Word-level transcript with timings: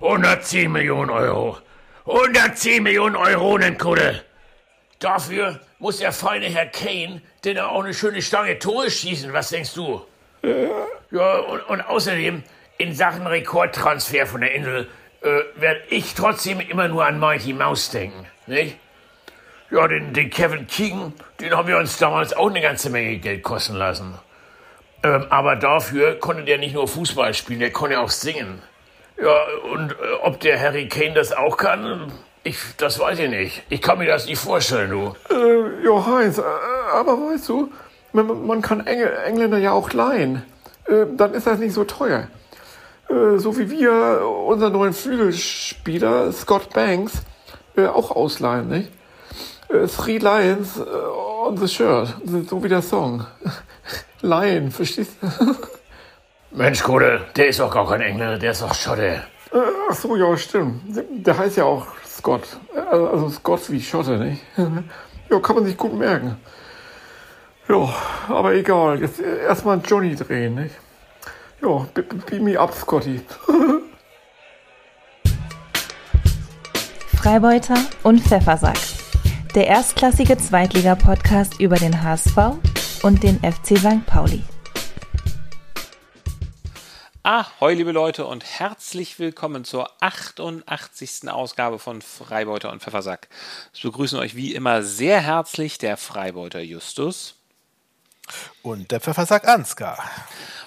110 0.00 0.70
Millionen 0.70 1.10
Euro. 1.10 1.58
110 2.06 2.82
Millionen 2.82 3.16
Euronenkudde. 3.16 4.24
Dafür 4.98 5.60
muss 5.78 5.98
der 5.98 6.12
feine 6.12 6.46
Herr 6.46 6.66
Kane 6.66 7.22
denn 7.44 7.58
auch 7.58 7.82
eine 7.82 7.94
schöne 7.94 8.22
Stange 8.22 8.58
Tore 8.58 8.90
schießen. 8.90 9.32
Was 9.32 9.48
denkst 9.50 9.74
du? 9.74 10.04
Ja, 11.10 11.38
und, 11.38 11.60
und 11.62 11.80
außerdem, 11.80 12.42
in 12.78 12.94
Sachen 12.94 13.26
Rekordtransfer 13.26 14.26
von 14.26 14.40
der 14.40 14.52
Insel, 14.54 14.88
äh, 15.22 15.40
werde 15.56 15.82
ich 15.90 16.14
trotzdem 16.14 16.60
immer 16.60 16.88
nur 16.88 17.04
an 17.04 17.18
Mighty 17.18 17.52
Mouse 17.52 17.90
denken, 17.90 18.26
nicht? 18.46 18.76
Ja, 19.70 19.86
den, 19.86 20.12
den 20.14 20.30
Kevin 20.30 20.66
Keegan, 20.66 21.12
den 21.38 21.56
haben 21.56 21.68
wir 21.68 21.76
uns 21.76 21.98
damals 21.98 22.32
auch 22.32 22.48
eine 22.48 22.60
ganze 22.60 22.90
Menge 22.90 23.18
Geld 23.18 23.42
kosten 23.42 23.76
lassen. 23.76 24.18
Ähm, 25.02 25.26
aber 25.30 25.56
dafür 25.56 26.18
konnte 26.18 26.44
der 26.44 26.58
nicht 26.58 26.74
nur 26.74 26.86
Fußball 26.86 27.32
spielen, 27.34 27.60
der 27.60 27.72
konnte 27.72 28.00
auch 28.00 28.10
singen. 28.10 28.60
Ja, 29.20 29.34
und 29.72 29.92
äh, 29.92 29.94
ob 30.22 30.40
der 30.40 30.60
Harry 30.60 30.88
Kane 30.88 31.14
das 31.14 31.32
auch 31.32 31.56
kann, 31.56 32.12
ich, 32.42 32.58
das 32.76 32.98
weiß 32.98 33.18
ich 33.18 33.30
nicht. 33.30 33.62
Ich 33.68 33.82
kann 33.82 33.98
mir 33.98 34.06
das 34.06 34.26
nicht 34.26 34.38
vorstellen, 34.38 34.90
du. 34.90 35.14
Äh, 35.30 35.84
ja, 35.84 36.06
Heinz, 36.06 36.38
äh, 36.38 36.42
aber 36.92 37.12
weißt 37.12 37.48
du, 37.48 37.70
man, 38.12 38.46
man 38.46 38.62
kann 38.62 38.86
Engl 38.86 39.12
Engländer 39.26 39.58
ja 39.58 39.72
auch 39.72 39.92
leihen. 39.92 40.42
Äh, 40.86 41.06
dann 41.16 41.34
ist 41.34 41.46
das 41.46 41.58
nicht 41.58 41.74
so 41.74 41.84
teuer. 41.84 42.28
Äh, 43.08 43.38
so 43.38 43.58
wie 43.58 43.70
wir 43.70 44.22
unseren 44.46 44.72
neuen 44.72 44.92
Flügelspieler 44.92 46.32
Scott 46.32 46.70
Banks 46.72 47.22
äh, 47.76 47.86
auch 47.86 48.10
ausleihen, 48.10 48.68
nicht? 48.68 48.90
Äh, 49.68 49.86
Three 49.86 50.18
Lions 50.18 50.80
on 50.80 51.56
the 51.56 51.68
Shirt, 51.68 52.16
so 52.48 52.62
wie 52.62 52.68
der 52.68 52.82
Song. 52.82 53.26
Lion, 54.22 54.70
verstehst 54.70 55.12
du? 55.20 55.54
Mensch, 56.56 56.82
Kode, 56.82 57.26
der 57.36 57.48
ist 57.48 57.60
doch 57.60 57.72
gar 57.72 57.88
kein 57.88 58.00
Engländer, 58.00 58.38
der 58.38 58.50
ist 58.52 58.62
doch 58.62 58.74
Schotte. 58.74 59.22
Äh, 59.52 59.58
ach 59.90 59.94
so, 59.94 60.16
ja, 60.16 60.36
stimmt. 60.36 60.82
Der 61.10 61.38
heißt 61.38 61.56
ja 61.56 61.64
auch 61.64 61.86
Scott. 62.06 62.42
Äh, 62.74 62.78
Also 62.80 63.30
Scott 63.30 63.70
wie 63.70 63.80
Schotte, 63.80 64.18
nicht? 64.18 64.42
Ja, 65.30 65.38
kann 65.38 65.54
man 65.54 65.64
sich 65.64 65.76
gut 65.76 65.94
merken. 65.96 66.36
Ja, 67.68 67.88
aber 68.28 68.52
egal. 68.54 69.00
Jetzt 69.00 69.20
erstmal 69.20 69.80
Johnny 69.86 70.16
drehen, 70.16 70.56
nicht? 70.56 70.74
Ja, 71.62 71.86
be- 71.94 72.02
be- 72.02 72.16
beam 72.16 72.42
me 72.44 72.58
up, 72.58 72.74
Scotty. 72.74 73.20
Freibeuter 77.16 77.76
und 78.02 78.20
Pfeffersack. 78.20 78.78
Der 79.54 79.66
erstklassige 79.66 80.36
Zweitliga-Podcast 80.36 81.60
über 81.60 81.76
den 81.76 82.02
HSV 82.02 82.36
und 83.02 83.22
den 83.22 83.38
FC 83.40 83.78
St. 83.78 84.04
Pauli. 84.06 84.42
Ahoi, 87.22 87.74
liebe 87.74 87.92
Leute, 87.92 88.26
und 88.26 88.44
herzlich 88.44 89.18
willkommen 89.18 89.64
zur 89.64 89.90
88. 90.02 91.28
Ausgabe 91.28 91.78
von 91.78 92.00
Freibeuter 92.02 92.70
und 92.72 92.82
Pfeffersack. 92.82 93.28
Es 93.74 93.80
begrüßen 93.80 94.18
euch 94.18 94.36
wie 94.36 94.54
immer 94.54 94.82
sehr 94.82 95.20
herzlich 95.20 95.76
der 95.78 95.96
Freibeuter 95.96 96.60
Justus. 96.60 97.34
Und 98.62 98.90
der 98.90 99.00
Pfeffersack 99.00 99.46
Ansgar. 99.48 99.98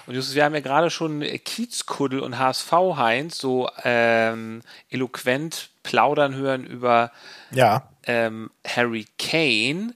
Und 0.06 0.14
Justus, 0.14 0.34
wir 0.34 0.44
haben 0.44 0.54
ja 0.54 0.60
gerade 0.60 0.90
schon 0.90 1.20
Kiezkuddel 1.22 2.20
und 2.20 2.38
HSV 2.38 2.70
Heinz 2.96 3.38
so 3.38 3.68
ähm, 3.82 4.62
eloquent 4.90 5.70
plaudern 5.82 6.34
hören 6.34 6.64
über 6.64 7.10
Ja. 7.50 7.88
ähm, 8.06 8.50
Harry 8.66 9.06
Kane. 9.18 9.94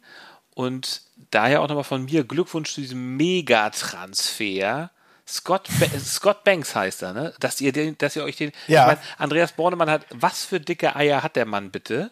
Und 0.58 1.02
daher 1.30 1.62
auch 1.62 1.68
nochmal 1.68 1.84
von 1.84 2.04
mir 2.06 2.24
Glückwunsch 2.24 2.74
zu 2.74 2.80
diesem 2.80 3.16
Megatransfer. 3.16 4.90
Scott, 5.26 5.68
Scott 6.04 6.42
Banks 6.42 6.74
heißt 6.74 7.02
er, 7.02 7.12
ne? 7.12 7.32
Dass 7.38 7.60
ihr, 7.60 7.70
den, 7.72 7.96
dass 7.98 8.16
ihr 8.16 8.24
euch 8.24 8.34
den. 8.36 8.50
Ja. 8.66 8.82
Ich 8.82 8.86
mein, 8.96 8.98
Andreas 9.18 9.52
Bornemann 9.52 9.88
hat. 9.88 10.02
Was 10.10 10.44
für 10.44 10.58
dicke 10.58 10.96
Eier 10.96 11.22
hat 11.22 11.36
der 11.36 11.44
Mann 11.46 11.70
bitte? 11.70 12.10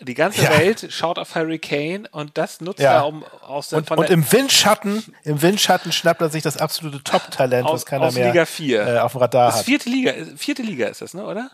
Die 0.00 0.12
ganze 0.14 0.42
Ja. 0.42 0.50
Welt 0.58 0.86
schaut 0.90 1.18
auf 1.18 1.34
Harry 1.34 1.58
Kane 1.58 2.06
und 2.12 2.36
das 2.36 2.60
nutzt 2.60 2.80
Ja. 2.80 2.96
er, 2.96 3.06
um 3.06 3.24
aus 3.40 3.70
der, 3.70 3.78
Und, 3.78 3.86
von 3.88 3.98
und 3.98 4.08
der, 4.10 4.14
im 4.14 4.30
Windschatten, 4.32 5.02
im 5.24 5.40
Windschatten 5.40 5.90
schnappt 5.90 6.20
er 6.20 6.28
sich 6.28 6.42
das 6.42 6.58
absolute 6.58 7.02
Top-Talent, 7.02 7.66
aus, 7.66 7.72
was 7.72 7.86
keiner 7.86 8.04
aus 8.06 8.14
mehr 8.14 8.26
Liga 8.28 8.44
4. 8.44 8.86
äh, 8.86 8.98
auf 8.98 9.12
dem 9.12 9.20
Radar 9.22 9.46
das 9.46 9.60
hat. 9.60 9.64
vierte 9.64 9.88
Liga, 9.88 10.12
vierte 10.36 10.62
Liga 10.62 10.88
ist 10.88 11.00
das, 11.00 11.14
ne, 11.14 11.24
oder? 11.24 11.50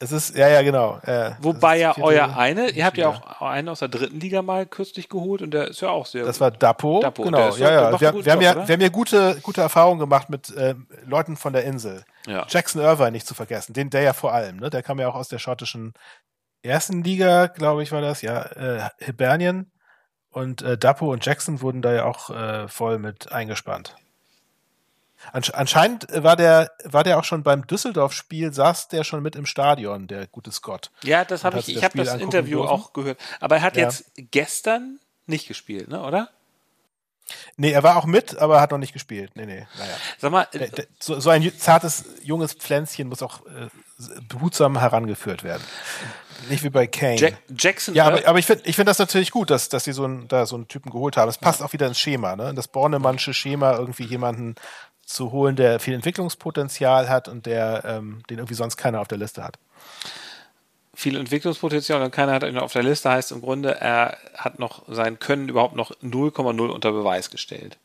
Es 0.00 0.12
ist, 0.12 0.36
ja, 0.36 0.48
ja, 0.48 0.62
genau. 0.62 0.98
Äh, 1.02 1.32
Wobei 1.40 1.78
ja 1.78 1.96
euer 1.98 2.36
eine, 2.36 2.70
ihr 2.70 2.84
habt 2.84 2.96
ja 2.96 3.08
auch 3.08 3.42
einen 3.42 3.68
aus 3.68 3.80
der 3.80 3.88
dritten 3.88 4.20
Liga 4.20 4.42
mal 4.42 4.64
kürzlich 4.64 5.08
geholt 5.08 5.42
und 5.42 5.52
der 5.52 5.68
ist 5.68 5.80
ja 5.80 5.88
auch 5.88 6.06
sehr 6.06 6.24
Das 6.24 6.40
war 6.40 6.52
Dapo. 6.52 7.00
Dapo, 7.00 7.24
genau, 7.24 7.56
ja, 7.56 7.72
ja. 7.72 7.90
macht 7.90 8.00
Wir, 8.00 8.24
wir, 8.24 8.32
haben 8.32 8.40
Job, 8.40 8.42
ja 8.42 8.52
oder? 8.52 8.68
wir 8.68 8.72
haben 8.74 8.80
ja 8.80 8.88
gute, 8.90 9.40
gute 9.42 9.60
Erfahrungen 9.60 9.98
gemacht 9.98 10.30
mit 10.30 10.50
äh, 10.50 10.76
Leuten 11.04 11.36
von 11.36 11.52
der 11.52 11.64
Insel. 11.64 12.04
Ja. 12.26 12.46
Jackson 12.48 12.80
Irvine 12.80 13.10
nicht 13.10 13.26
zu 13.26 13.34
vergessen, 13.34 13.72
den, 13.72 13.90
der 13.90 14.02
ja 14.02 14.12
vor 14.12 14.32
allem, 14.32 14.58
ne? 14.58 14.70
Der 14.70 14.84
kam 14.84 15.00
ja 15.00 15.08
auch 15.08 15.16
aus 15.16 15.28
der 15.28 15.40
schottischen 15.40 15.94
ersten 16.62 17.02
Liga, 17.02 17.48
glaube 17.48 17.82
ich, 17.82 17.90
war 17.90 18.00
das, 18.00 18.22
ja, 18.22 18.42
äh, 18.42 18.88
Hibernian. 19.00 19.72
Und 20.30 20.62
äh, 20.62 20.78
Dapo 20.78 21.10
und 21.10 21.26
Jackson 21.26 21.60
wurden 21.60 21.82
da 21.82 21.92
ja 21.92 22.04
auch 22.04 22.30
äh, 22.30 22.68
voll 22.68 22.98
mit 22.98 23.32
eingespannt. 23.32 23.96
Ansch 25.32 25.50
anscheinend 25.50 26.06
war 26.12 26.36
der, 26.36 26.70
war 26.84 27.04
der 27.04 27.18
auch 27.18 27.24
schon 27.24 27.42
beim 27.42 27.66
Düsseldorf-Spiel, 27.66 28.52
saß 28.52 28.88
der 28.88 29.04
schon 29.04 29.22
mit 29.22 29.36
im 29.36 29.46
Stadion, 29.46 30.06
der 30.06 30.26
gute 30.26 30.52
Scott. 30.52 30.90
Ja, 31.02 31.24
das 31.24 31.44
habe 31.44 31.58
ich, 31.58 31.68
ich 31.68 31.74
das 31.76 31.84
habe 31.84 31.98
das 31.98 32.14
Interview 32.14 32.58
dürfen? 32.60 32.70
auch 32.72 32.92
gehört. 32.92 33.18
Aber 33.40 33.56
er 33.56 33.62
hat 33.62 33.76
Ja. 33.76 33.84
jetzt 33.84 34.04
gestern 34.16 35.00
nicht 35.26 35.48
gespielt, 35.48 35.88
ne, 35.88 36.02
oder? 36.02 36.30
Nee, 37.58 37.72
er 37.72 37.82
war 37.82 37.96
auch 37.96 38.06
mit, 38.06 38.38
aber 38.38 38.54
er 38.56 38.60
hat 38.62 38.70
noch 38.70 38.78
nicht 38.78 38.94
gespielt. 38.94 39.32
Nee, 39.34 39.44
nee, 39.44 39.66
naja. 39.78 39.94
Sag 40.16 40.32
mal, 40.32 40.46
Der- 40.54 40.68
der- 40.68 40.86
So, 40.98 41.20
so 41.20 41.28
ein 41.28 41.52
zartes, 41.58 42.04
junges 42.22 42.54
Pflänzchen 42.54 43.08
muss 43.08 43.22
auch 43.22 43.44
äh, 43.46 43.68
behutsam 44.28 44.78
herangeführt 44.78 45.44
werden. 45.44 45.62
Nicht 46.48 46.62
wie 46.64 46.70
bei 46.70 46.86
Kane. 46.86 47.16
Jack, 47.16 47.34
Jackson, 47.58 47.94
ja, 47.94 48.06
aber, 48.06 48.26
aber 48.26 48.38
ich 48.38 48.46
finde 48.46 48.62
ich 48.64 48.76
find 48.76 48.88
das 48.88 48.98
natürlich 48.98 49.30
gut, 49.32 49.50
dass, 49.50 49.68
dass 49.68 49.84
sie 49.84 49.92
so 49.92 50.04
einen, 50.04 50.28
da 50.28 50.46
so 50.46 50.54
einen 50.56 50.68
Typen 50.68 50.90
geholt 50.90 51.16
haben. 51.18 51.28
Es 51.28 51.36
passt 51.36 51.62
auch 51.62 51.72
wieder 51.74 51.86
ins 51.88 51.98
Schema, 51.98 52.34
ne? 52.36 52.50
In 52.50 52.56
das 52.56 52.68
Bornemannsche 52.68 53.34
Schema, 53.34 53.72
irgendwie 53.76 54.04
jemanden 54.04 54.54
zu 55.08 55.32
holen, 55.32 55.56
der 55.56 55.80
viel 55.80 55.94
Entwicklungspotenzial 55.94 57.08
hat 57.08 57.28
und 57.28 57.46
der, 57.46 57.82
ähm, 57.86 58.22
den 58.28 58.38
irgendwie 58.38 58.54
sonst 58.54 58.76
keiner 58.76 59.00
auf 59.00 59.08
der 59.08 59.18
Liste 59.18 59.42
hat. 59.42 59.58
viel 60.94 61.16
Entwicklungspotenzial 61.16 62.02
und 62.02 62.10
keiner 62.10 62.32
hat 62.32 62.42
ihn 62.42 62.58
auf 62.58 62.72
der 62.72 62.82
Liste, 62.82 63.08
heißt 63.08 63.30
im 63.30 63.40
Grunde, 63.40 63.80
er 63.80 64.18
hat 64.36 64.58
noch 64.58 64.82
sein 64.88 65.18
Können 65.20 65.48
überhaupt 65.48 65.76
noch 65.76 65.92
0,0 66.02 66.68
unter 66.70 66.90
Beweis 66.90 67.30
gestellt. 67.30 67.78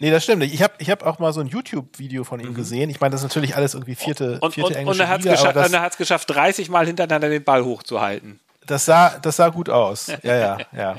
Nee, 0.00 0.10
das 0.10 0.24
stimmt 0.24 0.40
nicht. 0.40 0.54
Ich 0.54 0.62
habe 0.62 0.72
ich 0.78 0.90
hab 0.90 1.04
auch 1.04 1.18
mal 1.18 1.32
so 1.32 1.40
ein 1.40 1.46
YouTube-Video 1.46 2.24
von 2.24 2.40
ihm 2.40 2.54
gesehen. 2.54 2.90
Ich 2.90 3.00
meine, 3.00 3.12
das 3.12 3.20
ist 3.20 3.28
natürlich 3.28 3.54
alles 3.54 3.74
irgendwie 3.74 3.94
vierte, 3.94 4.36
Mhm. 4.36 4.38
Und, 4.40 4.54
vierte 4.54 4.70
und, 4.70 4.76
englische 4.76 5.02
und 5.02 5.06
er 5.06 5.08
hat 5.08 5.18
es 5.20 5.24
Liga, 5.24 5.36
geschafft, 5.36 5.56
das, 5.56 5.68
und 5.68 5.74
er 5.74 5.82
hat's 5.82 5.96
geschafft, 5.98 6.30
30 6.30 6.68
Mal 6.70 6.86
hintereinander 6.86 7.28
den 7.28 7.44
Ball 7.44 7.64
hochzuhalten. 7.64 8.40
Das 8.66 8.84
sah, 8.84 9.18
das 9.18 9.36
sah 9.36 9.48
gut 9.50 9.68
aus. 9.68 10.06
Ja, 10.22 10.34
ja, 10.36 10.58
ja. 10.72 10.96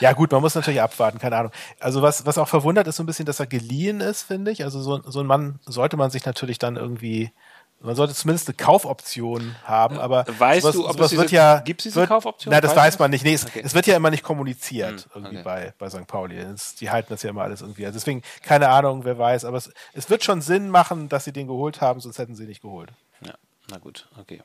Ja, 0.00 0.12
gut, 0.12 0.32
man 0.32 0.40
muss 0.42 0.54
natürlich 0.54 0.80
abwarten, 0.82 1.18
keine 1.18 1.36
Ahnung. 1.36 1.52
Also 1.80 2.02
was, 2.02 2.26
was 2.26 2.38
auch 2.38 2.48
verwundert 2.48 2.86
ist 2.86 2.96
so 2.96 3.02
ein 3.02 3.06
bisschen, 3.06 3.26
dass 3.26 3.40
er 3.40 3.46
geliehen 3.46 4.00
ist, 4.00 4.22
finde 4.24 4.50
ich. 4.50 4.64
Also 4.64 4.80
so, 4.82 5.00
so 5.10 5.20
ein 5.20 5.26
Mann 5.26 5.58
sollte 5.64 5.96
man 5.96 6.10
sich 6.10 6.24
natürlich 6.26 6.58
dann 6.58 6.76
irgendwie, 6.76 7.32
man 7.80 7.94
sollte 7.94 8.14
zumindest 8.14 8.48
eine 8.48 8.56
Kaufoption 8.56 9.54
haben, 9.64 9.98
aber 9.98 10.24
Weißt 10.38 10.62
sowas, 10.62 10.74
du, 10.74 10.88
ob 10.88 11.00
es 11.00 11.10
diese- 11.10 11.20
wird 11.22 11.30
ja, 11.30 11.60
gibt's 11.60 11.84
diese 11.84 11.96
wird, 11.96 12.08
Kaufoption? 12.08 12.50
Nein, 12.52 12.62
das 12.62 12.74
weiß 12.76 12.94
das? 12.94 12.98
man 12.98 13.10
nicht. 13.10 13.24
Nee, 13.24 13.34
es, 13.34 13.44
Okay. 13.46 13.62
es 13.64 13.74
wird 13.74 13.86
ja 13.86 13.96
immer 13.96 14.10
nicht 14.10 14.22
kommuniziert 14.22 15.02
Hm, 15.02 15.10
irgendwie 15.14 15.36
okay. 15.36 15.44
bei, 15.44 15.74
bei 15.78 15.90
St. 15.90 16.06
Pauli. 16.06 16.36
Das, 16.42 16.74
die 16.74 16.90
halten 16.90 17.08
das 17.10 17.22
ja 17.22 17.30
immer 17.30 17.42
alles 17.42 17.60
irgendwie. 17.62 17.86
Also 17.86 17.98
deswegen, 17.98 18.22
keine 18.42 18.68
Ahnung, 18.68 19.04
wer 19.04 19.18
weiß, 19.18 19.44
aber 19.44 19.56
es, 19.58 19.70
es 19.92 20.10
wird 20.10 20.24
schon 20.24 20.40
Sinn 20.42 20.68
machen, 20.70 21.08
dass 21.08 21.24
sie 21.24 21.32
den 21.32 21.46
geholt 21.46 21.80
haben, 21.80 22.00
sonst 22.00 22.18
hätten 22.18 22.34
sie 22.34 22.42
ihn 22.44 22.48
nicht 22.48 22.62
geholt. 22.62 22.90
Ja, 23.24 23.34
na 23.70 23.78
gut, 23.78 24.08
okay. 24.20 24.42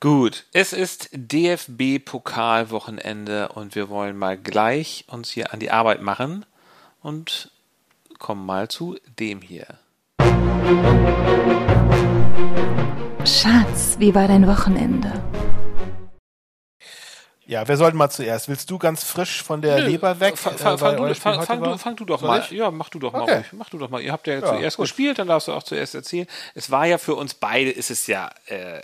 Gut, 0.00 0.44
es 0.52 0.74
ist 0.74 1.08
DFB-Pokalwochenende 1.14 3.48
und 3.48 3.74
wir 3.74 3.88
wollen 3.88 4.18
mal 4.18 4.36
gleich 4.36 5.06
uns 5.08 5.30
hier 5.30 5.54
an 5.54 5.58
die 5.60 5.70
Arbeit 5.70 6.02
machen 6.02 6.44
und 7.00 7.50
kommen 8.18 8.44
mal 8.44 8.68
zu 8.68 8.98
dem 9.18 9.40
hier. 9.40 9.78
Schatz, 13.24 13.96
wie 13.98 14.14
war 14.14 14.28
dein 14.28 14.46
Wochenende? 14.46 15.10
Ja, 17.46 17.66
wer 17.66 17.78
sollte 17.78 17.96
mal 17.96 18.10
zuerst? 18.10 18.50
Willst 18.50 18.70
du 18.70 18.76
ganz 18.76 19.02
frisch 19.02 19.42
von 19.42 19.62
der 19.62 19.80
Leber 19.80 20.20
weg? 20.20 20.36
Fang, 20.36 20.56
äh, 20.56 20.58
fang, 20.58 20.76
du, 20.98 21.14
fang, 21.14 21.40
fang 21.42 21.62
doch 21.96 22.20
Soll 22.20 22.28
mal. 22.28 22.40
ich? 22.40 22.50
Ja, 22.50 22.70
mach 22.70 22.90
du 22.90 22.98
doch 22.98 23.14
mal 23.14 23.22
Okay. 23.22 23.36
ruhig. 23.36 23.46
Mach 23.52 23.70
du 23.70 23.78
doch 23.78 23.88
mal. 23.88 24.02
Ihr 24.02 24.12
habt 24.12 24.26
ja, 24.26 24.34
Ja, 24.34 24.44
zuerst 24.44 24.76
gut. 24.76 24.84
gespielt, 24.84 25.18
dann 25.20 25.28
darfst 25.28 25.48
du 25.48 25.52
auch 25.52 25.62
zuerst 25.62 25.94
erzählen. 25.94 26.26
Es 26.54 26.70
war 26.70 26.84
ja 26.86 26.98
für 26.98 27.14
uns 27.14 27.32
beide, 27.34 27.70
ist 27.70 27.90
es 27.90 28.06
ja 28.08 28.28
äh, 28.46 28.82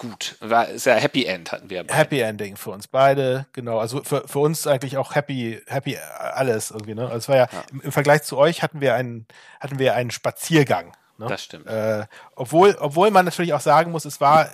gut. 0.00 0.36
War, 0.40 0.68
ist 0.68 0.86
ja 0.86 0.94
Happy 0.94 1.26
End 1.26 1.52
hatten 1.52 1.68
wir. 1.68 1.84
beide. 1.84 1.94
Happy 1.96 2.20
Ending 2.20 2.56
für 2.56 2.70
uns 2.70 2.88
beide, 2.88 3.46
genau. 3.52 3.78
Also 3.78 4.02
für, 4.02 4.26
für 4.26 4.38
uns 4.38 4.66
eigentlich 4.66 4.96
auch 4.96 5.14
happy, 5.14 5.60
happy 5.66 5.98
alles 6.18 6.70
irgendwie. 6.70 6.94
Ne? 6.94 7.02
Also 7.02 7.16
es 7.16 7.28
war 7.28 7.36
ja, 7.36 7.48
Im, 7.70 7.82
im 7.82 7.92
Vergleich 7.92 8.22
zu 8.22 8.38
euch 8.38 8.62
hatten 8.62 8.80
wir 8.80 8.94
einen, 8.94 9.26
hatten 9.60 9.78
wir 9.78 9.94
einen 9.94 10.10
Spaziergang. 10.10 10.92
Ne? 11.18 11.26
Das 11.26 11.44
stimmt. 11.44 11.66
Äh, 11.66 12.06
obwohl, 12.34 12.76
obwohl 12.80 13.10
man 13.10 13.26
natürlich 13.26 13.52
auch 13.52 13.60
sagen 13.60 13.90
muss, 13.90 14.06
es 14.06 14.22
war 14.22 14.48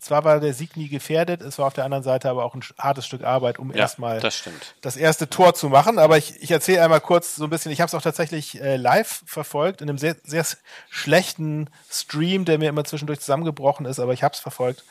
zwar 0.00 0.24
war 0.24 0.40
der 0.40 0.54
Sieg 0.54 0.76
nie 0.76 0.88
gefährdet, 0.88 1.40
es 1.40 1.58
war 1.58 1.66
auf 1.66 1.74
der 1.74 1.84
anderen 1.84 2.04
Seite 2.04 2.28
aber 2.30 2.44
auch 2.44 2.54
ein 2.54 2.62
hartes 2.78 3.06
Stück 3.06 3.24
Arbeit, 3.24 3.58
um 3.58 3.70
Ja, 3.70 3.76
erstmal 3.78 4.20
das 4.20 4.42
das 4.80 4.96
erste 4.96 5.28
Tor 5.28 5.54
zu 5.54 5.68
machen. 5.68 5.98
Aber 5.98 6.18
ich, 6.18 6.42
ich 6.42 6.50
erzähle 6.50 6.82
einmal 6.82 7.00
kurz 7.00 7.36
so 7.36 7.44
ein 7.44 7.50
bisschen. 7.50 7.72
Ich 7.72 7.80
habe 7.80 7.88
es 7.88 7.94
auch 7.94 8.02
tatsächlich 8.02 8.60
äh, 8.60 8.76
live 8.76 9.22
verfolgt 9.26 9.80
in 9.80 9.88
einem 9.88 9.98
sehr, 9.98 10.16
sehr 10.24 10.44
schlechten 10.90 11.68
Stream, 11.90 12.44
der 12.44 12.58
mir 12.58 12.68
immer 12.68 12.84
zwischendurch 12.84 13.20
zusammengebrochen 13.20 13.86
ist, 13.86 13.98
aber 13.98 14.12
ich 14.12 14.22
habe 14.22 14.34
es 14.34 14.40
verfolgt. 14.40 14.84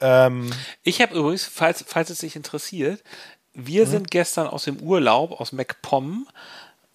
Ähm, 0.00 0.52
Ich 0.82 1.00
habe 1.00 1.14
übrigens, 1.14 1.44
falls, 1.44 1.84
falls 1.86 2.10
es 2.10 2.18
dich 2.18 2.36
interessiert, 2.36 3.02
wir 3.54 3.86
sind 3.86 4.10
gestern 4.10 4.48
aus 4.48 4.64
dem 4.64 4.80
Urlaub 4.80 5.40
aus 5.40 5.52
MacPom, 5.52 6.26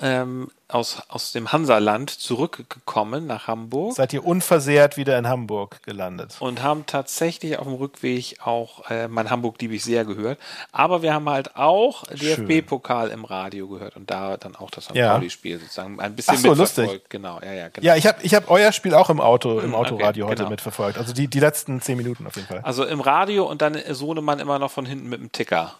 ähm, 0.02 0.50
aus, 0.68 1.02
aus 1.08 1.32
dem 1.32 1.52
Hansaland 1.52 2.12
zurückgekommen 2.12 3.26
nach 3.26 3.48
Hamburg 3.48 3.96
seid 3.96 4.14
ihr 4.14 4.24
unversehrt 4.24 4.98
wieder 4.98 5.18
in 5.18 5.28
Hamburg 5.28 5.82
gelandet? 5.84 6.38
und 6.40 6.62
haben 6.62 6.86
tatsächlich 6.86 7.58
auf 7.58 7.66
dem 7.66 7.74
Rückweg 7.74 8.38
auch 8.44 8.90
äh, 8.90 9.08
mein 9.08 9.30
Hamburg 9.30 9.60
liebe 9.62 9.74
ich 9.76 9.84
sehr 9.84 10.06
gehört. 10.06 10.40
Aber 10.72 11.02
wir 11.02 11.14
haben 11.14 11.30
halt 11.30 11.56
auch 11.56 12.04
DFB-Pokal 12.06 13.10
im 13.10 13.26
Radio 13.26 13.68
gehört 13.68 13.96
und 13.96 14.12
da 14.12 14.38
dann 14.38 14.56
auch 14.56 14.70
das 14.70 14.86
St. 14.86 14.96
Ja. 14.96 15.14
Pauli-Spiel 15.14 15.60
sozusagen 15.60 16.00
ein 16.00 16.16
bisschen 16.16 16.36
Ach 16.38 16.42
so, 16.42 16.50
mitverfolgt. 16.50 16.88
lustig. 16.88 17.10
Genau, 17.10 17.40
ja, 17.42 17.54
ja, 17.54 17.70
genau. 17.70 17.86
Ja, 17.86 17.96
ich 17.96 18.06
habe 18.06 18.20
ich 18.22 18.36
hab 18.36 18.50
euer 18.50 18.72
Spiel 18.72 18.94
auch 18.94 19.10
im 19.10 19.20
Auto, 19.20 19.60
im 19.60 19.74
okay, 19.74 19.94
Autoradio 19.94 20.28
heute 20.28 20.38
genau. 20.38 20.50
mitverfolgt. 20.52 20.98
Also 20.98 21.14
die, 21.14 21.28
die 21.28 21.40
letzten 21.40 21.82
zehn 21.82 21.98
Minuten 21.98 22.28
auf 22.28 22.36
jeden 22.36 22.48
Fall. 22.48 22.62
Also 22.62 22.86
im 22.86 23.02
Radio 23.02 23.46
und 23.50 23.62
dann 23.62 23.78
Sohnemann 23.90 24.40
immer 24.40 24.60
noch 24.60 24.72
von 24.72 24.86
hinten 24.86 25.10
mit 25.10 25.20
dem 25.20 25.32
Ticker. 25.32 25.76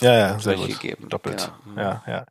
Ja, 0.00 0.14
ja, 0.14 0.38
sehr 0.38 0.56
gut. 0.56 0.80
geben. 0.80 1.08
Doppelt. 1.08 1.50
Ja. 1.76 1.82
Ja, 1.82 2.02
ja. 2.06 2.26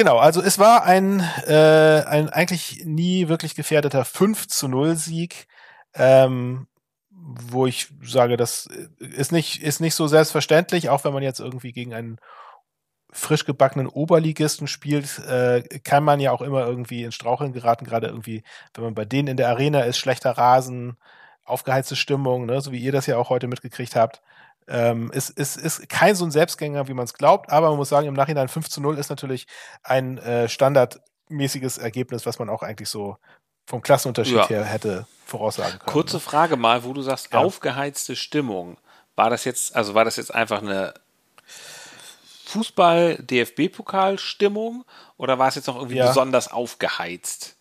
Genau, 0.00 0.16
also 0.16 0.40
es 0.40 0.58
war 0.58 0.84
ein, 0.84 1.20
äh, 1.46 2.04
ein 2.06 2.30
eigentlich 2.30 2.86
nie 2.86 3.28
wirklich 3.28 3.54
gefährdeter 3.54 4.06
5 4.06 4.48
zu 4.48 4.66
0 4.66 4.96
Sieg, 4.96 5.46
ähm, 5.92 6.68
wo 7.10 7.66
ich 7.66 7.88
sage, 8.02 8.38
das 8.38 8.66
ist 8.98 9.30
nicht, 9.30 9.62
ist 9.62 9.80
nicht 9.80 9.94
so 9.94 10.06
selbstverständlich, 10.06 10.88
auch 10.88 11.04
wenn 11.04 11.12
man 11.12 11.22
jetzt 11.22 11.38
irgendwie 11.38 11.72
gegen 11.72 11.92
einen 11.92 12.18
frisch 13.12 13.44
gebackenen 13.44 13.88
Oberligisten 13.88 14.68
spielt, 14.68 15.18
äh, 15.18 15.64
kann 15.84 16.02
man 16.02 16.18
ja 16.18 16.32
auch 16.32 16.40
immer 16.40 16.66
irgendwie 16.66 17.02
in 17.04 17.12
Straucheln 17.12 17.52
geraten, 17.52 17.84
gerade 17.84 18.06
irgendwie, 18.06 18.42
wenn 18.72 18.84
man 18.84 18.94
bei 18.94 19.04
denen 19.04 19.28
in 19.28 19.36
der 19.36 19.50
Arena 19.50 19.82
ist, 19.82 19.98
schlechter 19.98 20.30
Rasen, 20.30 20.96
aufgeheizte 21.44 21.94
Stimmung, 21.94 22.46
ne, 22.46 22.62
so 22.62 22.72
wie 22.72 22.78
ihr 22.80 22.92
das 22.92 23.04
ja 23.04 23.18
auch 23.18 23.28
heute 23.28 23.48
mitgekriegt 23.48 23.96
habt. 23.96 24.22
Ähm, 24.72 25.10
ist, 25.10 25.30
ist, 25.30 25.56
ist 25.56 25.88
kein 25.88 26.14
so 26.14 26.24
ein 26.24 26.30
Selbstgänger, 26.30 26.86
wie 26.86 26.94
man 26.94 27.04
es 27.04 27.14
glaubt, 27.14 27.50
aber 27.50 27.70
man 27.70 27.76
muss 27.76 27.88
sagen, 27.88 28.06
im 28.06 28.14
Nachhinein 28.14 28.48
5 28.48 28.68
zu 28.68 28.80
0 28.80 28.98
ist 28.98 29.10
natürlich 29.10 29.46
ein 29.82 30.18
äh, 30.18 30.48
standardmäßiges 30.48 31.78
Ergebnis, 31.78 32.24
was 32.24 32.38
man 32.38 32.48
auch 32.48 32.62
eigentlich 32.62 32.88
so 32.88 33.16
vom 33.66 33.82
Klassenunterschied 33.82 34.36
Ja. 34.36 34.46
her 34.48 34.64
hätte 34.64 35.06
voraussagen 35.26 35.78
können. 35.80 35.92
Kurze 35.92 36.16
ne? 36.16 36.20
Frage 36.20 36.56
mal, 36.56 36.84
wo 36.84 36.92
du 36.92 37.02
sagst, 37.02 37.32
Ja. 37.32 37.40
aufgeheizte 37.40 38.14
Stimmung. 38.16 38.76
War 39.16 39.28
das 39.28 39.44
jetzt, 39.44 39.74
also 39.74 39.94
war 39.94 40.04
das 40.04 40.16
jetzt 40.16 40.32
einfach 40.34 40.62
eine 40.62 40.94
Fußball-DFB-Pokal-Stimmung 42.46 44.84
oder 45.16 45.38
war 45.38 45.48
es 45.48 45.54
jetzt 45.56 45.66
noch 45.66 45.76
irgendwie 45.76 45.96
Ja. 45.96 46.06
besonders 46.08 46.48
aufgeheizt? 46.50 47.56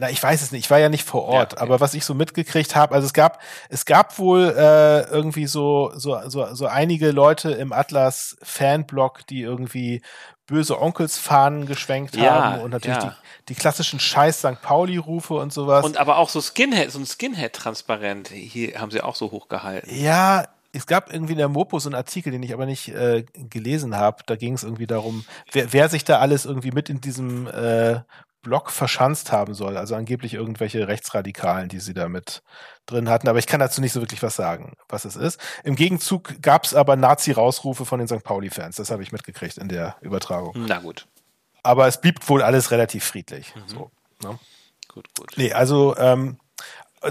Na, 0.00 0.08
ich 0.08 0.22
weiß 0.22 0.42
es 0.42 0.52
nicht. 0.52 0.66
Ich 0.66 0.70
war 0.70 0.78
ja 0.78 0.88
nicht 0.88 1.04
vor 1.04 1.24
Ort, 1.24 1.52
Ja, 1.52 1.58
okay. 1.58 1.62
aber 1.62 1.80
was 1.80 1.92
ich 1.94 2.04
so 2.04 2.14
mitgekriegt 2.14 2.76
habe, 2.76 2.94
also 2.94 3.04
es 3.04 3.12
gab, 3.12 3.40
es 3.68 3.84
gab 3.84 4.16
wohl 4.18 4.54
äh, 4.56 5.02
irgendwie 5.10 5.46
so, 5.48 5.90
so, 5.96 6.20
so, 6.28 6.54
so 6.54 6.66
einige 6.66 7.10
Leute 7.10 7.50
im 7.50 7.72
Atlas 7.72 8.36
Fanblock, 8.42 9.26
die 9.26 9.42
irgendwie 9.42 10.00
böse 10.46 10.80
Onkelsfahnen 10.80 11.66
geschwenkt 11.66 12.16
Ja, 12.16 12.44
haben 12.44 12.60
und 12.62 12.70
natürlich 12.70 12.96
ja. 13.02 13.16
die, 13.48 13.48
die 13.48 13.54
klassischen 13.56 13.98
Scheiß 13.98 14.38
St. 14.38 14.62
Pauli-Rufe 14.62 15.34
und 15.34 15.52
sowas. 15.52 15.84
Und 15.84 15.98
aber 15.98 16.16
auch 16.18 16.28
so 16.28 16.40
Skinhead, 16.40 16.92
so 16.92 17.00
ein 17.00 17.04
Skinhead-Transparent, 17.06 18.28
hier 18.28 18.80
haben 18.80 18.92
sie 18.92 19.00
auch 19.00 19.16
so 19.16 19.32
hochgehalten. 19.32 19.92
Ja, 19.94 20.46
es 20.72 20.86
gab 20.86 21.12
irgendwie 21.12 21.32
in 21.32 21.38
der 21.38 21.48
Mopo 21.48 21.78
so 21.78 21.88
einen 21.88 21.96
Artikel, 21.96 22.30
den 22.30 22.42
ich 22.42 22.52
aber 22.52 22.66
nicht 22.66 22.88
äh, 22.88 23.24
gelesen 23.50 23.96
habe. 23.96 24.22
Da 24.26 24.36
ging 24.36 24.54
es 24.54 24.62
irgendwie 24.62 24.86
darum, 24.86 25.24
wer, 25.50 25.72
wer 25.72 25.88
sich 25.88 26.04
da 26.04 26.18
alles 26.18 26.44
irgendwie 26.44 26.70
mit 26.70 26.88
in 26.88 27.00
diesem 27.00 27.46
äh, 27.48 28.00
Blog 28.42 28.70
verschanzt 28.70 29.32
haben 29.32 29.54
soll. 29.54 29.76
Also 29.76 29.94
angeblich 29.94 30.34
irgendwelche 30.34 30.88
Rechtsradikalen, 30.88 31.68
die 31.68 31.80
sie 31.80 31.94
da 31.94 32.08
mit 32.08 32.42
drin 32.86 33.08
hatten. 33.08 33.28
Aber 33.28 33.38
ich 33.38 33.46
kann 33.46 33.60
dazu 33.60 33.80
nicht 33.80 33.92
so 33.92 34.00
wirklich 34.00 34.22
was 34.22 34.36
sagen, 34.36 34.76
was 34.88 35.04
es 35.04 35.16
ist. 35.16 35.40
Im 35.64 35.76
Gegenzug 35.76 36.40
gab 36.40 36.64
es 36.64 36.74
aber 36.74 36.96
Nazi-Rausrufe 36.96 37.84
von 37.84 37.98
den 37.98 38.08
St. 38.08 38.22
Pauli-Fans. 38.22 38.76
Das 38.76 38.90
habe 38.90 39.02
ich 39.02 39.12
mitgekriegt 39.12 39.58
in 39.58 39.68
der 39.68 39.96
Übertragung. 40.00 40.54
Na 40.66 40.78
gut, 40.78 41.06
Aber 41.62 41.86
es 41.86 42.00
blieb 42.00 42.26
wohl 42.28 42.42
alles 42.42 42.70
relativ 42.70 43.04
friedlich. 43.04 43.52
So, 43.66 43.90
ne? 44.22 44.38
gut, 44.88 45.06
gut. 45.18 45.32
Nee, 45.36 45.52
also 45.52 45.96
ähm, 45.96 46.38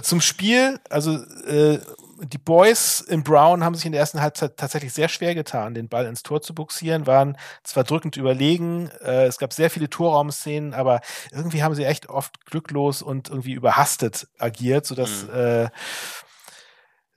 zum 0.02 0.22
Spiel, 0.22 0.80
also 0.90 1.16
äh, 1.46 1.80
die 2.22 2.38
Boys 2.38 3.02
in 3.02 3.24
Brown 3.24 3.64
haben 3.64 3.76
sich 3.76 3.86
in 3.86 3.92
der 3.92 4.02
ersten 4.02 4.22
Halbzeit 4.22 4.58
tatsächlich 4.58 4.94
sehr 4.94 5.10
schwer 5.10 5.36
getan, 5.36 5.74
den 5.74 5.90
Ball 5.90 6.06
ins 6.06 6.24
Tor 6.24 6.42
zu 6.42 6.54
buxieren, 6.54 7.08
waren 7.08 7.38
zwar 7.64 7.84
drückend 7.84 8.18
überlegen, 8.18 8.90
äh, 9.02 9.26
es 9.26 9.38
gab 9.38 9.54
sehr 9.54 9.70
viele 9.70 9.90
Torraumszenen, 9.90 10.74
aber 10.74 11.02
irgendwie 11.32 11.64
haben 11.64 11.76
sie 11.76 11.86
echt 11.86 12.10
oft 12.10 12.46
glücklos 12.46 13.02
und 13.02 13.30
irgendwie 13.30 13.54
überhastet 13.54 14.28
agiert, 14.38 14.86
sodass 14.86 15.24
äh, 15.30 15.70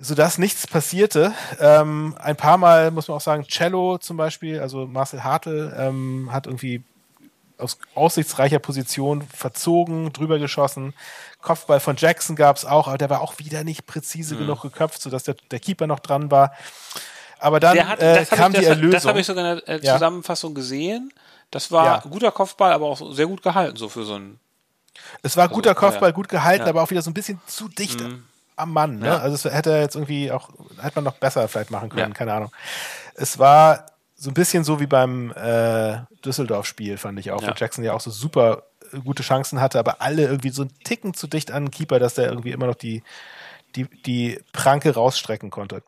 sodass 0.03 0.39
nichts 0.39 0.67
passierte. 0.67 1.35
Ähm, 1.61 2.17
ein 2.19 2.37
paar 2.37 2.57
Mal 2.57 2.91
muss 2.91 3.09
man 3.09 3.19
auch 3.19 3.21
sagen, 3.21 3.45
Cello 3.47 3.99
zum 3.99 4.17
Beispiel, 4.17 4.59
also 4.61 4.87
Marcel 4.87 5.23
Hartl 5.23 5.75
ähm, 5.77 6.31
hat 6.33 6.47
irgendwie 6.47 6.85
aus 7.61 7.79
aussichtsreicher 7.95 8.59
Position 8.59 9.23
verzogen, 9.23 10.13
drüber 10.13 10.39
geschossen. 10.39 10.95
Kopfball 11.43 11.81
von 11.81 11.97
Jackson 11.97 12.37
gab 12.37 12.57
es 12.57 12.65
auch, 12.65 12.89
aber 12.89 12.99
der 12.99 13.11
war 13.11 13.21
auch 13.21 13.39
wieder 13.39 13.65
nicht 13.65 13.87
präzise 13.87 14.37
genug 14.37 14.63
geköpft, 14.63 15.01
sodass 15.01 15.23
der, 15.25 15.37
der 15.51 15.61
Keeper 15.61 15.87
noch 15.87 16.01
dran 16.01 16.31
war. 16.31 16.53
Aber 17.39 17.61
dann 17.61 17.89
hat, 17.89 18.01
äh, 18.01 18.27
kam 18.29 18.39
habe 18.39 18.53
die 18.55 18.59
ich, 18.61 18.67
das, 18.67 18.77
Erlösung. 18.77 18.91
das 18.93 19.05
hab 19.07 19.17
ich 19.17 19.27
sogar 19.27 19.53
in 19.53 19.63
der 19.67 19.69
äh, 19.69 19.85
Ja. 19.87 19.95
Zusammenfassung 19.95 20.55
gesehen. 20.55 21.13
Das 21.51 21.73
war 21.73 21.85
Ja. 21.87 22.01
ein 22.05 22.11
guter 22.11 22.31
Kopfball, 22.33 22.73
aber 22.73 22.87
auch 22.87 23.13
sehr 23.15 23.27
gut 23.27 23.43
gehalten, 23.43 23.77
so 23.77 23.89
für 23.89 24.05
so 24.05 24.15
ein. 24.17 24.39
es 25.23 25.37
war 25.37 25.49
guter 25.49 25.71
Also, 25.71 25.81
ja. 25.83 25.89
Kopfball, 25.89 26.13
gut 26.13 26.29
gehalten, 26.29 26.61
Ja. 26.61 26.67
Mhm. 26.67 26.71
aber 26.77 26.83
auch 26.83 26.91
wieder 26.91 27.01
so 27.03 27.11
ein 27.11 27.15
bisschen 27.15 27.41
zu 27.47 27.69
dicht 27.69 28.05
am 28.57 28.73
Mann. 28.75 28.99
Ne? 28.99 29.07
Ja. 29.07 29.19
Also 29.19 29.49
es 29.49 29.55
hätte 29.55 29.71
jetzt 29.71 29.95
irgendwie 29.97 30.31
auch, 30.31 30.51
hätte 30.83 30.97
man 30.97 31.05
noch 31.05 31.15
besser 31.15 31.49
vielleicht 31.49 31.71
machen 31.71 31.89
können, 31.89 32.11
Ja. 32.11 32.15
keine 32.15 32.35
Ahnung. 32.35 32.53
Es 33.15 33.39
war 33.39 33.87
so 34.23 34.31
ein 34.31 34.35
bisschen 34.35 34.65
so 34.65 34.81
wie 34.81 34.87
beim 34.87 35.31
äh, 35.33 36.01
Düsseldorf-Spiel, 36.25 36.99
fand 36.99 37.19
ich 37.19 37.31
auch, 37.31 37.41
Ja. 37.41 37.49
wo 37.49 37.53
Jackson 37.57 37.83
ja 37.83 37.95
auch 37.95 38.03
so 38.03 38.11
super 38.11 38.65
äh, 38.93 38.99
gute 38.99 39.23
Chancen 39.23 39.63
hatte, 39.63 39.79
aber 39.79 40.03
alle 40.03 40.25
irgendwie 40.27 40.51
so 40.51 40.61
einen 40.63 40.79
Ticken 40.85 41.15
zu 41.15 41.27
dicht 41.27 41.51
an 41.51 41.65
den 41.65 41.71
Keeper, 41.71 41.99
dass 41.99 42.15
der 42.15 42.29
irgendwie 42.29 42.51
immer 42.51 42.67
noch 42.67 42.75
die, 42.75 43.03
die, 43.77 43.85
die 44.03 44.39
Pranke 44.53 44.93
rausstrecken 44.93 45.49
konnte. 45.51 45.83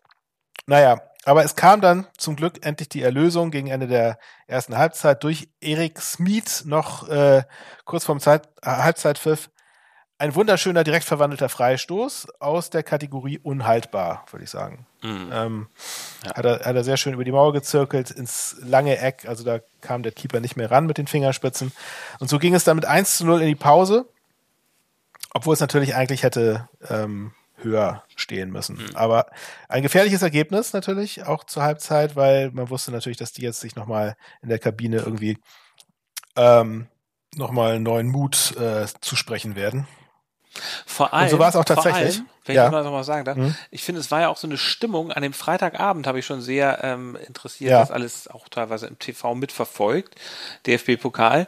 Naja, 0.67 1.03
aber 1.27 1.45
es 1.45 1.57
kam 1.57 1.83
dann 1.83 2.07
zum 2.17 2.35
Glück 2.37 2.65
endlich 2.65 2.89
die 2.89 3.03
Erlösung 3.03 3.51
gegen 3.51 3.67
Ende 3.69 3.87
der 3.87 4.19
ersten 4.47 4.79
Halbzeit 4.79 5.23
durch 5.25 5.49
Erik 5.61 6.01
Smith 6.01 6.65
noch 6.65 7.07
äh, 7.11 7.43
kurz 7.85 8.07
vorm 8.07 8.19
Zeit, 8.19 8.49
äh, 8.63 8.69
Halbzeitpfiff. 8.71 9.51
Ein 10.23 10.37
wunderschöner, 10.37 10.85
direkt 10.85 11.05
verwandelter 11.05 11.49
Freistoß 11.49 12.29
aus 12.39 12.71
der 12.71 12.85
Kategorie 12.85 13.41
unhaltbar, 13.43 14.25
würde 14.31 14.45
ich 14.45 14.51
sagen. 14.51 14.87
Ähm, 15.33 15.67
hat, 16.25 16.45
er, 16.45 16.61
hat 16.61 16.77
er 16.77 16.85
sehr 16.85 16.97
schön 16.97 17.15
über 17.15 17.25
die 17.25 17.33
Mauer 17.33 17.53
gezirkelt 17.53 18.13
ins 18.13 18.55
lange 18.63 18.99
Eck. 18.99 19.25
Also 19.27 19.43
da 19.43 19.59
kam 19.81 20.05
der 20.05 20.13
Keeper 20.13 20.39
nicht 20.39 20.55
mehr 20.55 20.71
ran 20.71 20.87
mit 20.87 20.97
den 20.97 21.09
Fingerspitzen. 21.09 21.73
Und 22.21 22.31
so 22.31 22.39
ging 22.39 22.55
es 22.55 22.63
dann 22.63 22.77
mit 22.77 22.85
1 22.85 23.17
zu 23.17 23.27
0 23.27 23.41
in 23.41 23.49
die 23.49 23.57
Pause. 23.57 24.09
Obwohl 25.35 25.55
es 25.55 25.61
natürlich 25.61 25.97
eigentlich 25.97 26.23
hätte 26.23 26.69
ähm, 26.89 27.33
höher 27.57 28.05
stehen 28.15 28.53
müssen. 28.53 28.79
Aber 28.95 29.27
ein 29.69 29.83
gefährliches 29.83 30.23
Ergebnis 30.23 30.73
natürlich 30.73 31.27
auch 31.27 31.43
zur 31.43 31.65
Halbzeit, 31.65 32.15
weil 32.15 32.53
man 32.53 32.71
wusste 32.71 32.93
natürlich, 32.93 33.19
dass 33.19 33.33
die 33.33 33.43
jetzt 33.43 33.59
sich 33.59 33.75
nochmal 33.75 34.15
in 34.41 34.51
der 34.51 34.61
Kabine 34.61 34.99
irgendwie 34.99 35.39
ähm, 36.37 36.87
nochmal 37.35 37.81
neuen 37.81 38.07
Mut 38.07 38.57
äh, 38.57 38.87
zusprechen 39.01 39.57
werden. 39.57 39.89
Vor 40.87 41.15
allem. 41.15 41.29
so 41.31 41.39
war 41.39 41.49
es 41.49 41.57
auch 41.57 41.65
tatsächlich. 41.65 42.17
Allem, 42.17 42.29
wenn 42.45 42.57
Ja. 42.57 42.67
ich 42.67 42.73
mal 42.73 42.83
noch 42.85 42.91
mal 42.91 43.05
sagen 43.05 43.25
darf, 43.25 43.39
ich 43.71 43.83
finde, 43.85 44.01
es 44.01 44.11
war 44.11 44.21
ja 44.21 44.29
auch 44.29 44.37
so 44.37 44.47
eine 44.47 44.59
Stimmung 44.59 45.13
an 45.13 45.23
dem 45.23 45.33
Freitagabend, 45.33 46.07
habe 46.07 46.19
ich 46.19 46.27
schon 46.27 46.41
sehr 46.43 46.83
ähm, 46.83 47.17
interessiert, 47.27 47.71
Ja. 47.71 47.81
das 47.81 47.91
alles 47.91 48.29
auch 48.29 48.49
teilweise 48.49 48.87
im 48.87 48.99
TV 48.99 49.35
mitverfolgt, 49.35 50.15
DFB-Pokal, 50.67 51.47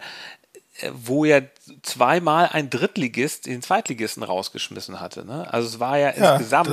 äh, 0.81 0.91
wo 0.95 1.25
ja 1.25 1.41
zweimal 1.83 2.49
ein 2.53 2.71
Drittligist 2.71 3.47
den 3.47 3.61
Zweitligisten 3.63 4.23
rausgeschmissen 4.23 5.01
hatte. 5.01 5.25
Ne? 5.27 5.47
Also 5.53 5.69
es 5.69 5.81
war 5.81 5.99
ja, 5.99 6.15
Ja, 6.17 6.33
insgesamt. 6.37 6.69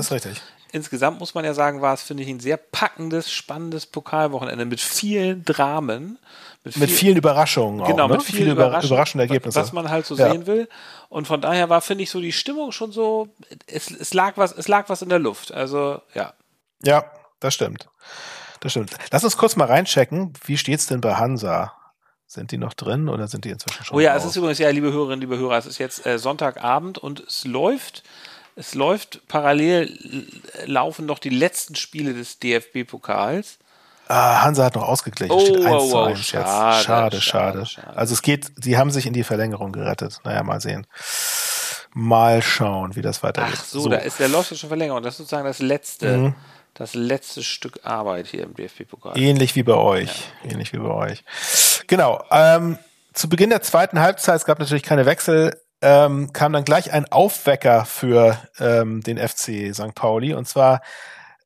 Insgesamt 0.72 1.20
muss 1.20 1.34
man 1.34 1.44
ja 1.44 1.54
sagen, 1.54 1.82
war 1.82 1.94
es, 1.94 2.02
finde 2.02 2.24
ich, 2.24 2.30
ein 2.30 2.40
sehr 2.40 2.58
packendes, 2.58 3.32
spannendes 3.32 3.86
Pokalwochenende 3.86 4.66
mit 4.66 4.80
vielen 4.80 5.44
Dramen. 5.44 6.18
Mit 6.64 6.74
viel- 6.76 6.88
vielen 6.88 7.18
Überraschungen 7.18 7.82
auch. 7.82 7.88
Genau, 7.88 8.08
ne? 8.08 8.14
mit 8.14 8.24
vielen 8.24 8.38
Viele 8.38 8.52
über- 8.52 8.68
überraschend, 8.68 8.92
überraschende 8.92 9.24
Ergebnisse. 9.24 9.60
Was 9.60 9.74
man 9.74 9.90
halt 9.90 10.06
so 10.06 10.16
Ja. 10.16 10.32
sehen 10.32 10.46
will. 10.48 10.70
Und 11.10 11.28
von 11.28 11.42
daher 11.42 11.70
war, 11.70 11.82
finde 11.82 12.04
ich, 12.04 12.12
so 12.12 12.22
die 12.22 12.32
Stimmung 12.32 12.72
schon 12.72 12.92
so, 12.92 13.30
es, 13.68 13.90
es, 13.92 14.14
lag 14.14 14.38
was, 14.38 14.52
es 14.54 14.68
lag 14.68 14.88
was 14.88 15.02
in 15.02 15.10
der 15.10 15.20
Luft. 15.20 15.52
Also, 15.52 16.02
ja. 16.14 16.34
Ja, 16.84 17.04
das 17.40 17.54
stimmt. 17.56 17.90
Das 18.60 18.72
stimmt. 18.74 18.92
Lass 19.12 19.24
uns 19.24 19.38
kurz 19.38 19.56
mal 19.56 19.66
reinchecken. 19.66 20.34
Wie 20.46 20.58
steht's 20.58 20.86
denn 20.86 21.02
bei 21.02 21.16
Hansa? 21.16 21.74
Sind 22.28 22.52
die 22.52 22.58
noch 22.58 22.74
drin 22.76 23.10
oder 23.10 23.28
sind 23.28 23.44
die 23.44 23.50
inzwischen 23.50 23.84
schon 23.84 23.98
Oh 23.98 24.00
ja, 24.00 24.14
raus? 24.14 24.22
es 24.24 24.30
ist 24.30 24.36
übrigens, 24.38 24.60
ja, 24.60 24.70
liebe 24.70 24.92
Hörerinnen, 24.94 25.20
liebe 25.20 25.38
Hörer, 25.38 25.58
es 25.58 25.66
ist 25.66 25.80
jetzt 25.80 26.06
äh, 26.06 26.18
Sonntagabend 26.18 26.98
und 26.98 27.20
es 27.22 27.44
läuft 27.44 28.04
es 28.56 28.76
läuft 28.76 29.28
parallel, 29.28 29.98
laufen 30.66 31.06
noch 31.06 31.20
die 31.20 31.30
letzten 31.30 31.76
Spiele 31.76 32.14
des 32.14 32.40
DFB-Pokals. 32.40 33.58
Ah, 34.08 34.42
Hansa 34.44 34.66
hat 34.66 34.76
noch 34.76 34.84
ausgeglichen. 34.88 35.34
Oh, 35.34 35.40
Steht 35.40 35.58
1 35.58 35.66
oh, 35.68 35.90
zu 35.90 35.96
oh, 35.96 36.04
1 36.04 36.18
jetzt. 36.20 36.32
schade, 36.32 36.84
Schade, 36.84 36.84
schade, 36.84 37.22
schade, 37.22 37.66
schade. 37.66 37.98
Also 37.98 38.14
es 38.14 38.22
geht, 38.22 38.52
sie 38.62 38.78
haben 38.78 38.92
sich 38.92 39.06
in 39.06 39.14
die 39.14 39.24
Verlängerung 39.24 39.72
gerettet. 39.72 40.20
Naja, 40.26 40.44
mal 40.44 40.60
sehen. 40.60 40.86
Mal 41.94 42.42
schauen, 42.42 42.96
wie 42.96 43.02
das 43.02 43.22
weitergeht. 43.24 43.56
Ach 43.58 43.64
so, 43.66 43.88
da 43.90 43.98
ist 43.98 44.20
der 44.20 44.28
läuft 44.30 44.52
ja 44.52 44.58
schon 44.58 44.70
Verlängerung. 44.70 45.02
Das 45.04 45.14
ist 45.14 45.18
sozusagen 45.20 45.46
das 45.46 45.60
letzte, 45.60 46.18
Mhm. 46.18 46.36
das 46.74 46.94
letzte 46.94 47.44
Stück 47.44 47.80
Arbeit 47.84 48.28
hier 48.28 48.44
im 48.44 48.54
DFB-Pokal. 48.54 49.18
Ähnlich 49.18 49.56
wie 49.56 49.64
bei 49.64 49.74
euch. 49.76 50.10
Ähnlich 50.44 50.74
wie 50.74 50.78
bei 50.78 50.90
euch. 50.90 51.24
Genau. 51.88 52.24
Ähm, 52.32 52.78
zu 53.14 53.28
Beginn 53.30 53.50
der 53.50 53.62
zweiten 53.62 54.00
Halbzeit, 54.00 54.36
es 54.38 54.46
gab 54.46 54.60
natürlich 54.60 54.84
keine 54.84 55.06
Wechsel, 55.06 55.58
ähm, 55.82 56.32
kam 56.34 56.54
dann 56.54 56.64
gleich 56.64 56.92
ein 56.92 57.12
Aufwecker 57.12 57.86
für 57.86 58.38
ähm, 58.60 59.02
den 59.02 59.18
FC 59.18 59.74
St. 59.74 59.96
Pauli. 59.96 60.34
Und 60.34 60.48
zwar 60.48 60.82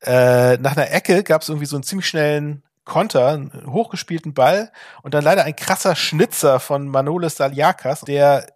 äh, 0.02 0.56
nach 0.58 0.76
einer 0.76 0.90
Ecke 0.90 1.22
gab 1.22 1.42
es 1.42 1.48
irgendwie 1.48 1.66
so 1.66 1.76
einen 1.76 1.82
ziemlich 1.82 2.06
schnellen 2.06 2.62
Konter, 2.84 3.28
einen 3.28 3.66
hochgespielten 3.66 4.34
Ball 4.34 4.70
und 5.02 5.14
dann 5.14 5.24
leider 5.24 5.44
ein 5.44 5.56
krasser 5.56 5.96
Schnitzer 5.96 6.60
von 6.60 6.86
Manolis 6.86 7.36
Saliakas, 7.36 8.02
der 8.02 8.46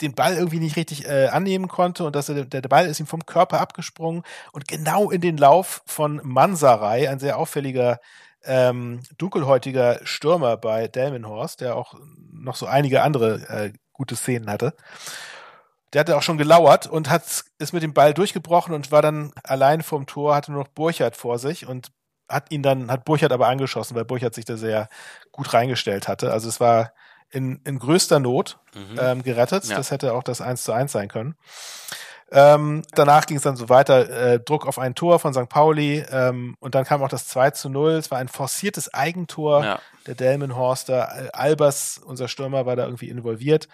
den 0.00 0.14
Ball 0.14 0.36
irgendwie 0.36 0.60
nicht 0.60 0.76
richtig 0.76 1.06
äh, 1.06 1.28
annehmen 1.28 1.68
konnte 1.68 2.04
und 2.04 2.14
dass 2.14 2.28
er, 2.28 2.44
der, 2.44 2.60
Ball 2.62 2.86
ist 2.86 3.00
ihm 3.00 3.06
vom 3.06 3.26
Körper 3.26 3.60
abgesprungen 3.60 4.22
und 4.52 4.68
genau 4.68 5.10
in 5.10 5.20
den 5.20 5.36
Lauf 5.36 5.82
von 5.86 6.20
Mansaray, 6.22 7.08
ein 7.08 7.18
sehr 7.18 7.38
auffälliger 7.38 8.00
ähm, 8.44 9.02
dunkelhäutiger 9.18 10.00
Stürmer 10.04 10.56
bei 10.56 10.88
Delmenhorst, 10.88 11.60
der 11.60 11.76
auch 11.76 11.94
noch 12.32 12.56
so 12.56 12.66
einige 12.66 13.02
andere 13.02 13.34
äh, 13.48 13.72
gute 14.02 14.16
Szenen 14.16 14.50
hatte. 14.50 14.74
Der 15.92 16.00
hatte 16.00 16.16
auch 16.16 16.22
schon 16.22 16.38
gelauert 16.38 16.88
und 16.88 17.08
hat, 17.08 17.22
ist 17.58 17.72
mit 17.72 17.82
dem 17.82 17.94
Ball 17.94 18.14
durchgebrochen 18.14 18.74
und 18.74 18.90
war 18.90 19.02
dann 19.02 19.32
allein 19.44 19.82
vorm 19.82 20.06
Tor, 20.06 20.34
hatte 20.34 20.50
nur 20.50 20.62
noch 20.64 20.68
Burchardt 20.68 21.16
vor 21.16 21.38
sich 21.38 21.66
und 21.66 21.92
hat 22.28 22.50
ihn 22.50 22.62
dann, 22.62 22.90
hat 22.90 23.04
Burchardt 23.04 23.32
aber 23.32 23.46
angeschossen, 23.46 23.94
weil 23.94 24.04
Burchardt 24.04 24.34
sich 24.34 24.44
da 24.44 24.56
sehr 24.56 24.88
gut 25.30 25.52
reingestellt 25.52 26.08
hatte. 26.08 26.32
Also 26.32 26.48
es 26.48 26.58
war 26.58 26.92
in, 27.30 27.60
in 27.64 27.78
größter 27.78 28.18
Not 28.18 28.58
ähm, 28.98 29.22
gerettet. 29.22 29.64
Ja. 29.66 29.76
Das 29.76 29.90
hätte 29.90 30.14
auch 30.14 30.22
das 30.22 30.40
1 30.40 30.64
zu 30.64 30.72
1 30.72 30.90
sein 30.90 31.08
können. 31.08 31.36
Ähm, 32.32 32.82
danach 32.94 33.26
ging 33.26 33.36
es 33.36 33.42
dann 33.42 33.56
so 33.56 33.68
weiter, 33.68 34.08
äh, 34.08 34.40
Druck 34.40 34.66
auf 34.66 34.78
ein 34.78 34.94
Tor 34.94 35.18
von 35.18 35.34
St. 35.34 35.48
Pauli 35.48 36.04
ähm, 36.10 36.56
und 36.60 36.74
dann 36.74 36.84
kam 36.84 37.02
auch 37.02 37.08
das 37.08 37.28
2 37.28 37.50
zu 37.50 37.68
0. 37.68 37.92
Es 37.92 38.10
war 38.10 38.18
ein 38.18 38.28
forciertes 38.28 38.92
Eigentor 38.94 39.64
Ja. 39.64 39.78
der 40.06 40.14
Delmenhorster. 40.14 41.30
Albers, 41.34 42.00
unser 42.04 42.28
Stürmer, 42.28 42.64
war 42.64 42.74
da 42.76 42.84
irgendwie 42.84 43.08
involviert. 43.10 43.68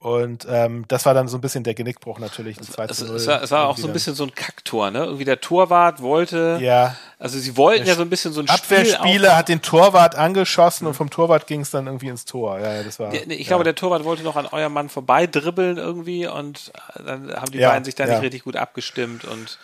Und 0.00 0.46
ähm, 0.48 0.84
das 0.86 1.06
war 1.06 1.14
dann 1.14 1.26
so 1.26 1.36
ein 1.38 1.40
bisschen 1.40 1.64
der 1.64 1.74
Genickbruch 1.74 2.20
natürlich. 2.20 2.56
ein 2.60 2.62
2 2.62 2.84
Es, 2.84 3.04
0 3.04 3.16
es, 3.16 3.26
war, 3.26 3.42
es 3.42 3.50
war 3.50 3.66
auch 3.66 3.76
so 3.76 3.88
ein 3.88 3.92
bisschen 3.92 4.14
so 4.14 4.22
ein 4.22 4.32
Kacktor, 4.32 4.92
ne? 4.92 5.00
Irgendwie 5.00 5.24
der 5.24 5.40
Torwart 5.40 6.00
wollte, 6.00 6.58
Ja, 6.60 6.94
also 7.18 7.36
sie 7.36 7.56
wollten 7.56 7.84
Der 7.84 7.94
ja 7.94 7.96
so 7.96 8.02
ein 8.02 8.10
bisschen 8.10 8.32
so 8.32 8.40
ein 8.40 8.46
Spiel 8.46 8.78
Abwehrspieler 8.78 9.36
hat 9.36 9.48
den 9.48 9.60
Torwart 9.60 10.14
angeschossen 10.14 10.86
und 10.86 10.94
vom 10.94 11.10
Torwart 11.10 11.48
ging 11.48 11.62
es 11.62 11.72
dann 11.72 11.88
irgendwie 11.88 12.06
ins 12.06 12.24
Tor. 12.24 12.60
Ja, 12.60 12.84
das 12.84 13.00
war. 13.00 13.12
Ich 13.12 13.26
ja. 13.26 13.46
glaube, 13.48 13.64
der 13.64 13.74
Torwart 13.74 14.04
wollte 14.04 14.22
noch 14.22 14.36
an 14.36 14.46
eurem 14.46 14.72
Mann 14.72 14.88
vorbei 14.88 15.26
dribbeln 15.26 15.78
irgendwie 15.78 16.28
und 16.28 16.70
äh, 16.94 17.02
dann 17.02 17.34
haben 17.34 17.50
die 17.50 17.58
Ja, 17.58 17.70
beiden 17.70 17.84
sich 17.84 17.96
da 17.96 18.06
ja. 18.06 18.12
nicht 18.14 18.22
richtig 18.22 18.44
gut 18.44 18.54
abgestimmt 18.54 19.24
und 19.24 19.58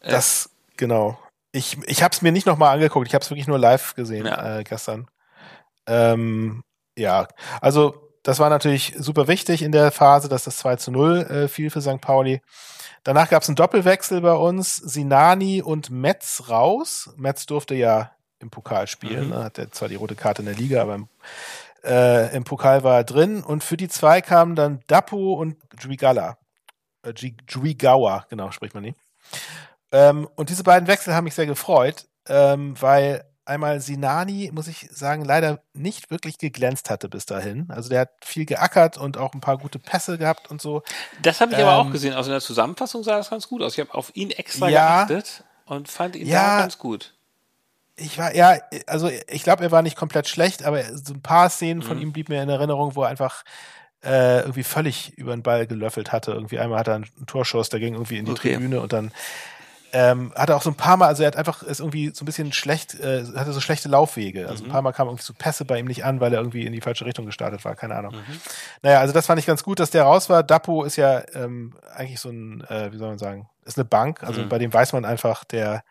Das, 0.00 0.48
genau. 0.78 1.18
Ich, 1.52 1.76
ich 1.86 2.02
habe 2.02 2.14
es 2.14 2.22
mir 2.22 2.32
nicht 2.32 2.46
nochmal 2.46 2.72
angeguckt, 2.74 3.08
ich 3.08 3.14
habe 3.14 3.22
es 3.22 3.30
wirklich 3.30 3.46
nur 3.46 3.58
live 3.58 3.94
gesehen 3.94 4.24
äh, 4.24 4.64
gestern. 4.66 5.06
Ähm, 5.86 6.62
ja, 6.96 7.28
also 7.60 8.05
das 8.26 8.40
war 8.40 8.50
natürlich 8.50 8.94
super 8.98 9.28
wichtig 9.28 9.62
in 9.62 9.70
der 9.70 9.92
Phase, 9.92 10.28
dass 10.28 10.44
das 10.44 10.56
2 10.56 10.76
zu 10.76 10.90
0 10.90 11.18
äh, 11.18 11.48
fiel 11.48 11.70
für 11.70 11.80
St. 11.80 12.00
Pauli. 12.00 12.40
Danach 13.04 13.28
gab 13.28 13.42
es 13.42 13.48
einen 13.48 13.54
Doppelwechsel 13.54 14.20
bei 14.20 14.32
uns, 14.32 14.76
Sinani 14.76 15.62
und 15.62 15.90
Metz 15.90 16.44
raus. 16.48 17.10
Metz 17.16 17.46
durfte 17.46 17.76
ja 17.76 18.10
im 18.40 18.50
Pokal 18.50 18.88
spielen, 18.88 19.26
Mhm. 19.26 19.30
ne, 19.30 19.44
hat 19.44 19.58
er 19.58 19.70
zwar 19.70 19.88
die 19.88 19.94
rote 19.94 20.16
Karte 20.16 20.42
in 20.42 20.46
der 20.46 20.56
Liga, 20.56 20.82
aber 20.82 20.96
im, 20.96 21.08
äh, 21.84 22.34
im 22.36 22.42
Pokal 22.42 22.82
war 22.82 22.96
er 22.96 23.04
drin. 23.04 23.44
Und 23.44 23.62
für 23.62 23.76
die 23.76 23.88
zwei 23.88 24.20
kamen 24.20 24.56
dann 24.56 24.80
Dapo 24.88 25.34
und 25.34 25.56
Juigala. 25.78 26.36
Äh, 27.04 27.12
Juigawa, 27.48 28.26
genau, 28.28 28.50
spricht 28.50 28.74
man 28.74 28.82
die. 28.82 28.94
Ähm, 29.92 30.28
und 30.34 30.50
diese 30.50 30.64
beiden 30.64 30.88
Wechsel 30.88 31.14
haben 31.14 31.24
mich 31.24 31.34
sehr 31.34 31.46
gefreut, 31.46 32.06
ähm, 32.28 32.74
weil 32.80 33.24
einmal 33.46 33.80
Sinani, 33.80 34.50
muss 34.52 34.66
ich 34.68 34.88
sagen, 34.92 35.24
leider 35.24 35.60
nicht 35.72 36.10
wirklich 36.10 36.38
geglänzt 36.38 36.90
hatte 36.90 37.08
bis 37.08 37.26
dahin. 37.26 37.66
Also 37.70 37.88
der 37.88 38.00
hat 38.00 38.10
viel 38.24 38.44
geackert 38.44 38.98
und 38.98 39.16
auch 39.16 39.32
ein 39.34 39.40
paar 39.40 39.56
gute 39.58 39.78
Pässe 39.78 40.18
gehabt 40.18 40.50
und 40.50 40.60
so. 40.60 40.82
das 41.22 41.40
habe 41.40 41.52
ich 41.52 41.58
aber 41.58 41.76
auch 41.76 41.86
Ähm, 41.86 41.92
gesehen. 41.92 42.12
Also 42.14 42.30
in 42.30 42.34
der 42.34 42.40
Zusammenfassung 42.40 43.02
sah 43.04 43.16
das 43.16 43.30
ganz 43.30 43.48
gut 43.48 43.62
aus. 43.62 43.74
Ich 43.74 43.80
habe 43.80 43.94
auf 43.94 44.10
ihn 44.14 44.30
extra 44.30 44.68
Ja. 44.68 45.04
geachtet 45.04 45.44
und 45.64 45.88
fand 45.88 46.16
ihn 46.16 46.26
Ja. 46.26 46.56
da 46.56 46.60
ganz 46.62 46.78
gut. 46.78 47.14
Ich 47.98 48.18
war, 48.18 48.34
ja, 48.34 48.58
also 48.86 49.08
ich 49.28 49.42
glaube, 49.42 49.62
er 49.64 49.70
war 49.70 49.80
nicht 49.80 49.96
komplett 49.96 50.28
schlecht, 50.28 50.64
aber 50.64 50.82
so 50.96 51.14
ein 51.14 51.22
paar 51.22 51.48
Szenen 51.48 51.78
Mhm. 51.78 51.82
von 51.86 51.98
ihm 51.98 52.12
blieb 52.12 52.28
mir 52.28 52.42
in 52.42 52.48
Erinnerung, 52.48 52.94
wo 52.94 53.02
er 53.04 53.08
einfach 53.08 53.42
äh, 54.02 54.40
irgendwie 54.40 54.62
völlig 54.62 55.16
über 55.16 55.32
den 55.34 55.42
Ball 55.42 55.66
gelöffelt 55.66 56.12
hatte. 56.12 56.30
Irgendwie 56.32 56.58
einmal 56.58 56.78
hat 56.78 56.86
er 56.88 56.96
einen 56.96 57.06
Torschuss, 57.26 57.70
der 57.70 57.80
ging 57.80 57.94
irgendwie 57.94 58.18
in 58.18 58.26
die 58.26 58.32
Okay. 58.32 58.52
Tribüne 58.54 58.80
und 58.80 58.92
dann 58.92 59.10
ähm, 59.92 60.32
hat 60.34 60.48
er 60.50 60.56
auch 60.56 60.62
so 60.62 60.70
ein 60.70 60.74
paar 60.76 60.96
Mal, 60.96 61.06
also 61.06 61.22
er 61.22 61.28
hat 61.28 61.36
einfach 61.36 61.62
ist 61.62 61.80
irgendwie 61.80 62.10
so 62.14 62.22
ein 62.22 62.26
bisschen 62.26 62.52
schlecht, 62.52 62.98
äh, 63.00 63.24
hatte 63.36 63.52
so 63.52 63.60
schlechte 63.60 63.88
Laufwege. 63.88 64.48
Also 64.48 64.62
Mhm. 64.64 64.68
ein 64.68 64.72
paar 64.72 64.82
Mal 64.82 64.92
kamen 64.92 65.10
irgendwie 65.10 65.24
so 65.24 65.32
Pässe 65.32 65.64
bei 65.64 65.78
ihm 65.78 65.86
nicht 65.86 66.04
an, 66.04 66.20
weil 66.20 66.32
er 66.32 66.40
irgendwie 66.40 66.66
in 66.66 66.72
die 66.72 66.80
falsche 66.80 67.04
Richtung 67.06 67.24
gestartet 67.26 67.64
war, 67.64 67.76
keine 67.76 67.94
Ahnung. 67.96 68.14
Mhm. 68.14 68.40
Naja, 68.82 69.00
also 69.00 69.12
das 69.14 69.26
fand 69.26 69.38
ich 69.38 69.46
ganz 69.46 69.62
gut, 69.62 69.78
dass 69.80 69.90
der 69.90 70.02
raus 70.02 70.28
war. 70.28 70.42
Dapo 70.42 70.84
ist 70.84 70.96
ja 70.96 71.22
ähm, 71.34 71.74
eigentlich 71.94 72.20
so 72.20 72.28
ein, 72.30 72.62
äh, 72.68 72.92
wie 72.92 72.98
soll 72.98 73.08
man 73.08 73.18
sagen, 73.18 73.48
ist 73.64 73.78
eine 73.78 73.84
Bank. 73.84 74.22
Also 74.22 74.42
Mhm. 74.42 74.48
bei 74.48 74.58
dem 74.58 74.72
weiß 74.72 74.92
man 74.92 75.04
einfach, 75.04 75.44
der, 75.44 75.82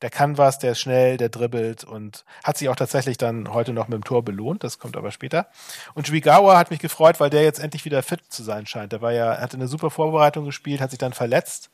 der 0.00 0.10
kann 0.10 0.36
was, 0.36 0.58
der 0.58 0.72
ist 0.72 0.80
schnell, 0.80 1.16
der 1.16 1.28
dribbelt 1.28 1.84
und 1.84 2.24
hat 2.42 2.56
sich 2.58 2.68
auch 2.68 2.74
tatsächlich 2.74 3.18
dann 3.18 3.52
heute 3.52 3.72
noch 3.72 3.86
mit 3.86 3.94
dem 3.94 4.04
Tor 4.04 4.24
belohnt. 4.24 4.64
Das 4.64 4.80
kommt 4.80 4.96
aber 4.96 5.12
später. 5.12 5.46
Und 5.94 6.08
Juigawa 6.08 6.58
hat 6.58 6.70
mich 6.70 6.80
gefreut, 6.80 7.20
weil 7.20 7.30
der 7.30 7.42
jetzt 7.44 7.60
endlich 7.60 7.84
wieder 7.84 8.02
fit 8.02 8.20
zu 8.28 8.42
sein 8.42 8.66
scheint. 8.66 8.92
Der 8.92 9.00
war 9.00 9.12
ja, 9.12 9.38
hatte 9.40 9.56
eine 9.56 9.68
super 9.68 9.90
Vorbereitung 9.90 10.44
gespielt, 10.44 10.80
hat 10.80 10.90
sich 10.90 10.98
dann 10.98 11.12
verletzt 11.12 11.70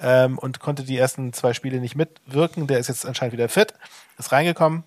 ähm, 0.00 0.38
und 0.38 0.60
konnte 0.60 0.84
die 0.84 0.96
ersten 0.96 1.32
zwei 1.32 1.52
Spiele 1.54 1.80
nicht 1.80 1.96
mitwirken. 1.96 2.66
Der 2.66 2.78
ist 2.78 2.88
jetzt 2.88 3.06
anscheinend 3.06 3.32
wieder 3.32 3.48
fit, 3.48 3.74
ist 4.18 4.32
reingekommen. 4.32 4.84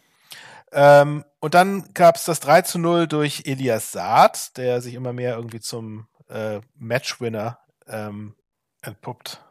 Ähm, 0.72 1.25
und 1.39 1.53
dann 1.53 1.94
gab 1.94 2.15
es 2.15 2.25
das 2.25 2.39
3 2.39 2.62
zu 2.62 2.80
0 2.80 3.08
durch 3.08 3.44
Elias 3.46 3.91
Saad, 3.91 4.58
der 4.58 4.82
sich 4.82 4.94
immer 4.94 5.12
mehr 5.12 5.36
irgendwie 5.36 5.60
zum 5.60 6.08
äh, 6.30 6.62
Matchwinner 6.77 7.60
ähm, 7.88 8.36
entpuppt. 8.82 9.41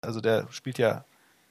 Also 0.00 0.20
der 0.20 0.48
spielt 0.50 0.78
ja, 0.78 1.04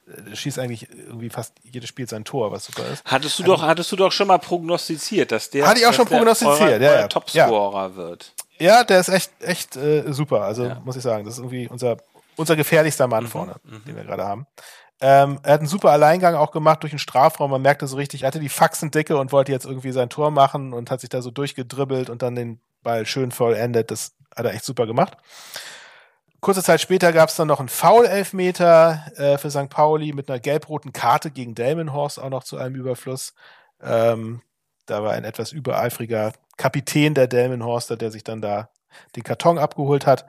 der 0.06 0.36
schießt 0.36 0.58
eigentlich 0.58 0.90
irgendwie 0.90 1.30
fast 1.30 1.54
jedes 1.62 1.88
Spiel 1.88 2.06
sein 2.06 2.24
Tor, 2.24 2.52
was 2.52 2.66
super 2.66 2.86
ist. 2.92 3.02
Hattest 3.06 3.38
du 3.38 3.44
doch, 3.44 3.62
hattest 3.62 3.90
du 3.92 3.96
doch 3.96 4.12
schon 4.12 4.28
mal 4.28 4.38
prognostiziert, 4.38 5.32
dass 5.32 5.48
der, 5.48 5.66
Hatte 5.66 5.80
ich 5.80 5.86
auch 5.86 5.94
schon 5.94 6.06
der 6.06 6.16
prognostiziert, 6.16 6.60
euer, 6.60 6.80
ja, 6.80 7.00
ja. 7.00 7.08
Topscorer 7.08 7.96
wird. 7.96 8.32
Ja, 8.58 8.84
der 8.84 9.00
ist 9.00 9.08
echt, 9.08 9.32
echt 9.40 9.76
äh, 9.76 10.12
super. 10.12 10.42
Also 10.42 10.66
Ja. 10.66 10.80
muss 10.84 10.96
ich 10.96 11.02
sagen, 11.02 11.24
das 11.24 11.34
ist 11.34 11.38
irgendwie 11.40 11.66
unser, 11.66 11.96
unser 12.36 12.56
gefährlichster 12.56 13.06
Mhm, 13.06 13.10
Mann 13.10 13.26
vorne, 13.28 13.56
den 13.86 13.96
wir 13.96 14.04
gerade 14.04 14.24
haben. 14.24 14.46
Ähm, 15.00 15.40
er 15.42 15.54
hat 15.54 15.60
einen 15.60 15.68
super 15.68 15.90
Alleingang 15.90 16.34
auch 16.34 16.52
gemacht 16.52 16.82
durch 16.82 16.92
den 16.92 16.98
Strafraum. 16.98 17.50
Man 17.50 17.62
merkte 17.62 17.86
so 17.86 17.96
richtig, 17.96 18.22
er 18.22 18.28
hatte 18.28 18.40
die 18.40 18.48
Faxen 18.48 18.90
dicke 18.90 19.16
und 19.16 19.32
wollte 19.32 19.52
jetzt 19.52 19.66
irgendwie 19.66 19.92
sein 19.92 20.08
Tor 20.08 20.30
machen 20.30 20.72
und 20.72 20.90
hat 20.90 21.00
sich 21.00 21.10
da 21.10 21.20
so 21.20 21.30
durchgedribbelt 21.30 22.10
und 22.10 22.22
dann 22.22 22.34
den 22.34 22.60
Ball 22.82 23.04
schön 23.06 23.32
vollendet. 23.32 23.90
Das 23.90 24.12
hat 24.34 24.46
er 24.46 24.54
echt 24.54 24.64
super 24.64 24.86
gemacht. 24.86 25.16
Kurze 26.40 26.62
Zeit 26.62 26.80
später 26.80 27.12
gab 27.12 27.30
es 27.30 27.36
dann 27.36 27.48
noch 27.48 27.58
einen 27.58 27.70
Foul-Elfmeter 27.70 29.12
äh, 29.16 29.38
für 29.38 29.50
St. 29.50 29.70
Pauli 29.70 30.12
mit 30.12 30.28
einer 30.28 30.38
gelb-roten 30.38 30.92
Karte 30.92 31.30
gegen 31.30 31.54
Delmenhorst 31.54 32.20
auch 32.20 32.28
noch 32.28 32.44
zu 32.44 32.58
einem 32.58 32.74
Überfluss. 32.74 33.34
Ähm, 33.82 34.42
da 34.86 35.02
war 35.02 35.12
ein 35.12 35.24
etwas 35.24 35.52
übereifriger 35.52 36.32
Kapitän 36.58 37.14
der 37.14 37.28
Delmenhorster, 37.28 37.96
der 37.96 38.10
sich 38.10 38.24
dann 38.24 38.42
da 38.42 38.68
den 39.16 39.22
Karton 39.22 39.58
abgeholt 39.58 40.06
hat. 40.06 40.26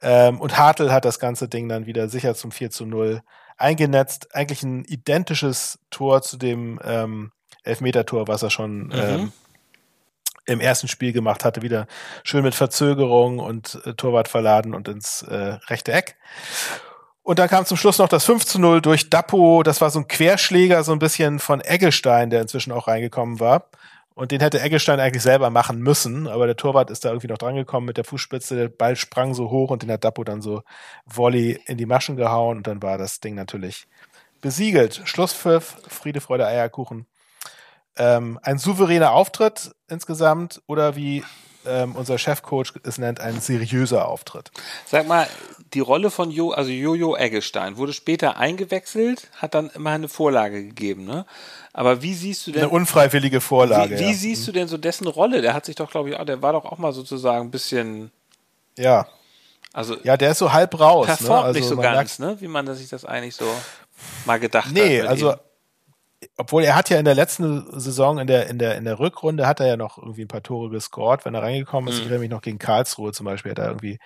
Ähm, 0.00 0.40
und 0.40 0.56
Hartl 0.56 0.92
hat 0.92 1.04
das 1.04 1.18
ganze 1.18 1.48
Ding 1.48 1.68
dann 1.68 1.86
wieder 1.86 2.08
sicher 2.08 2.34
zum 2.34 2.52
4 2.52 2.70
zu 2.70 2.86
0 2.86 3.22
eingenetzt. 3.56 4.34
Eigentlich 4.34 4.62
ein 4.62 4.84
identisches 4.84 5.78
Tor 5.90 6.22
zu 6.22 6.36
dem 6.36 6.78
ähm, 6.84 7.32
Elfmeter-Tor, 7.64 8.28
was 8.28 8.42
er 8.42 8.50
schon 8.50 8.92
ähm, 8.94 9.32
im 10.46 10.60
ersten 10.60 10.88
Spiel 10.88 11.12
gemacht 11.12 11.44
hatte. 11.44 11.62
Wieder 11.62 11.86
schön 12.22 12.42
mit 12.42 12.54
Verzögerung 12.54 13.38
und 13.38 13.80
äh, 13.84 13.94
Torwart 13.94 14.28
verladen 14.28 14.74
und 14.74 14.88
ins 14.88 15.22
äh, 15.22 15.58
rechte 15.68 15.92
Eck. 15.92 16.16
Und 17.22 17.38
dann 17.38 17.48
kam 17.50 17.66
zum 17.66 17.76
Schluss 17.76 17.98
noch 17.98 18.08
das 18.08 18.24
5 18.24 18.46
zu 18.46 18.58
0 18.58 18.80
durch 18.80 19.10
Dappo. 19.10 19.62
Das 19.62 19.82
war 19.82 19.90
so 19.90 19.98
ein 19.98 20.08
Querschläger, 20.08 20.82
so 20.82 20.92
ein 20.92 20.98
bisschen 20.98 21.40
von 21.40 21.60
Eggestein, 21.60 22.30
der 22.30 22.40
inzwischen 22.40 22.72
auch 22.72 22.88
reingekommen 22.88 23.38
war. 23.38 23.68
Und 24.18 24.32
den 24.32 24.40
hätte 24.40 24.60
Eggestein 24.60 24.98
eigentlich 24.98 25.22
selber 25.22 25.48
machen 25.48 25.78
müssen, 25.78 26.26
aber 26.26 26.46
der 26.46 26.56
Torwart 26.56 26.90
ist 26.90 27.04
da 27.04 27.10
irgendwie 27.10 27.28
noch 27.28 27.38
drangekommen 27.38 27.86
mit 27.86 27.98
der 27.98 28.04
Fußspitze. 28.04 28.56
Der 28.56 28.68
Ball 28.68 28.96
sprang 28.96 29.32
so 29.32 29.48
hoch 29.48 29.70
und 29.70 29.84
den 29.84 29.92
hat 29.92 30.02
Dappo 30.02 30.24
dann 30.24 30.42
so 30.42 30.62
Volley 31.06 31.60
in 31.66 31.76
die 31.76 31.86
Maschen 31.86 32.16
gehauen 32.16 32.56
und 32.56 32.66
dann 32.66 32.82
war 32.82 32.98
das 32.98 33.20
Ding 33.20 33.36
natürlich 33.36 33.86
besiegelt. 34.40 35.02
Schlusspfiff, 35.04 35.76
Friede, 35.86 36.20
Freude, 36.20 36.48
Eierkuchen. 36.48 37.06
Ähm, 37.96 38.40
ein 38.42 38.58
souveräner 38.58 39.12
Auftritt 39.12 39.70
insgesamt 39.86 40.62
oder 40.66 40.96
wie 40.96 41.22
ähm, 41.68 41.94
unser 41.96 42.18
Chefcoach 42.18 42.74
es 42.84 42.98
nennt, 42.98 43.20
ein 43.20 43.40
seriöser 43.40 44.08
Auftritt. 44.08 44.50
Sag 44.86 45.06
mal, 45.06 45.26
die 45.74 45.80
Rolle 45.80 46.10
von 46.10 46.30
jo, 46.30 46.50
also 46.50 46.70
Jojo 46.70 47.16
Eggestein 47.16 47.76
wurde 47.76 47.92
später 47.92 48.36
eingewechselt, 48.38 49.28
hat 49.36 49.54
dann 49.54 49.70
immer 49.70 49.90
eine 49.90 50.08
Vorlage 50.08 50.64
gegeben, 50.64 51.04
ne? 51.04 51.26
Aber 51.72 52.02
wie 52.02 52.14
siehst 52.14 52.46
du 52.46 52.52
denn 52.52 52.62
eine 52.62 52.70
unfreiwillige 52.70 53.40
Vorlage? 53.40 53.96
Wie, 53.96 54.00
wie 54.00 54.08
ja. 54.08 54.14
siehst 54.14 54.48
du 54.48 54.52
denn 54.52 54.68
so 54.68 54.78
dessen 54.78 55.06
Rolle? 55.06 55.42
Der 55.42 55.54
hat 55.54 55.66
sich 55.66 55.76
doch, 55.76 55.90
glaube 55.90 56.10
ich, 56.10 56.16
auch, 56.16 56.24
der 56.24 56.42
war 56.42 56.52
doch 56.52 56.64
auch 56.64 56.78
mal 56.78 56.92
sozusagen 56.92 57.48
ein 57.48 57.50
bisschen, 57.50 58.10
ja, 58.76 59.06
also 59.72 59.96
ja, 60.02 60.16
der 60.16 60.32
ist 60.32 60.38
so 60.38 60.52
halb 60.52 60.78
raus. 60.80 61.06
Ne? 61.06 61.16
performt 61.16 61.44
Also 61.44 61.60
nicht 61.60 61.68
so 61.68 61.76
ganz, 61.76 62.18
merkt- 62.18 62.36
ne? 62.36 62.40
Wie 62.40 62.48
man 62.48 62.74
sich 62.74 62.88
das 62.88 63.04
eigentlich 63.04 63.36
so 63.36 63.44
mal 64.24 64.40
gedacht 64.40 64.66
hat. 64.66 64.72
Nee, 64.72 65.02
also 65.02 65.32
ihm. 65.32 65.38
Obwohl 66.38 66.64
er 66.64 66.76
hat 66.76 66.88
ja 66.88 66.98
in 66.98 67.04
der 67.04 67.14
letzten 67.14 67.78
Saison 67.78 68.18
in 68.18 68.26
der 68.26 68.48
in 68.48 68.58
der 68.58 68.76
in 68.76 68.84
der 68.84 68.98
Rückrunde 68.98 69.46
hat 69.46 69.60
er 69.60 69.66
ja 69.66 69.76
noch 69.76 69.98
irgendwie 69.98 70.22
ein 70.22 70.28
paar 70.28 70.42
Tore 70.42 70.70
gescored, 70.70 71.24
wenn 71.24 71.34
er 71.34 71.42
reingekommen 71.42 71.88
ist. 71.88 71.96
Mhm. 71.96 72.00
Ich 72.00 72.06
erinnere 72.06 72.20
mich 72.20 72.30
noch 72.30 72.42
gegen 72.42 72.58
Karlsruhe 72.58 73.12
zum 73.12 73.26
Beispiel, 73.26 73.50
hat 73.50 73.58
er 73.58 73.66
irgendwie 73.66 73.98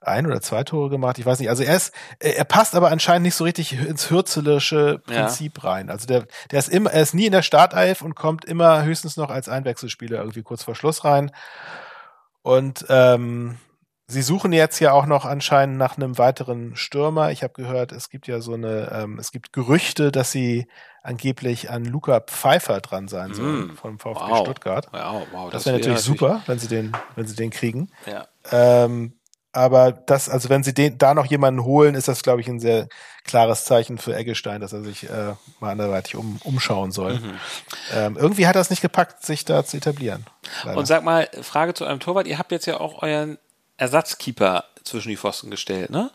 ein 0.00 0.26
oder 0.26 0.40
zwei 0.40 0.64
Tore 0.64 0.90
gemacht. 0.90 1.18
Ich 1.18 1.26
weiß 1.26 1.40
nicht. 1.40 1.50
Also 1.50 1.62
er 1.64 1.76
ist, 1.76 1.92
er 2.20 2.44
passt 2.44 2.74
aber 2.74 2.90
anscheinend 2.90 3.24
nicht 3.24 3.34
so 3.34 3.44
richtig 3.44 3.72
ins 3.72 4.10
hürzelische 4.10 5.02
Ja. 5.08 5.22
Prinzip 5.22 5.62
rein. 5.64 5.90
Also 5.90 6.06
der, 6.06 6.26
der 6.50 6.58
ist 6.60 6.68
immer, 6.68 6.92
er 6.92 7.02
ist 7.02 7.14
nie 7.14 7.26
in 7.26 7.32
der 7.32 7.42
Startelf 7.42 8.00
und 8.02 8.14
kommt 8.14 8.44
immer 8.44 8.84
höchstens 8.84 9.16
noch 9.16 9.28
als 9.30 9.48
Einwechselspieler 9.48 10.18
irgendwie 10.18 10.42
kurz 10.42 10.62
vor 10.62 10.74
Schluss 10.76 11.04
rein. 11.04 11.32
Und 12.42 12.86
ähm, 12.88 13.58
sie 14.08 14.22
suchen 14.22 14.52
jetzt 14.52 14.80
ja 14.80 14.92
auch 14.92 15.06
noch 15.06 15.24
anscheinend 15.24 15.76
nach 15.76 15.96
einem 15.96 16.18
weiteren 16.18 16.74
Stürmer. 16.76 17.30
Ich 17.30 17.42
habe 17.42 17.52
gehört, 17.52 17.92
es 17.92 18.08
gibt 18.08 18.26
ja 18.26 18.40
so 18.40 18.54
eine, 18.54 18.90
ähm, 18.92 19.18
es 19.18 19.30
gibt 19.30 19.52
Gerüchte, 19.52 20.10
dass 20.10 20.32
sie 20.32 20.66
angeblich 21.02 21.70
an 21.70 21.84
Luca 21.84 22.20
Pfeiffer 22.20 22.80
dran 22.80 23.06
sein 23.08 23.34
sollen 23.34 23.68
Mm. 23.68 23.76
vom 23.76 23.98
VfB 23.98 24.20
Wow. 24.30 24.38
Stuttgart. 24.40 24.88
Ja, 24.92 25.22
wow, 25.32 25.50
Das, 25.50 25.64
wäre 25.66 25.76
natürlich 25.76 26.00
super, 26.00 26.42
wenn 26.46 26.58
sie 26.58 26.68
den, 26.68 26.92
wenn 27.16 27.26
sie 27.26 27.36
den 27.36 27.50
kriegen. 27.50 27.90
Ja. 28.06 28.26
Ähm, 28.50 29.14
aber 29.52 29.92
das, 29.92 30.28
also 30.28 30.48
wenn 30.50 30.62
sie 30.62 30.74
den, 30.74 30.98
da 30.98 31.14
noch 31.14 31.24
jemanden 31.26 31.64
holen, 31.64 31.94
ist 31.94 32.08
das, 32.08 32.22
glaube 32.22 32.40
ich, 32.40 32.48
ein 32.48 32.60
sehr 32.60 32.88
klares 33.24 33.64
Zeichen 33.64 33.98
für 33.98 34.14
Eggestein, 34.14 34.60
dass 34.60 34.72
er 34.72 34.82
sich 34.82 35.08
äh, 35.08 35.34
mal 35.60 35.70
anderweitig 35.70 36.16
um, 36.16 36.38
umschauen 36.44 36.92
soll. 36.92 37.14
Mhm. 37.20 37.34
Ähm, 37.94 38.16
irgendwie 38.18 38.46
hat 38.46 38.56
er 38.56 38.60
es 38.60 38.70
nicht 38.70 38.82
gepackt, 38.82 39.24
sich 39.24 39.44
da 39.44 39.64
zu 39.64 39.76
etablieren. 39.78 40.26
Leider. 40.64 40.78
Und 40.78 40.86
sag 40.86 41.02
mal, 41.04 41.28
Frage 41.42 41.74
zu 41.74 41.84
eurem 41.86 42.00
Torwart. 42.00 42.26
Ihr 42.26 42.38
habt 42.38 42.52
jetzt 42.52 42.66
ja 42.66 42.78
auch 42.80 43.02
euren 43.02 43.38
Ersatzkeeper 43.78 44.64
zwischen 44.84 45.08
die 45.08 45.16
Pfosten 45.16 45.50
gestellt, 45.50 45.90
ne? 45.90 46.10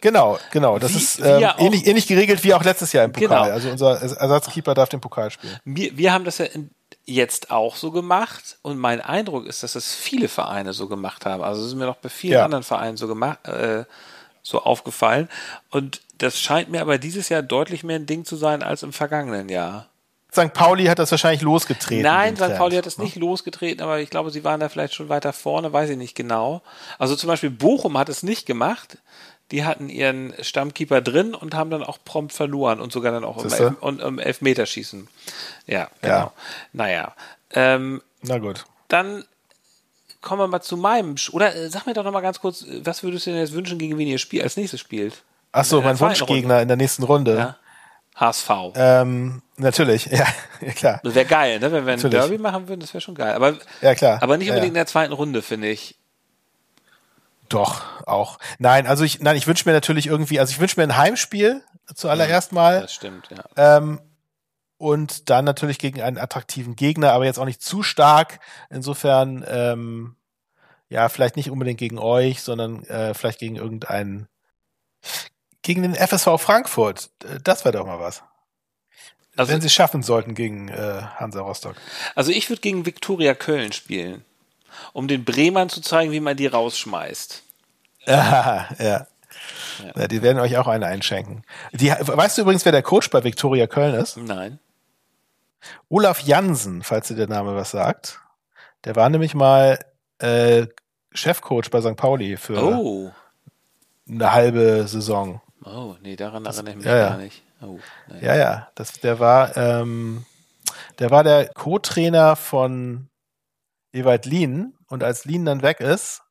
genau, 0.00 0.38
genau. 0.52 0.78
Das 0.78 0.92
Wie- 0.94 0.98
ist 0.98 1.18
ähm, 1.18 1.44
ähnlich, 1.58 1.86
ähnlich 1.86 2.06
geregelt 2.06 2.44
wie 2.44 2.54
auch 2.54 2.62
letztes 2.62 2.92
Jahr 2.92 3.04
im 3.04 3.12
Pokal. 3.12 3.28
Genau. 3.44 3.52
Also 3.54 3.70
unser 3.70 4.00
Ersatzkeeper 4.00 4.74
darf 4.74 4.88
den 4.88 5.00
Pokal 5.00 5.30
spielen. 5.32 5.58
Wir, 5.64 5.96
wir 5.96 6.12
haben 6.12 6.24
das 6.24 6.38
ja 6.38 6.44
in, 6.44 6.70
jetzt 7.04 7.50
auch 7.50 7.74
so 7.74 7.90
gemacht 7.90 8.58
und 8.62 8.78
mein 8.78 9.00
Eindruck 9.00 9.46
ist, 9.46 9.62
dass 9.64 9.74
es 9.74 9.94
viele 9.94 10.28
Vereine 10.28 10.72
so 10.72 10.86
gemacht 10.88 11.26
haben. 11.26 11.42
Also 11.42 11.62
es 11.62 11.68
ist 11.68 11.74
mir 11.74 11.86
noch 11.86 11.96
bei 11.96 12.08
vielen 12.10 12.34
Ja. 12.34 12.44
anderen 12.44 12.62
Vereinen 12.64 12.96
so 12.96 13.08
gemacht, 13.08 13.44
äh, 13.48 13.84
so 14.42 14.62
aufgefallen. 14.62 15.28
Und 15.70 16.00
das 16.18 16.38
scheint 16.40 16.68
mir 16.68 16.80
aber 16.80 16.98
dieses 16.98 17.28
Jahr 17.28 17.42
deutlich 17.42 17.82
mehr 17.82 17.96
ein 17.96 18.06
Ding 18.06 18.24
zu 18.24 18.36
sein 18.36 18.62
als 18.62 18.82
im 18.82 18.92
vergangenen 18.92 19.48
Jahr. 19.48 19.86
St. 20.30 20.52
Pauli 20.52 20.84
hat 20.86 20.98
das 20.98 21.10
wahrscheinlich 21.10 21.40
losgetreten. 21.42 22.02
Nein, 22.02 22.36
St. 22.36 22.56
Pauli 22.56 22.76
hat 22.76 22.86
es 22.86 22.98
nicht 22.98 23.16
losgetreten, 23.16 23.82
aber 23.82 24.00
ich 24.00 24.10
glaube, 24.10 24.30
sie 24.30 24.44
waren 24.44 24.60
da 24.60 24.68
vielleicht 24.68 24.94
schon 24.94 25.08
weiter 25.08 25.32
vorne, 25.32 25.72
weiß 25.72 25.88
ich 25.90 25.96
nicht 25.96 26.14
genau. 26.14 26.60
Also 26.98 27.16
zum 27.16 27.28
Beispiel 27.28 27.50
Bochum 27.50 27.96
hat 27.96 28.08
es 28.10 28.22
nicht 28.22 28.44
gemacht. 28.46 28.98
Die 29.50 29.64
hatten 29.64 29.88
ihren 29.88 30.34
Stammkeeper 30.42 31.00
drin 31.00 31.34
und 31.34 31.54
haben 31.54 31.70
dann 31.70 31.82
auch 31.82 31.96
prompt 32.04 32.34
verloren 32.34 32.80
und 32.80 32.92
sogar 32.92 33.12
dann 33.12 33.24
auch 33.24 33.42
im? 33.42 33.50
Elf 33.50 33.74
und 33.80 34.02
im 34.02 34.18
Elfmeterschießen. 34.18 35.08
Ja, 35.66 35.88
genau. 36.02 36.14
Ja. 36.14 36.32
Naja. 36.74 37.14
Ähm, 37.54 38.02
Na 38.20 38.36
gut. 38.36 38.66
dann 38.88 39.24
kommen 40.20 40.42
wir 40.42 40.48
mal 40.48 40.60
zu 40.60 40.76
meinem. 40.76 41.14
Sch- 41.14 41.32
Oder 41.32 41.56
äh, 41.56 41.70
sag 41.70 41.86
mir 41.86 41.94
doch 41.94 42.04
noch 42.04 42.12
mal 42.12 42.20
ganz 42.20 42.40
kurz, 42.40 42.66
was 42.82 43.02
würdest 43.02 43.24
du 43.26 43.30
denn 43.30 43.40
jetzt 43.40 43.54
wünschen, 43.54 43.78
gegen 43.78 43.96
wen 43.96 44.06
ihr 44.08 44.18
Spiel 44.18 44.42
als 44.42 44.58
nächstes 44.58 44.80
spielt? 44.80 45.22
Ach 45.52 45.64
so, 45.64 45.78
In 45.78 45.84
der 45.84 45.92
mein 45.94 46.00
Wunschgegner 46.00 46.60
in 46.60 46.68
der 46.68 46.76
nächsten 46.76 47.04
Runde. 47.04 47.36
Ja. 47.38 47.56
HSV. 48.16 48.50
Ähm, 48.74 49.40
natürlich, 49.58 50.06
ja, 50.10 50.26
ja 50.60 50.72
klar. 50.72 51.00
Das 51.02 51.14
wäre 51.14 51.26
geil, 51.26 51.58
ne? 51.60 51.70
Wenn 51.72 51.86
wir 51.86 51.92
ein 51.92 51.98
Natürlich. 51.98 52.18
Derby 52.18 52.38
machen 52.38 52.68
würden, 52.68 52.80
das 52.80 52.92
wäre 52.94 53.00
schon 53.00 53.14
geil. 53.14 53.32
Aber, 53.34 53.54
Ja, 53.80 53.94
klar. 53.94 54.22
aber 54.22 54.36
nicht 54.38 54.48
Ja, 54.48 54.54
unbedingt 54.54 54.74
ja. 54.74 54.80
in 54.80 54.84
der 54.84 54.86
zweiten 54.86 55.12
Runde, 55.12 55.42
finde 55.42 55.68
ich. 55.68 55.96
Doch, 57.48 57.82
auch. 58.06 58.38
Nein, 58.58 58.86
also 58.86 59.04
ich, 59.04 59.20
nein, 59.20 59.36
ich 59.36 59.46
wünsche 59.46 59.66
mir 59.68 59.72
natürlich 59.72 60.06
irgendwie, 60.06 60.38
also 60.38 60.50
ich 60.50 60.60
wünsche 60.60 60.78
mir 60.78 60.84
ein 60.84 60.96
Heimspiel 60.96 61.62
zuallererst 61.94 62.52
mal. 62.52 62.82
Das 62.82 62.92
stimmt, 62.92 63.28
ja. 63.30 63.76
Ähm, 63.78 64.00
und 64.76 65.30
dann 65.30 65.44
natürlich 65.44 65.78
gegen 65.78 66.02
einen 66.02 66.18
attraktiven 66.18 66.76
Gegner, 66.76 67.12
aber 67.12 67.24
jetzt 67.24 67.38
auch 67.38 67.46
nicht 67.46 67.62
zu 67.62 67.82
stark. 67.82 68.38
Insofern, 68.70 69.44
ähm, 69.48 70.14
ja, 70.90 71.08
vielleicht 71.08 71.36
nicht 71.36 71.50
unbedingt 71.50 71.78
gegen 71.78 71.98
euch, 71.98 72.42
sondern 72.42 72.84
äh, 72.84 73.14
vielleicht 73.14 73.38
gegen 73.40 73.56
irgendeinen, 73.56 74.28
gegen 75.62 75.82
den 75.82 75.94
FSV 75.94 76.38
Frankfurt. 76.38 77.10
Äh, 77.24 77.40
Das 77.42 77.64
wäre 77.64 77.76
doch 77.78 77.86
mal 77.86 77.98
was. 77.98 78.22
Also, 79.38 79.52
Wenn 79.52 79.60
sie 79.60 79.68
es 79.68 79.72
schaffen 79.72 80.02
sollten 80.02 80.34
gegen 80.34 80.68
äh, 80.68 81.00
Hansa 81.16 81.40
Rostock. 81.40 81.76
also 82.14 82.30
ich 82.32 82.50
würde 82.50 82.60
gegen 82.60 82.84
Viktoria 82.86 83.34
Köln 83.34 83.72
spielen, 83.72 84.24
um 84.92 85.08
den 85.08 85.24
Bremern 85.24 85.68
zu 85.68 85.80
zeigen, 85.80 86.10
wie 86.12 86.20
man 86.20 86.36
die 86.36 86.46
rausschmeißt. 86.46 87.42
Ja, 88.06 88.68
ja. 88.78 89.06
ja. 89.94 90.08
Die 90.08 90.22
werden 90.22 90.38
euch 90.38 90.56
auch 90.56 90.66
eine 90.66 90.86
einschenken. 90.86 91.42
Die, 91.72 91.90
weißt 91.90 92.38
du 92.38 92.42
übrigens, 92.42 92.64
wer 92.64 92.72
der 92.72 92.82
Coach 92.82 93.10
bei 93.10 93.22
Viktoria 93.22 93.66
Köln 93.66 93.94
ist? 93.94 94.16
Nein. 94.16 94.58
Olaf 95.90 96.20
Jansen, 96.20 96.82
falls 96.82 97.08
dir 97.08 97.16
der 97.16 97.28
Name 97.28 97.54
was 97.54 97.70
sagt. 97.72 98.20
Der 98.84 98.96
war 98.96 99.10
nämlich 99.10 99.34
mal 99.34 99.78
äh, 100.20 100.66
Chefcoach 101.12 101.70
bei 101.70 101.80
St. 101.82 101.96
Pauli 101.96 102.36
für 102.38 102.62
Oh. 102.62 103.12
eine 104.08 104.32
halbe 104.32 104.86
Saison. 104.88 105.42
Oh, 105.64 105.94
nee, 106.00 106.16
daran 106.16 106.46
erinnere 106.46 106.70
ich 106.70 106.76
mich 106.76 106.86
ja. 106.86 107.08
gar 107.10 107.18
nicht. 107.18 107.42
Oh, 107.60 107.78
nee. 108.08 108.24
Ja, 108.24 108.36
ja. 108.36 108.68
Das, 108.74 108.92
der 109.00 109.18
war, 109.18 109.56
ähm, 109.56 110.24
der 110.98 111.10
war 111.10 111.24
der 111.24 111.48
Co-Trainer 111.48 112.36
von 112.36 113.08
Ewald 113.92 114.26
Lien 114.26 114.74
und 114.88 115.02
als 115.02 115.24
Lien 115.24 115.44
dann 115.44 115.62
weg 115.62 115.80
ist, 115.80 116.22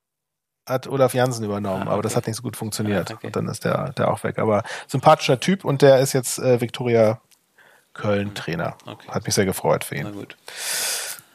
hat 0.65 0.87
Olaf 0.87 1.13
Jansen 1.13 1.45
übernommen, 1.45 1.87
Ah, 1.87 1.91
aber 1.91 2.01
das 2.01 2.11
okay. 2.13 2.17
hat 2.17 2.27
nicht 2.27 2.35
so 2.37 2.43
gut 2.43 2.57
funktioniert. 2.57 3.09
Ah, 3.11 3.15
okay. 3.15 3.27
Und 3.27 3.35
dann 3.35 3.47
ist 3.47 3.63
der, 3.63 3.93
der 3.93 4.11
auch 4.11 4.23
weg. 4.23 4.37
Aber 4.37 4.63
sympathischer 4.87 5.39
Typ 5.39 5.63
und 5.65 5.81
der 5.81 5.99
ist 5.99 6.13
jetzt 6.13 6.39
äh, 6.39 6.59
Viktoria 6.59 7.21
Köln 7.93 8.35
Trainer. 8.35 8.77
Okay. 8.85 9.07
Hat 9.09 9.25
mich 9.25 9.33
sehr 9.33 9.45
gefreut 9.45 9.83
für 9.83 9.95
Na 9.95 10.09
ihn. 10.09 10.13
gut. 10.13 10.37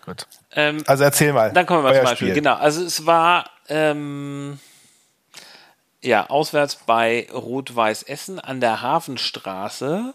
Gut. 0.05 0.27
Ähm, 0.53 0.83
Also 0.87 1.05
erzähl 1.05 1.33
mal. 1.33 1.53
Dann 1.53 1.65
kommen 1.67 1.83
wir 1.83 1.91
mal 1.91 1.95
zum 1.97 2.05
Beispiel. 2.05 2.29
Spiel. 2.29 2.35
Genau, 2.43 2.55
also 2.55 2.85
es 2.85 3.07
war 3.07 3.51
ähm, 3.69 4.59
ja 6.03 6.29
auswärts 6.31 6.77
bei 6.87 7.29
Rot-Weiß 7.33 8.03
Essen 8.05 8.38
an 8.41 8.61
der 8.61 8.83
Hafenstraße. 8.83 10.15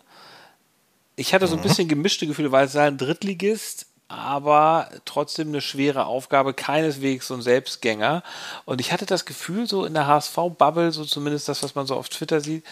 Ich 1.16 1.34
hatte 1.34 1.48
so 1.48 1.56
Mhm. 1.56 1.60
ein 1.60 1.64
bisschen 1.64 1.88
gemischte 1.88 2.28
Gefühle, 2.28 2.52
weil 2.52 2.66
es 2.68 2.76
war 2.76 2.84
ein 2.84 2.98
Drittligist, 2.98 3.88
aber 4.10 4.90
trotzdem 5.04 5.50
eine 5.50 5.60
schwere 5.60 6.06
Aufgabe, 6.06 6.54
keineswegs 6.54 7.28
so 7.28 7.34
ein 7.34 7.42
Selbstgänger. 7.42 8.24
Und 8.66 8.80
ich 8.80 8.94
hatte 8.94 9.06
das 9.06 9.26
Gefühl, 9.26 9.68
so 9.68 9.84
in 9.84 9.94
der 9.96 10.08
HSV-Bubble, 10.08 10.92
so 10.94 11.04
zumindest 11.04 11.50
das, 11.50 11.62
was 11.64 11.76
man 11.76 11.88
so 11.88 11.96
auf 11.96 12.08
Twitter 12.08 12.40
sieht, 12.40 12.64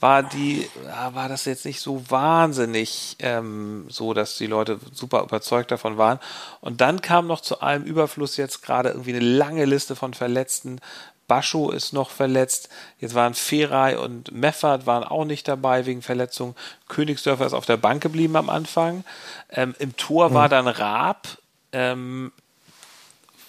war 0.00 0.22
die, 0.22 0.70
ja, 0.86 1.14
war 1.14 1.28
das 1.28 1.44
jetzt 1.44 1.66
nicht 1.66 1.80
so 1.80 2.08
wahnsinnig 2.10 3.16
ähm, 3.18 3.86
so, 3.90 4.14
dass 4.14 4.38
die 4.38 4.46
Leute 4.46 4.78
super 4.94 5.22
überzeugt 5.22 5.70
davon 5.70 5.98
waren. 5.98 6.20
Und 6.60 6.80
dann 6.80 7.02
kam 7.02 7.26
noch 7.26 7.40
zu 7.42 7.60
allem 7.60 7.84
Überfluss 7.84 8.36
jetzt 8.38 8.62
gerade 8.62 8.90
irgendwie 8.90 9.14
eine 9.14 9.20
lange 9.24 9.64
Liste 9.66 9.94
von 9.96 10.14
Verletzten. 10.14 10.80
Bascho 11.28 11.70
ist 11.70 11.92
noch 11.92 12.10
verletzt. 12.10 12.68
Jetzt 12.98 13.14
waren 13.14 13.34
Feray 13.34 13.94
und 13.94 14.32
Meffert 14.32 14.86
waren 14.86 15.04
auch 15.04 15.24
nicht 15.24 15.46
dabei 15.46 15.86
wegen 15.86 16.02
Verletzung. 16.02 16.56
Königsdörfer 16.88 17.46
ist 17.46 17.52
auf 17.52 17.66
der 17.66 17.76
Bank 17.76 18.02
geblieben 18.02 18.34
am 18.34 18.50
Anfang. 18.50 19.04
Ähm, 19.50 19.76
Im 19.78 19.96
Tor 19.96 20.34
war 20.34 20.48
dann 20.48 20.66
Raab. 20.66 21.28
Ähm, 21.72 22.32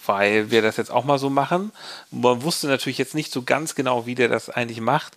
weil 0.10 0.50
wir 0.50 0.64
das 0.64 0.78
jetzt 0.78 0.90
auch 0.90 1.06
mal 1.06 1.20
so 1.20 1.30
machen. 1.30 1.72
Man 2.10 2.42
wusste 2.42 2.66
natürlich 2.66 2.98
jetzt 2.98 3.14
nicht 3.14 3.32
so 3.32 3.44
ganz 3.44 3.76
genau, 3.76 4.08
wie 4.08 4.16
der 4.16 4.28
das 4.28 4.50
eigentlich 4.50 4.82
macht. 4.82 5.16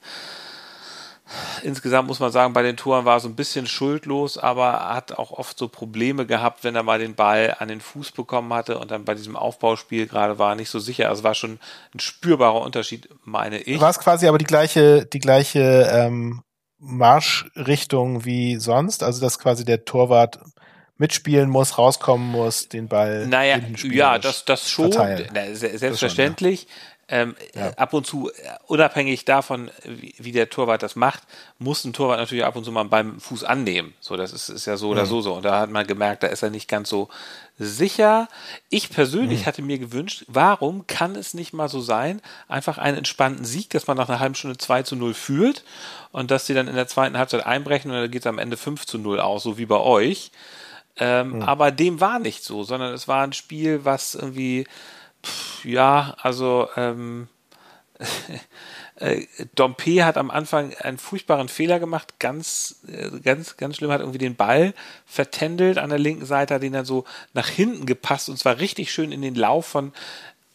Insgesamt 1.62 2.09
muss 2.09 2.21
man 2.21 2.33
sagen, 2.33 2.53
bei 2.53 2.62
den 2.62 2.77
Toren 2.77 3.05
war 3.05 3.16
er 3.16 3.21
so 3.21 3.29
ein 3.29 3.37
bisschen 3.37 3.66
schuldlos, 3.66 4.38
aber 4.38 4.66
er 4.68 4.95
hat 4.95 5.12
auch 5.12 5.31
oft 5.33 5.59
so 5.59 5.68
Probleme 5.68 6.27
gehabt, 6.27 6.64
wenn 6.64 6.75
er 6.75 6.83
mal 6.83 6.99
den 6.99 7.14
Ball 7.14 7.57
an 7.59 7.68
den 7.68 7.81
Fuß 7.81 8.12
bekommen 8.12 8.53
hatte 8.53 8.79
und 8.79 8.90
dann 8.90 9.05
bei 9.05 9.14
diesem 9.14 9.37
Aufbauspiel 9.37 10.07
gerade 10.07 10.38
war 10.38 10.51
er 10.53 10.57
nicht 10.57 10.71
so 10.71 10.79
sicher. 10.79 11.09
Also 11.09 11.23
war 11.25 11.35
schon 11.35 11.59
ein 11.95 12.01
spürbarer 12.01 12.61
Unterschied, 12.61 13.09
meine 13.25 13.59
ich. 13.59 13.81
War 13.81 13.90
es 13.90 13.99
quasi 13.99 14.27
aber 14.27 14.38
die 14.38 14.45
gleiche, 14.45 15.07
die 15.07 15.21
gleiche 15.21 15.88
ähm, 15.92 16.42
Marschrichtung 16.79 18.25
wie 18.25 18.57
sonst? 18.57 19.03
Also 19.03 19.21
dass 19.21 19.38
quasi 19.38 19.64
der 19.64 19.85
Torwart 19.85 20.40
mitspielen 20.99 21.51
muss, 21.51 21.79
rauskommen 21.79 22.31
muss, 22.31 22.68
den 22.68 22.87
Ball 22.88 23.27
Naja, 23.27 23.59
ja, 23.83 24.18
das, 24.18 24.45
das 24.45 24.71
schon, 24.71 24.90
na, 25.35 25.55
se- 25.55 25.77
selbstverständlich. 25.77 26.68
Ähm, 27.09 27.37
ja. 27.55 27.71
ab 27.77 27.93
und 27.93 28.07
zu, 28.07 28.31
äh, 28.31 28.33
unabhängig 28.67 29.25
davon, 29.25 29.71
wie, 29.85 30.15
wie, 30.19 30.33
der 30.33 30.49
Torwart 30.49 30.83
das 30.83 30.97
macht, 30.97 31.23
muss 31.59 31.85
ein 31.85 31.93
Torwart 31.93 32.19
natürlich 32.19 32.45
ab 32.45 32.57
und 32.57 32.65
zu 32.65 32.73
mal 32.73 32.85
beim 32.85 33.21
Fuß 33.21 33.45
annehmen. 33.45 33.93
So, 34.01 34.17
das 34.17 34.33
ist, 34.33 34.49
ist 34.49 34.67
ja 34.67 34.77
so 34.77 34.87
mhm. 34.87 34.93
oder 34.93 35.07
so 35.07 35.21
so. 35.21 35.35
Und 35.35 35.45
da 35.45 35.61
hat 35.61 35.71
man 35.71 35.87
gemerkt, 35.87 36.23
da 36.23 36.29
ist 36.29 36.43
er 36.43 36.51
nicht 36.51 36.69
ganz 36.69 36.88
so 36.88 37.09
sicher. 37.59 38.29
Ich 38.71 38.91
persönlich 38.91 39.43
mhm. 39.43 39.47
hatte 39.47 39.62
mir 39.62 39.79
gewünscht, 39.79 40.25
warum 40.29 40.87
kann 40.87 41.17
es 41.17 41.35
nicht 41.35 41.53
mal 41.53 41.69
so 41.69 41.81
sein, 41.81 42.23
einfach 42.49 42.79
einen 42.79 42.99
entspannten 42.99 43.45
Sieg, 43.45 43.71
dass 43.71 43.87
man 43.87 43.97
nach 43.97 44.09
einer 44.09 44.21
halben 44.21 44.35
Stunde 44.35 44.57
2 44.57 44.85
zu 44.85 44.97
0 44.97 45.12
führt 45.12 45.65
und 46.12 46.31
dass 46.31 46.47
sie 46.47 46.55
dann 46.55 46.69
in 46.69 46.77
der 46.77 46.88
zweiten 46.88 47.19
Halbzeit 47.19 47.45
einbrechen 47.45 47.91
und 47.91 47.97
dann 47.97 48.11
geht 48.11 48.23
es 48.23 48.27
am 48.27 48.38
Ende 48.38 48.57
5 48.57 48.87
zu 48.87 48.99
0 48.99 49.21
aus, 49.21 49.43
so 49.43 49.59
wie 49.59 49.67
bei 49.67 49.79
euch. 49.79 50.31
Ähm, 50.97 51.37
mhm. 51.37 51.43
Aber 51.43 51.71
dem 51.71 52.01
war 52.01 52.19
nicht 52.19 52.45
so, 52.45 52.65
sondern 52.65 52.93
es 52.95 53.09
war 53.09 53.25
ein 53.25 53.33
Spiel, 53.33 53.85
was 53.85 54.15
irgendwie 54.15 54.67
Pff, 55.25 55.65
ja, 55.65 56.17
also 56.21 56.69
ähm, 56.77 57.29
äh, 58.97 59.27
Dompe 59.55 60.05
hat 60.05 60.17
am 60.17 60.31
Anfang 60.31 60.75
einen 60.75 60.99
furchtbaren 60.99 61.49
Fehler 61.49 61.79
gemacht, 61.79 62.19
ganz, 62.19 62.81
äh, 62.89 63.11
ganz, 63.21 63.57
ganz 63.57 63.77
schlimm, 63.77 63.91
hat 63.91 64.01
irgendwie 64.01 64.19
den 64.19 64.37
Ball 64.37 64.75
vertändelt 65.07 65.79
an 65.79 65.91
der 65.91 65.99
linken 65.99 66.27
Seite, 66.27 66.55
hat 66.55 66.63
ihn 66.63 66.73
dann 66.73 66.85
so 66.85 67.05
nach 67.35 67.49
hinten 67.49 67.87
gepasst 67.87 68.29
und 68.29 68.39
zwar 68.39 68.59
richtig 68.59 68.93
schön 68.93 69.13
in 69.13 69.23
den 69.23 69.35
Lauf 69.35 69.67
von, 69.67 69.93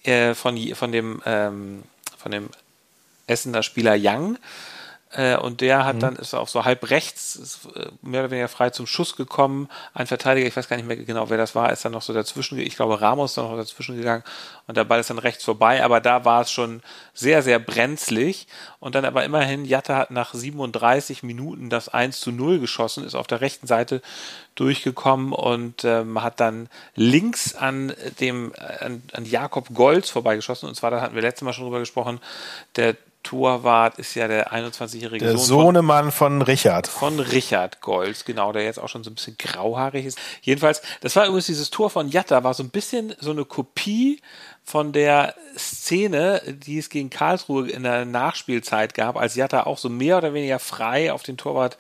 äh, 0.04 0.34
von, 0.34 0.58
von 0.76 0.92
dem, 0.92 1.22
ähm, 1.26 1.84
von 2.18 2.32
dem 2.32 2.50
Essener 3.28 3.64
Spieler 3.64 3.96
Young. 3.98 4.38
Äh, 5.18 5.36
und 5.36 5.62
der 5.62 5.84
hat 5.84 5.96
mhm. 5.96 6.00
dann, 6.00 6.16
ist 6.16 6.36
auch 6.36 6.48
so 6.48 6.64
halb 6.64 6.92
rechts, 6.92 7.36
ist, 7.36 7.66
äh, 7.76 7.88
mehr 8.04 8.22
oder 8.22 8.32
weniger 8.32 8.48
frei 8.48 8.70
zum 8.70 8.86
Schuss 8.86 9.16
gekommen. 9.16 9.68
Ein 9.96 10.06
Verteidiger, 10.06 10.48
ich 10.48 10.56
weiß 10.56 10.70
gar 10.70 10.78
nicht 10.78 10.86
mehr 10.88 10.96
genau, 10.96 11.32
wer 11.32 11.38
das 11.38 11.56
war, 11.56 11.72
ist 11.72 11.84
dann 11.84 11.92
noch 11.92 12.04
so 12.04 12.14
dazwischen, 12.14 12.60
ich 12.60 12.76
glaube 12.76 13.02
Ramos 13.02 13.32
ist 13.32 13.38
dann 13.38 13.50
noch 13.50 13.58
dazwischen 13.58 13.98
gegangen 13.98 14.24
und 14.68 14.78
der 14.78 14.84
Ball 14.84 15.00
ist 15.00 15.10
dann 15.10 15.18
rechts 15.18 15.44
vorbei, 15.44 15.84
aber 15.84 16.02
da 16.02 16.24
war 16.24 16.42
es 16.42 16.52
schon 16.52 16.84
sehr, 17.16 17.42
sehr 17.42 17.58
brenzlig. 17.58 18.48
Und 18.80 18.94
dann 18.94 19.06
aber 19.06 19.26
immerhin, 19.26 19.66
Jatta 19.66 19.96
hat 19.96 20.12
nach 20.12 20.36
37 20.36 21.24
Minuten 21.24 21.72
das 21.72 21.90
1 21.90 22.20
zu 22.20 22.32
0 22.32 22.60
geschossen, 22.60 23.04
ist 23.04 23.16
auf 23.16 23.26
der 23.26 23.42
rechten 23.42 23.66
Seite 23.66 24.04
durchgekommen 24.54 25.34
und 25.34 25.84
ähm, 25.84 26.22
hat 26.22 26.40
dann 26.40 26.70
links 26.96 27.56
an 27.56 27.94
dem, 28.20 28.54
an, 28.82 29.02
an 29.14 29.26
Jakob 29.26 29.74
Golds 29.74 30.12
vorbeigeschossen. 30.12 30.70
Und 30.70 30.76
zwar, 30.76 30.92
da 30.92 31.02
hatten 31.02 31.16
wir 31.16 31.22
letztes 31.24 31.44
Mal 31.44 31.54
schon 31.54 31.66
drüber 31.66 31.80
gesprochen, 31.80 32.20
der 32.76 32.96
Torwart 33.24 34.00
ist 34.00 34.16
ja 34.16 34.28
der 34.28 34.54
21-jährige 34.54 35.26
der 35.26 35.38
Sohn 35.38 35.46
Sohnemann 35.46 36.12
von, 36.12 36.40
von, 36.40 36.42
Richard. 36.44 36.88
Von 36.88 37.20
Richard 37.20 37.82
Golds, 37.82 38.24
genau, 38.24 38.52
der 38.54 38.64
jetzt 38.64 38.80
auch 38.80 38.88
schon 38.88 39.04
so 39.04 39.10
ein 39.10 39.16
bisschen 39.16 39.38
grauhaarig 39.38 40.06
ist. 40.06 40.18
Jedenfalls, 40.42 40.82
das 41.02 41.16
war 41.16 41.26
übrigens 41.26 41.48
dieses 41.48 41.70
Tor 41.70 41.90
von 41.90 42.08
Jatta, 42.08 42.44
war 42.44 42.54
so 42.54 42.64
ein 42.64 42.70
bisschen 42.70 43.14
so 43.20 43.32
eine 43.32 43.44
Kopie 43.44 44.22
von 44.64 44.94
der 44.94 45.36
Szene, 45.58 46.42
die 46.46 46.78
es 46.78 46.90
gegen 46.90 47.10
Karlsruhe 47.10 47.70
in 47.70 47.84
der 47.84 48.06
Nachspielzeit 48.06 48.94
gab, 48.94 49.18
als 49.18 49.36
Jatta 49.36 49.64
auch 49.64 49.78
so 49.78 49.90
mehr 49.90 50.18
oder 50.18 50.34
weniger 50.34 50.60
frei 50.60 51.12
auf 51.12 51.24
den 51.24 51.38
Torwart 51.38 51.78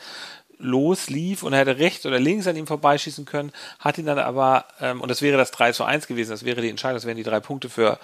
loslief 0.59 1.43
und 1.43 1.53
er 1.53 1.59
hätte 1.59 1.77
rechts 1.77 2.05
oder 2.05 2.19
links 2.19 2.47
an 2.47 2.55
ihm 2.55 2.67
vorbeischießen 2.67 3.25
können, 3.25 3.51
hat 3.79 3.97
ihn 3.97 4.05
dann 4.05 4.19
aber, 4.19 4.65
ähm, 4.81 5.01
und 5.01 5.09
das 5.09 5.21
wäre 5.21 5.37
das 5.37 5.51
3 5.51 5.71
zu 5.71 5.83
1 5.83 6.07
gewesen, 6.07 6.31
das 6.31 6.45
wäre 6.45 6.61
die 6.61 6.69
Entscheidung, 6.69 6.95
das 6.95 7.05
wären 7.05 7.17
die 7.17 7.23
drei 7.23 7.39
Punkte 7.39 7.69
für 7.69 7.99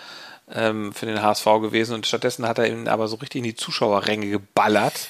ähm, 0.51 0.93
für 0.93 1.05
den 1.05 1.21
HSV 1.21 1.45
gewesen 1.61 1.95
und 1.95 2.05
stattdessen 2.05 2.47
hat 2.47 2.57
er 2.59 2.67
ihn 2.67 2.87
aber 2.87 3.07
so 3.07 3.15
richtig 3.17 3.39
in 3.39 3.43
die 3.43 3.55
Zuschauerränge 3.55 4.29
geballert. 4.29 5.09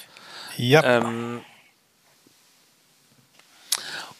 Ja. 0.56 0.82
Ähm, 0.84 1.40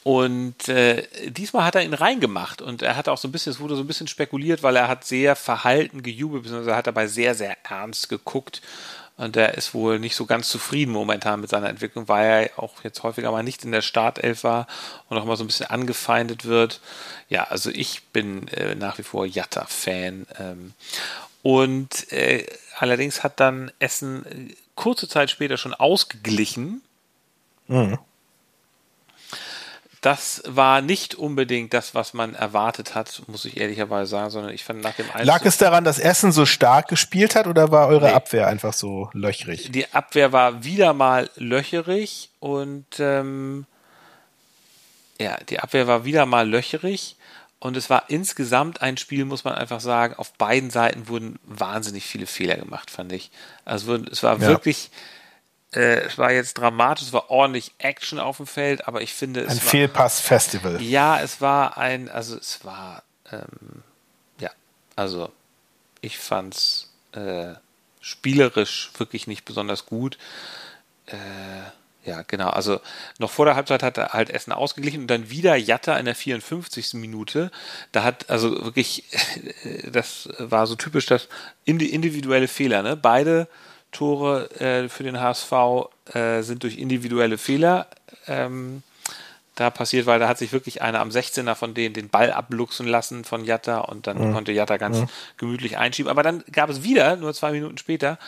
und 0.04 0.68
äh, 0.68 1.06
diesmal 1.30 1.64
hat 1.64 1.76
er 1.76 1.82
ihn 1.82 1.94
reingemacht 1.94 2.60
und 2.60 2.82
er 2.82 2.94
hat 2.96 3.08
auch 3.08 3.16
so 3.16 3.26
ein 3.26 3.32
bisschen, 3.32 3.52
es 3.52 3.60
wurde 3.60 3.74
so 3.74 3.82
ein 3.82 3.86
bisschen 3.86 4.06
spekuliert, 4.06 4.62
weil 4.62 4.76
er 4.76 4.86
hat 4.86 5.06
sehr 5.06 5.34
verhalten 5.34 6.02
gejubelt, 6.02 6.42
beziehungsweise 6.42 6.76
hat 6.76 6.86
dabei 6.86 7.06
sehr, 7.06 7.34
sehr 7.34 7.56
ernst 7.64 8.10
geguckt. 8.10 8.60
Und 9.16 9.36
er 9.36 9.54
ist 9.54 9.74
wohl 9.74 10.00
nicht 10.00 10.16
so 10.16 10.26
ganz 10.26 10.48
zufrieden 10.48 10.92
momentan 10.92 11.40
mit 11.40 11.48
seiner 11.48 11.68
Entwicklung, 11.68 12.08
weil 12.08 12.50
er 12.56 12.62
auch 12.62 12.82
jetzt 12.82 13.02
häufiger 13.04 13.30
mal 13.30 13.44
nicht 13.44 13.64
in 13.64 13.70
der 13.70 13.82
Startelf 13.82 14.42
war 14.42 14.66
und 15.08 15.16
auch 15.16 15.24
mal 15.24 15.36
so 15.36 15.44
ein 15.44 15.46
bisschen 15.46 15.66
angefeindet 15.66 16.44
wird. 16.44 16.80
Ja, 17.28 17.44
also 17.44 17.70
ich 17.70 18.02
bin 18.12 18.48
äh, 18.48 18.74
nach 18.74 18.98
wie 18.98 19.04
vor 19.04 19.24
Jatta-Fan. 19.24 20.26
Ähm, 20.38 20.72
und 21.42 22.12
äh, 22.12 22.46
allerdings 22.76 23.22
hat 23.22 23.38
dann 23.38 23.70
Essen 23.78 24.26
äh, 24.26 24.54
kurze 24.74 25.08
Zeit 25.08 25.30
später 25.30 25.58
schon 25.58 25.74
ausgeglichen. 25.74 26.82
Mhm 27.68 27.98
das 30.04 30.42
war 30.46 30.82
nicht 30.82 31.14
unbedingt 31.14 31.72
das, 31.72 31.94
was 31.94 32.12
man 32.12 32.34
erwartet 32.34 32.94
hat, 32.94 33.22
muss 33.26 33.46
ich 33.46 33.56
ehrlicherweise 33.56 34.10
sagen, 34.10 34.28
sondern 34.28 34.52
ich 34.52 34.62
fand 34.62 34.82
nach 34.82 34.94
dem 34.94 35.06
Einzug 35.10 35.24
Lag 35.24 35.44
es 35.46 35.56
daran, 35.56 35.82
dass 35.82 35.98
Essen 35.98 36.30
so 36.30 36.44
stark 36.44 36.88
gespielt 36.88 37.34
hat 37.34 37.46
oder 37.46 37.70
war 37.70 37.88
eure 37.88 38.08
nee. 38.08 38.12
Abwehr 38.12 38.46
einfach 38.46 38.74
so 38.74 39.08
löcherig? 39.14 39.72
Die 39.72 39.90
Abwehr 39.94 40.30
war 40.30 40.62
wieder 40.62 40.92
mal 40.92 41.30
löcherig 41.36 42.28
und 42.38 42.84
ähm, 42.98 43.64
ja, 45.18 45.38
die 45.48 45.60
Abwehr 45.60 45.86
war 45.86 46.04
wieder 46.04 46.26
mal 46.26 46.46
löcherig 46.46 47.16
und 47.58 47.74
es 47.74 47.88
war 47.88 48.04
insgesamt 48.08 48.82
ein 48.82 48.98
Spiel, 48.98 49.24
muss 49.24 49.44
man 49.44 49.54
einfach 49.54 49.80
sagen, 49.80 50.16
auf 50.16 50.34
beiden 50.34 50.68
Seiten 50.68 51.08
wurden 51.08 51.38
wahnsinnig 51.44 52.04
viele 52.04 52.26
Fehler 52.26 52.56
gemacht, 52.56 52.90
fand 52.90 53.10
ich. 53.10 53.30
Also 53.64 53.94
es 53.94 54.22
war 54.22 54.38
ja. 54.38 54.48
wirklich 54.48 54.90
äh, 55.74 56.00
es 56.00 56.18
war 56.18 56.32
jetzt 56.32 56.54
dramatisch, 56.54 57.06
es 57.06 57.12
war 57.12 57.30
ordentlich 57.30 57.72
Action 57.78 58.18
auf 58.18 58.36
dem 58.36 58.46
Feld, 58.46 58.86
aber 58.86 59.02
ich 59.02 59.12
finde 59.12 59.40
es. 59.40 59.50
Ein 59.50 59.60
Fehlpass-Festival. 59.60 60.80
Ja, 60.80 61.20
es 61.20 61.40
war 61.40 61.76
ein, 61.78 62.08
also 62.08 62.36
es 62.36 62.64
war, 62.64 63.02
ähm, 63.32 63.82
ja, 64.38 64.50
also 64.96 65.32
ich 66.00 66.18
fand's 66.18 66.92
äh, 67.12 67.54
spielerisch 68.00 68.90
wirklich 68.98 69.26
nicht 69.26 69.44
besonders 69.44 69.86
gut. 69.86 70.18
Äh, 71.06 71.16
ja, 72.04 72.22
genau. 72.22 72.50
Also 72.50 72.80
noch 73.18 73.30
vor 73.30 73.46
der 73.46 73.56
Halbzeit 73.56 73.82
hat 73.82 73.96
er 73.96 74.12
halt 74.12 74.28
Essen 74.28 74.52
ausgeglichen 74.52 75.02
und 75.02 75.06
dann 75.06 75.30
wieder 75.30 75.56
Jatta 75.56 75.96
in 75.96 76.04
der 76.04 76.14
54. 76.14 76.94
Minute. 76.94 77.50
Da 77.92 78.04
hat 78.04 78.28
also 78.28 78.62
wirklich, 78.62 79.04
das 79.90 80.28
war 80.38 80.66
so 80.66 80.74
typisch 80.74 81.06
das 81.06 81.28
individuelle 81.64 82.48
Fehler. 82.48 82.82
Ne? 82.82 82.96
Beide 82.96 83.48
Tore 83.94 84.50
äh, 84.60 84.88
für 84.90 85.02
den 85.04 85.18
HSV 85.18 85.52
äh, 86.12 86.42
sind 86.42 86.62
durch 86.62 86.76
individuelle 86.76 87.38
Fehler 87.38 87.86
ähm, 88.26 88.82
da 89.54 89.70
passiert, 89.70 90.06
weil 90.06 90.18
da 90.18 90.28
hat 90.28 90.38
sich 90.38 90.52
wirklich 90.52 90.82
einer 90.82 91.00
am 91.00 91.10
16er 91.10 91.54
von 91.54 91.74
denen 91.74 91.94
den 91.94 92.08
Ball 92.08 92.32
abluchsen 92.32 92.86
lassen 92.86 93.24
von 93.24 93.44
Jatta 93.44 93.78
und 93.78 94.06
dann 94.06 94.18
mhm. 94.18 94.34
konnte 94.34 94.52
Jatta 94.52 94.76
ganz 94.76 94.98
mhm. 94.98 95.06
gemütlich 95.36 95.78
einschieben. 95.78 96.10
Aber 96.10 96.22
dann 96.22 96.42
gab 96.50 96.70
es 96.70 96.82
wieder, 96.82 97.16
nur 97.16 97.32
zwei 97.34 97.52
Minuten 97.52 97.78
später, 97.78 98.18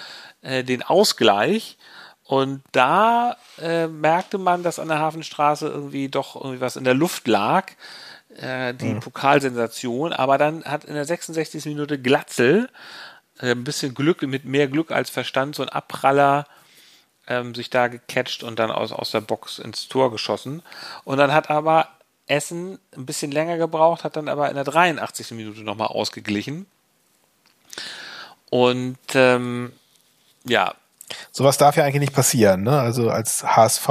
äh, 0.42 0.62
den 0.62 0.82
Ausgleich. 0.82 1.76
Und 2.22 2.62
da 2.72 3.36
äh, 3.60 3.86
merkte 3.86 4.38
man, 4.38 4.62
dass 4.62 4.78
an 4.78 4.88
der 4.88 4.98
Hafenstraße 4.98 5.68
irgendwie 5.68 6.08
doch 6.08 6.36
irgendwie 6.36 6.60
was 6.60 6.76
in 6.76 6.84
der 6.84 6.94
Luft 6.94 7.28
lag. 7.28 7.72
Äh, 8.36 8.74
die 8.74 8.94
mhm. 8.94 9.00
Pokalsensation. 9.00 10.12
Aber 10.12 10.38
dann 10.38 10.64
hat 10.64 10.84
in 10.84 10.94
der 10.94 11.04
66. 11.04 11.64
Minute 11.66 11.98
Glatzel 12.00 12.68
äh, 13.40 13.50
ein 13.52 13.64
bisschen 13.64 13.94
Glück, 13.94 14.22
mit 14.22 14.44
mehr 14.44 14.68
Glück 14.68 14.90
als 14.90 15.10
Verstand, 15.10 15.54
so 15.54 15.62
ein 15.62 15.68
Abpraller 15.68 16.46
ähm, 17.26 17.54
sich 17.54 17.70
da 17.70 17.88
gecatcht 17.88 18.42
und 18.42 18.58
dann 18.58 18.70
aus, 18.70 18.92
aus 18.92 19.10
der 19.10 19.20
Box 19.20 19.58
ins 19.58 19.88
Tor 19.88 20.10
geschossen. 20.10 20.62
Und 21.04 21.18
dann 21.18 21.32
hat 21.32 21.50
aber 21.50 21.88
Essen 22.26 22.78
ein 22.96 23.06
bisschen 23.06 23.30
länger 23.30 23.56
gebraucht, 23.56 24.04
hat 24.04 24.16
dann 24.16 24.28
aber 24.28 24.48
in 24.48 24.54
der 24.54 24.64
83. 24.64 25.32
Minute 25.32 25.62
nochmal 25.62 25.88
ausgeglichen. 25.88 26.66
Und 28.50 28.98
ähm, 29.14 29.72
ja. 30.44 30.74
Sowas 31.30 31.58
darf 31.58 31.76
ja 31.76 31.84
eigentlich 31.84 32.00
nicht 32.00 32.14
passieren, 32.14 32.62
ne? 32.62 32.80
Also 32.80 33.10
als 33.10 33.44
HSV 33.44 33.88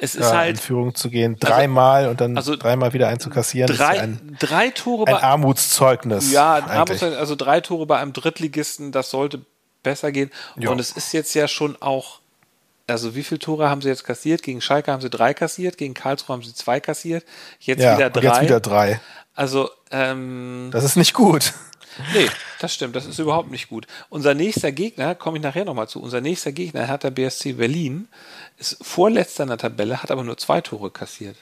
es 0.00 0.14
ist 0.14 0.30
ja, 0.30 0.36
halt 0.38 0.50
in 0.50 0.56
Führung 0.56 0.94
zu 0.94 1.10
gehen, 1.10 1.36
also 1.40 1.46
dreimal 1.46 1.98
also, 1.98 2.10
und 2.10 2.20
dann 2.20 2.36
also 2.36 2.56
dreimal 2.56 2.92
wieder 2.92 3.08
einzukassieren. 3.08 3.74
Drei, 3.76 3.96
ja 3.96 4.02
ein, 4.02 4.36
drei 4.38 4.70
Tore 4.70 5.06
ein 5.06 5.14
bei 5.14 5.22
Armutszeugnis. 5.22 6.32
Ja, 6.32 6.54
ein 6.54 6.64
Armutszeugnis, 6.64 7.18
also 7.18 7.36
drei 7.36 7.60
Tore 7.60 7.86
bei 7.86 7.98
einem 7.98 8.12
Drittligisten, 8.12 8.92
das 8.92 9.10
sollte 9.10 9.42
besser 9.82 10.12
gehen. 10.12 10.30
Jo. 10.56 10.70
Und 10.72 10.80
es 10.80 10.92
ist 10.92 11.12
jetzt 11.12 11.34
ja 11.34 11.48
schon 11.48 11.76
auch, 11.80 12.20
also 12.86 13.14
wie 13.14 13.22
viele 13.22 13.38
Tore 13.38 13.68
haben 13.68 13.82
sie 13.82 13.88
jetzt 13.88 14.04
kassiert? 14.04 14.42
Gegen 14.42 14.60
Schalke 14.60 14.90
haben 14.90 15.02
sie 15.02 15.10
drei 15.10 15.34
kassiert, 15.34 15.76
gegen 15.78 15.94
Karlsruhe 15.94 16.34
haben 16.34 16.42
sie 16.42 16.54
zwei 16.54 16.80
kassiert, 16.80 17.24
jetzt 17.60 17.82
ja, 17.82 17.96
wieder 17.96 18.10
drei. 18.10 18.22
Jetzt 18.22 18.42
wieder 18.42 18.60
drei. 18.60 19.00
Also 19.34 19.70
ähm, 19.90 20.70
das 20.72 20.84
ist 20.84 20.96
nicht 20.96 21.14
gut. 21.14 21.52
Nee, 22.14 22.28
das 22.60 22.74
stimmt, 22.74 22.96
das 22.96 23.06
ist 23.06 23.18
überhaupt 23.18 23.50
nicht 23.50 23.68
gut. 23.68 23.86
Unser 24.08 24.34
nächster 24.34 24.72
Gegner, 24.72 25.14
komme 25.14 25.38
ich 25.38 25.42
nachher 25.42 25.64
nochmal 25.64 25.88
zu, 25.88 26.00
unser 26.02 26.20
nächster 26.20 26.52
Gegner 26.52 26.88
hat 26.88 27.04
der 27.04 27.10
BSC 27.10 27.54
Berlin, 27.54 28.08
ist 28.58 28.78
vorletzter 28.84 29.44
in 29.44 29.48
der 29.48 29.58
Tabelle, 29.58 30.02
hat 30.02 30.10
aber 30.10 30.24
nur 30.24 30.36
zwei 30.36 30.60
Tore 30.60 30.90
kassiert. 30.90 31.36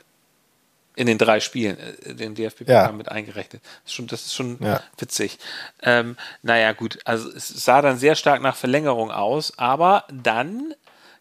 In 0.96 1.06
den 1.06 1.18
drei 1.18 1.38
Spielen, 1.38 1.78
äh, 1.78 2.14
den 2.14 2.34
DFB 2.34 2.68
ja. 2.68 2.90
mit 2.90 3.08
eingerechnet. 3.08 3.62
Das 3.62 3.92
ist 3.92 3.94
schon, 3.94 4.06
das 4.08 4.26
ist 4.26 4.34
schon 4.34 4.58
ja. 4.60 4.82
witzig. 4.96 5.38
Ähm, 5.82 6.16
naja, 6.42 6.72
gut, 6.72 6.98
also 7.04 7.30
es 7.30 7.48
sah 7.48 7.82
dann 7.82 7.98
sehr 7.98 8.16
stark 8.16 8.42
nach 8.42 8.56
Verlängerung 8.56 9.10
aus, 9.12 9.58
aber 9.58 10.04
dann 10.10 10.74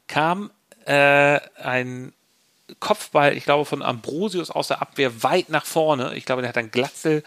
kam 0.07 0.51
äh, 0.85 1.39
ein 1.61 2.13
Kopfball, 2.79 3.35
ich 3.35 3.45
glaube, 3.45 3.65
von 3.65 3.81
Ambrosius 3.81 4.51
aus 4.51 4.67
der 4.67 4.81
Abwehr 4.81 5.23
weit 5.23 5.49
nach 5.49 5.65
vorne. 5.65 6.15
Ich 6.15 6.25
glaube, 6.25 6.41
der 6.41 6.49
hat 6.49 6.57
dann 6.57 6.71
Glatzel 6.71 7.23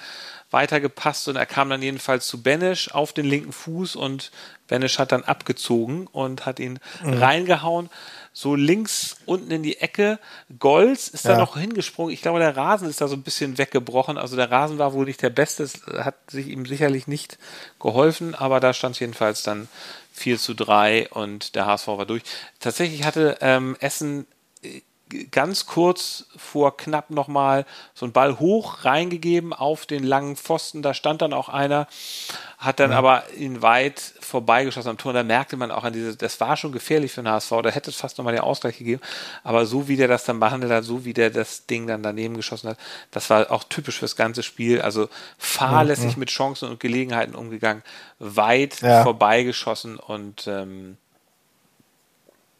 weitergepasst 0.50 1.28
und 1.28 1.36
er 1.36 1.46
kam 1.46 1.70
dann 1.70 1.82
jedenfalls 1.82 2.26
zu 2.26 2.42
Benisch 2.42 2.92
auf 2.92 3.12
den 3.12 3.26
linken 3.26 3.52
Fuß 3.52 3.96
und 3.96 4.30
Benisch 4.66 4.98
hat 4.98 5.12
dann 5.12 5.24
abgezogen 5.24 6.06
und 6.06 6.46
hat 6.46 6.60
ihn 6.60 6.78
mhm. 7.02 7.14
reingehauen. 7.14 7.90
So 8.32 8.54
links 8.54 9.16
unten 9.26 9.50
in 9.50 9.64
die 9.64 9.78
Ecke. 9.78 10.20
Golz 10.60 11.08
ist 11.08 11.24
ja. 11.24 11.32
da 11.32 11.38
noch 11.38 11.56
hingesprungen. 11.56 12.14
Ich 12.14 12.22
glaube, 12.22 12.38
der 12.38 12.56
Rasen 12.56 12.88
ist 12.88 13.00
da 13.00 13.08
so 13.08 13.16
ein 13.16 13.22
bisschen 13.22 13.58
weggebrochen. 13.58 14.16
Also 14.16 14.36
der 14.36 14.50
Rasen 14.50 14.78
war 14.78 14.92
wohl 14.92 15.06
nicht 15.06 15.22
der 15.22 15.30
beste. 15.30 15.64
Es 15.64 15.82
hat 15.86 16.14
sich 16.30 16.46
ihm 16.46 16.64
sicherlich 16.66 17.08
nicht 17.08 17.38
geholfen, 17.80 18.36
aber 18.36 18.60
da 18.60 18.72
stand 18.72 18.94
es 18.94 19.00
jedenfalls 19.00 19.42
dann 19.42 19.68
4 20.12 20.38
zu 20.38 20.54
3 20.54 21.08
und 21.08 21.56
der 21.56 21.66
HSV 21.66 21.88
war 21.88 22.06
durch. 22.06 22.22
Tatsächlich 22.60 23.04
hatte 23.04 23.38
ähm, 23.40 23.76
Essen 23.80 24.26
äh, 24.62 24.82
ganz 25.30 25.66
kurz 25.66 26.26
vor 26.36 26.76
knapp 26.76 27.10
nochmal 27.10 27.66
so 27.94 28.06
einen 28.06 28.12
Ball 28.12 28.38
hoch 28.38 28.84
reingegeben 28.84 29.52
auf 29.52 29.86
den 29.86 30.04
langen 30.04 30.36
Pfosten. 30.36 30.82
Da 30.82 30.94
stand 30.94 31.22
dann 31.22 31.32
auch 31.32 31.48
einer, 31.48 31.86
hat 32.58 32.80
dann 32.80 32.92
ja. 32.92 32.98
aber 32.98 33.24
ihn 33.36 33.62
weit 33.62 34.00
vorbeigeschossen 34.20 34.90
am 34.90 34.98
Tor. 34.98 35.12
Da 35.12 35.22
merkte 35.22 35.56
man 35.56 35.70
auch 35.70 35.84
an 35.84 35.92
diese, 35.92 36.16
das 36.16 36.40
war 36.40 36.56
schon 36.56 36.72
gefährlich 36.72 37.12
für 37.12 37.22
den 37.22 37.30
HSV. 37.30 37.50
Da 37.62 37.70
hätte 37.70 37.90
es 37.90 37.96
fast 37.96 38.18
nochmal 38.18 38.34
den 38.34 38.42
Ausgleich 38.42 38.78
gegeben. 38.78 39.00
Aber 39.42 39.66
so 39.66 39.88
wie 39.88 39.96
der 39.96 40.08
das 40.08 40.24
dann 40.24 40.40
behandelt 40.40 40.72
hat, 40.72 40.84
so 40.84 41.04
wie 41.04 41.12
der 41.12 41.30
das 41.30 41.66
Ding 41.66 41.86
dann 41.86 42.02
daneben 42.02 42.36
geschossen 42.36 42.70
hat, 42.70 42.78
das 43.10 43.30
war 43.30 43.50
auch 43.50 43.64
typisch 43.64 43.98
fürs 43.98 44.16
ganze 44.16 44.42
Spiel. 44.42 44.80
Also 44.80 45.08
fahrlässig 45.38 46.16
mhm. 46.16 46.20
mit 46.20 46.30
Chancen 46.30 46.68
und 46.68 46.80
Gelegenheiten 46.80 47.34
umgegangen, 47.34 47.82
weit 48.18 48.80
ja. 48.82 49.02
vorbeigeschossen 49.02 49.96
und 49.96 50.46
ähm, 50.46 50.96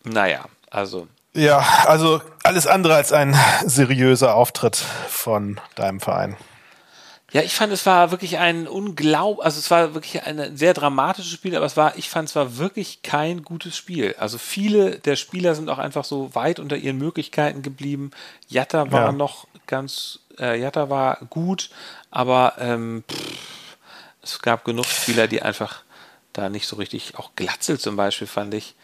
naja, 0.05 0.47
also 0.71 1.09
ja, 1.35 1.59
also 1.87 2.21
alles 2.43 2.67
andere 2.67 2.95
als 2.95 3.13
ein 3.13 3.37
seriöser 3.65 4.35
Auftritt 4.35 4.77
von 4.77 5.61
deinem 5.75 6.01
Verein. 6.01 6.37
Ja, 7.33 7.43
ich 7.43 7.55
fand, 7.55 7.73
es 7.73 7.87
war 7.87 8.11
wirklich 8.11 8.39
ein 8.39 8.67
unglaub, 8.67 9.39
also 9.45 9.61
es 9.61 9.71
war 9.71 9.95
wirklich 9.95 10.25
ein 10.25 10.57
sehr 10.57 10.75
dramatisches 10.75 11.31
Spiel, 11.31 11.55
aber 11.55 11.67
es 11.67 11.77
war, 11.77 11.97
ich 11.97 12.11
fand, 12.11 12.29
es 12.29 12.35
war 12.35 12.59
wirklich 12.59 13.03
kein 13.03 13.43
gutes 13.43 13.77
Spiel. 13.77 14.17
Also 14.19 14.37
viele 14.37 14.99
der 14.99 15.15
Spieler 15.15 15.55
sind 15.55 15.69
auch 15.69 15.79
einfach 15.79 16.05
so 16.05 16.35
weit 16.35 16.59
unter 16.59 16.77
ihren 16.77 16.99
Möglichkeiten 16.99 17.63
geblieben. 17.63 18.11
Jatta 18.49 18.91
war 18.91 19.07
ja. 19.07 19.13
noch 19.13 19.47
ganz, 19.69 20.19
äh, 20.41 20.61
Jatta 20.61 20.91
war 20.91 21.19
gut, 21.31 21.71
aber 22.11 22.55
ähm, 22.59 23.05
pff, 23.09 23.21
es 24.23 24.43
gab 24.43 24.65
genug 24.65 24.87
Spieler, 24.87 25.29
die 25.29 25.41
einfach 25.41 25.83
da 26.33 26.49
nicht 26.49 26.67
so 26.67 26.77
richtig, 26.77 27.17
auch 27.17 27.31
Glatzel 27.37 27.79
zum 27.79 27.95
Beispiel 27.95 28.27
fand 28.27 28.55
ich, 28.55 28.75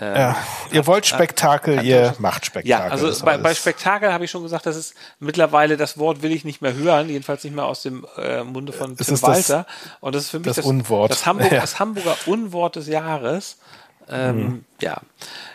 ja, 0.00 0.36
ihr 0.72 0.86
wollt 0.86 1.06
Spektakel, 1.06 1.78
hat, 1.78 1.84
ihr 1.84 2.14
macht 2.18 2.46
Spektakel. 2.46 2.70
Ja, 2.70 2.90
also 2.90 3.24
bei, 3.24 3.36
bei, 3.38 3.54
Spektakel 3.54 4.12
habe 4.12 4.24
ich 4.24 4.30
schon 4.30 4.42
gesagt, 4.42 4.66
das 4.66 4.76
ist 4.76 4.94
mittlerweile, 5.18 5.76
das 5.76 5.98
Wort 5.98 6.22
will 6.22 6.32
ich 6.32 6.44
nicht 6.44 6.62
mehr 6.62 6.74
hören, 6.74 7.08
jedenfalls 7.08 7.44
nicht 7.44 7.54
mehr 7.54 7.66
aus 7.66 7.82
dem 7.82 8.06
äh, 8.16 8.42
Munde 8.42 8.72
von 8.72 8.96
Tim 8.96 9.14
ist 9.14 9.22
Walter. 9.22 9.66
Das, 9.66 9.96
Und 10.00 10.14
das 10.14 10.24
ist 10.24 10.30
für 10.30 10.38
mich 10.38 10.46
das, 10.46 10.56
das 10.56 10.64
Unwort. 10.64 11.10
Das, 11.10 11.26
Hamburg, 11.26 11.52
ja. 11.52 11.60
das 11.60 11.78
Hamburger 11.78 12.16
Unwort 12.26 12.76
des 12.76 12.86
Jahres. 12.86 13.58
Ähm, 14.08 14.36
mhm. 14.36 14.64
Ja. 14.80 15.00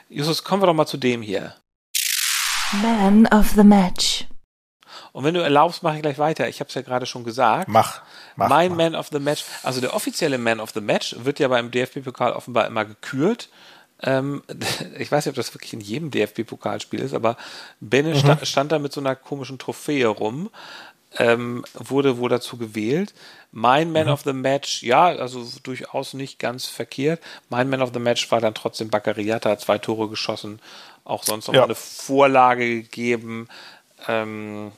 Justus, 0.10 0.44
kommen 0.44 0.62
wir 0.62 0.68
doch 0.68 0.74
mal 0.74 0.86
zu 0.86 0.98
dem 0.98 1.22
hier. 1.22 1.56
Man 2.82 3.28
of 3.28 3.52
the 3.56 3.64
Match. 3.64 4.26
Und 5.12 5.24
wenn 5.24 5.34
du 5.34 5.42
erlaubst, 5.42 5.82
mache 5.82 5.96
ich 5.96 6.02
gleich 6.02 6.20
weiter. 6.20 6.50
Ich 6.50 6.60
habe 6.60 6.68
es 6.68 6.74
ja 6.74 6.82
gerade 6.82 7.06
schon 7.06 7.24
gesagt. 7.24 7.70
Mach. 7.70 8.02
mach 8.36 8.50
mein 8.50 8.72
mach. 8.72 8.78
Man 8.78 8.96
of 8.96 9.08
the 9.12 9.20
Match, 9.20 9.46
also 9.64 9.80
der 9.80 9.94
offizielle 9.94 10.38
Man 10.38 10.60
of 10.60 10.72
the 10.72 10.82
Match 10.82 11.16
wird 11.20 11.40
ja 11.40 11.48
beim 11.48 11.72
DFB-Pokal 11.72 12.34
offenbar 12.34 12.68
immer 12.68 12.84
gekürt. 12.84 13.50
Ähm, 14.02 14.44
ich 14.98 15.12
weiß 15.12 15.26
nicht, 15.26 15.32
ob 15.32 15.36
das 15.36 15.54
wirklich 15.54 15.74
in 15.74 15.82
jedem 15.82 16.12
DFB-Pokalspiel 16.12 17.00
ist, 17.00 17.14
aber 17.14 17.38
Benne 17.80 18.14
mhm. 18.14 18.20
stand, 18.20 18.48
stand, 18.48 18.72
da 18.72 18.80
mit 18.80 18.94
so 18.94 19.02
einer 19.02 19.16
komischen 19.16 19.60
Trophäe 19.60 20.08
rum, 20.08 20.50
ähm, 21.18 21.64
wurde 21.74 22.18
wohl 22.18 22.30
dazu 22.30 22.58
gewählt. 22.58 23.14
Mein 23.52 23.92
Man 23.92 24.08
mhm. 24.08 24.14
of 24.14 24.24
the 24.24 24.34
Match, 24.34 24.84
ja, 24.84 25.06
also 25.06 25.48
durchaus 25.64 26.14
nicht 26.14 26.40
ganz 26.40 26.66
verkehrt. 26.66 27.22
Mein 27.50 27.70
Man 27.70 27.82
of 27.82 27.92
the 27.94 28.00
Match 28.00 28.30
war 28.32 28.42
dann 28.42 28.54
trotzdem 28.54 28.90
Baccariata, 28.90 29.50
hat 29.50 29.62
zwei 29.62 29.78
Tore 29.78 30.10
geschossen, 30.10 30.60
auch 31.06 31.24
sonst 31.24 31.48
noch 31.48 31.54
ja. 31.54 31.64
eine 31.64 31.76
Vorlage 31.76 32.82
gegeben. 32.82 33.48
Ähm, 34.08 34.72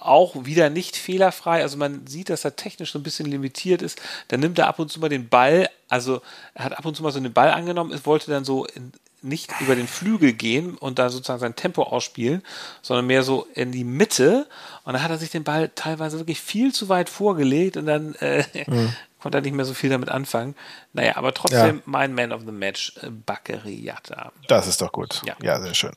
auch 0.00 0.44
wieder 0.44 0.70
nicht 0.70 0.96
fehlerfrei. 0.96 1.62
Also 1.62 1.76
man 1.76 2.06
sieht, 2.06 2.30
dass 2.30 2.44
er 2.44 2.56
technisch 2.56 2.92
so 2.92 2.98
ein 2.98 3.02
bisschen 3.02 3.26
limitiert 3.26 3.82
ist. 3.82 4.00
Dann 4.28 4.40
nimmt 4.40 4.58
er 4.58 4.68
ab 4.68 4.78
und 4.78 4.90
zu 4.90 5.00
mal 5.00 5.08
den 5.08 5.28
Ball, 5.28 5.68
also 5.88 6.20
er 6.54 6.64
hat 6.64 6.78
ab 6.78 6.84
und 6.84 6.96
zu 6.96 7.02
mal 7.02 7.12
so 7.12 7.20
den 7.20 7.32
Ball 7.32 7.50
angenommen, 7.50 7.92
es 7.92 8.06
wollte 8.06 8.30
dann 8.30 8.44
so 8.44 8.64
in, 8.66 8.92
nicht 9.20 9.50
über 9.60 9.74
den 9.74 9.88
Flügel 9.88 10.32
gehen 10.32 10.76
und 10.76 10.98
da 10.98 11.10
sozusagen 11.10 11.40
sein 11.40 11.56
Tempo 11.56 11.82
ausspielen, 11.82 12.42
sondern 12.82 13.06
mehr 13.06 13.24
so 13.24 13.48
in 13.54 13.72
die 13.72 13.82
Mitte. 13.82 14.46
Und 14.84 14.92
dann 14.92 15.02
hat 15.02 15.10
er 15.10 15.18
sich 15.18 15.30
den 15.30 15.44
Ball 15.44 15.70
teilweise 15.74 16.18
wirklich 16.18 16.40
viel 16.40 16.72
zu 16.72 16.88
weit 16.88 17.08
vorgelegt 17.08 17.76
und 17.76 17.86
dann 17.86 18.14
äh, 18.16 18.44
mhm 18.66 18.94
konnte 19.20 19.38
er 19.38 19.42
nicht 19.42 19.54
mehr 19.54 19.64
so 19.64 19.74
viel 19.74 19.90
damit 19.90 20.08
anfangen. 20.08 20.54
Naja, 20.92 21.16
aber 21.16 21.34
trotzdem 21.34 21.76
ja. 21.76 21.82
mein 21.84 22.14
Man 22.14 22.32
of 22.32 22.42
the 22.46 22.52
Match, 22.52 22.94
äh, 23.02 23.10
Baccariata. 23.10 24.32
Das 24.46 24.66
ist 24.66 24.80
doch 24.80 24.92
gut. 24.92 25.22
Ja. 25.24 25.34
ja, 25.42 25.60
sehr 25.60 25.74
schön. 25.74 25.92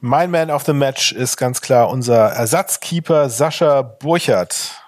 Mein 0.00 0.30
Man 0.30 0.50
of 0.50 0.64
the 0.64 0.72
Match 0.72 1.12
ist 1.12 1.36
ganz 1.36 1.60
klar 1.60 1.88
unser 1.88 2.28
Ersatzkeeper 2.30 3.30
Sascha 3.30 3.82
Burchardt. 3.82 4.82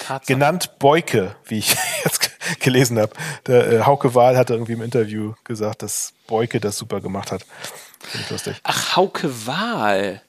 Tatsache. 0.00 0.32
Genannt 0.32 0.78
Beuke, 0.78 1.36
wie 1.44 1.58
ich 1.58 1.76
jetzt 2.04 2.30
gelesen 2.60 2.98
habe. 2.98 3.12
Der 3.46 3.72
äh, 3.72 3.80
Hauke 3.82 4.14
Wahl 4.14 4.36
hatte 4.36 4.54
irgendwie 4.54 4.72
im 4.72 4.82
Interview 4.82 5.34
gesagt, 5.44 5.82
dass 5.82 6.12
Beuke 6.26 6.60
das 6.60 6.76
super 6.76 7.00
gemacht 7.00 7.30
hat. 7.32 7.44
Finde 8.00 8.24
ich 8.24 8.30
lustig. 8.30 8.60
Ach, 8.64 8.96
Hauke 8.96 9.46
Wahl. 9.46 10.22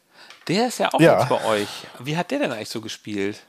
Der 0.47 0.67
ist 0.67 0.79
ja 0.79 0.93
auch 0.93 0.99
ja. 0.99 1.19
jetzt 1.19 1.29
bei 1.29 1.43
euch. 1.45 1.67
Wie 1.99 2.15
hat 2.15 2.31
der 2.31 2.39
denn 2.39 2.51
eigentlich 2.51 2.69
so 2.69 2.81
gespielt? 2.81 3.39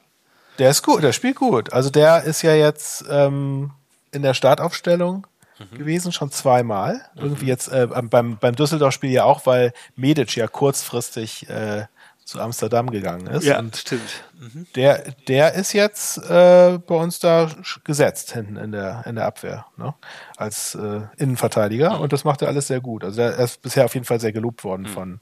Der 0.58 0.70
ist 0.70 0.82
gut, 0.82 1.02
der 1.02 1.12
spielt 1.12 1.36
gut. 1.36 1.72
Also 1.72 1.90
der 1.90 2.24
ist 2.24 2.42
ja 2.42 2.54
jetzt 2.54 3.04
ähm, 3.10 3.72
in 4.12 4.22
der 4.22 4.34
Startaufstellung 4.34 5.26
mhm. 5.58 5.78
gewesen, 5.78 6.12
schon 6.12 6.30
zweimal. 6.30 7.02
Mhm. 7.14 7.22
Irgendwie 7.22 7.46
jetzt 7.46 7.68
äh, 7.68 7.86
beim, 7.86 8.38
beim 8.38 8.56
Düsseldorf-Spiel 8.56 9.10
ja 9.10 9.24
auch, 9.24 9.46
weil 9.46 9.72
Medic 9.96 10.34
ja 10.36 10.46
kurzfristig 10.48 11.48
äh, 11.48 11.86
zu 12.26 12.40
Amsterdam 12.40 12.90
gegangen 12.90 13.28
ist. 13.28 13.44
Ja, 13.44 13.60
und 13.60 13.76
stimmt. 13.76 14.24
Mhm. 14.38 14.66
Der, 14.74 15.12
der 15.28 15.54
ist 15.54 15.72
jetzt 15.72 16.18
äh, 16.18 16.78
bei 16.84 16.94
uns 16.96 17.20
da 17.20 17.48
gesetzt 17.84 18.32
hinten 18.32 18.56
in 18.56 18.72
der, 18.72 19.04
in 19.06 19.14
der 19.14 19.26
Abwehr, 19.26 19.66
ne? 19.76 19.94
als 20.36 20.74
äh, 20.74 21.02
Innenverteidiger. 21.18 21.94
Mhm. 21.94 22.00
Und 22.00 22.12
das 22.12 22.24
macht 22.24 22.42
er 22.42 22.48
alles 22.48 22.66
sehr 22.66 22.80
gut. 22.80 23.04
Also 23.04 23.20
er 23.20 23.38
ist 23.38 23.62
bisher 23.62 23.84
auf 23.84 23.94
jeden 23.94 24.06
Fall 24.06 24.18
sehr 24.18 24.32
gelobt 24.32 24.64
worden 24.64 24.82
mhm. 24.82 24.88
von, 24.88 25.20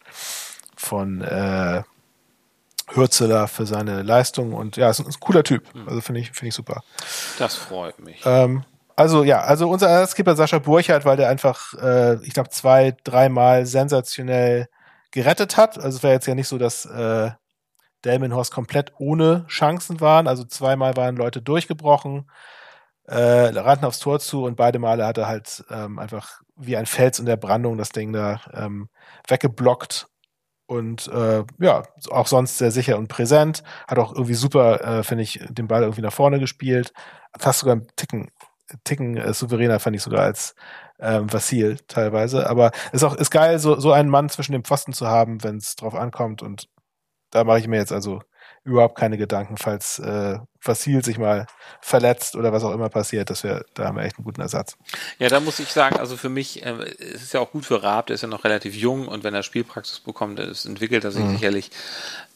von 0.77 1.20
äh, 1.20 1.83
Hürzeler 2.92 3.49
für 3.49 3.66
seine 3.66 4.03
Leistung 4.03 4.53
und 4.53 4.77
ja, 4.77 4.90
ist 4.90 5.01
ein, 5.01 5.07
ist 5.07 5.16
ein 5.16 5.20
cooler 5.20 5.42
Typ. 5.42 5.73
Hm. 5.73 5.88
Also 5.88 6.01
finde 6.01 6.20
ich, 6.20 6.33
finde 6.33 6.49
ich 6.49 6.55
super. 6.55 6.83
Das 7.38 7.55
freut 7.55 7.99
mich. 8.01 8.20
Ähm, 8.25 8.64
also 8.97 9.25
ja, 9.25 9.40
also 9.40 9.68
unser 9.68 9.88
Ersatzkeeper 9.88 10.37
Sascha 10.37 10.59
Burchardt, 10.59 11.05
weil 11.05 11.16
der 11.16 11.29
einfach, 11.29 11.75
äh, 11.75 12.23
ich 12.25 12.35
glaube, 12.35 12.51
zwei, 12.51 12.97
dreimal 13.05 13.66
sensationell 13.66 14.68
gerettet 15.11 15.57
hat. 15.57 15.79
Also 15.79 15.97
es 15.97 16.03
war 16.03 16.11
jetzt 16.11 16.27
ja 16.27 16.35
nicht 16.35 16.49
so, 16.49 16.59
dass 16.59 16.85
äh, 16.87 17.31
Delmenhorst 18.05 18.53
komplett 18.53 18.92
ohne 18.99 19.47
Chancen 19.49 20.01
waren. 20.01 20.29
Also 20.29 20.44
zweimal 20.44 20.97
waren 20.97 21.16
Leute 21.16 21.42
durchgebrochen, 21.42 22.31
äh, 23.07 23.16
rannten 23.16 23.87
aufs 23.87 23.99
Tor 23.99 24.20
zu 24.20 24.44
und 24.44 24.57
beide 24.57 24.79
Male 24.79 25.07
hat 25.07 25.18
er 25.18 25.27
halt 25.27 25.64
ähm, 25.70 25.99
einfach 25.99 26.40
wie 26.57 26.77
ein 26.77 26.87
Fels 26.87 27.18
in 27.18 27.27
der 27.27 27.37
Brandung 27.37 27.79
das 27.79 27.90
Ding 27.90 28.12
da 28.12 28.40
ähm, 28.53 28.88
weggeblockt 29.27 30.09
und 30.66 31.09
äh, 31.09 31.44
ja, 31.59 31.83
auch 32.11 32.27
sonst 32.27 32.59
sehr 32.59 32.70
sicher 32.70 32.98
und 32.98 33.09
präsent. 33.09 33.62
Hat 33.88 33.98
auch 33.98 34.12
irgendwie 34.12 34.35
super, 34.35 34.81
äh, 34.83 35.03
finde 35.03 35.24
ich, 35.24 35.40
den 35.48 35.68
Ball 35.68 35.83
irgendwie 35.83 36.03
nach 36.03 36.12
vorne 36.12 36.38
gespielt. 36.40 36.92
Fast 37.38 37.61
sogar 37.61 37.77
einen 37.77 37.87
Ticken, 37.96 38.31
Ticken 38.85 39.16
äh, 39.16 39.35
souveräner, 39.35 39.81
fand 39.81 39.96
ich 39.96 40.03
sogar 40.03 40.22
als 40.22 40.55
ähm, 41.00 41.33
Vassil 41.33 41.79
teilweise. 41.88 42.48
Aber 42.48 42.70
ist 42.92 43.05
auch 43.05 43.14
ist 43.14 43.31
geil, 43.31 43.59
so, 43.59 43.79
so 43.79 43.92
einen 43.92 44.09
Mann 44.11 44.29
zwischen 44.29 44.53
den 44.53 44.64
Pfosten 44.64 44.92
zu 44.92 45.07
haben, 45.07 45.42
wenn 45.44 45.57
es 45.59 45.77
drauf 45.77 45.94
ankommt. 45.94 46.42
Und 46.42 46.68
da 47.31 47.44
mache 47.44 47.59
ich 47.59 47.68
mir 47.68 47.79
jetzt 47.79 47.92
also 47.92 48.22
überhaupt 48.64 48.96
keine 48.96 49.18
Gedanken, 49.18 49.57
falls 49.59 49.98
äh, 49.98 50.38
Vassil 50.64 51.05
sich 51.05 51.18
mal 51.18 51.46
verletzt 51.81 52.37
oder 52.37 52.53
was 52.53 52.64
auch 52.64 52.72
immer 52.72 52.88
passiert, 52.88 53.31
dass 53.31 53.44
wir, 53.44 53.64
da 53.74 53.87
haben 53.87 53.96
wir 53.96 54.05
echt 54.05 54.16
einen 54.16 54.24
guten 54.24 54.40
Ersatz. 54.40 54.77
Ja, 55.18 55.29
da 55.29 55.40
muss 55.40 55.59
ich 55.59 55.68
sagen, 55.68 55.96
also 55.98 56.16
für 56.16 56.29
mich, 56.29 56.64
äh, 56.64 56.72
es 56.98 57.22
ist 57.22 57.35
ja 57.35 57.40
auch 57.40 57.50
gut 57.50 57.66
für 57.66 57.83
Raab, 57.83 58.07
der 58.07 58.14
ist 58.14 58.22
ja 58.22 58.29
noch 58.29 58.44
relativ 58.44 58.74
jung 58.74 59.07
und 59.09 59.24
wenn 59.24 59.35
er 59.35 59.42
Spielpraxis 59.42 60.00
bekommt, 60.00 60.38
das 60.38 60.64
entwickelt 60.64 61.05
er 61.05 61.12
sich 61.12 61.22
mhm. 61.22 61.33
sicherlich. 61.33 61.70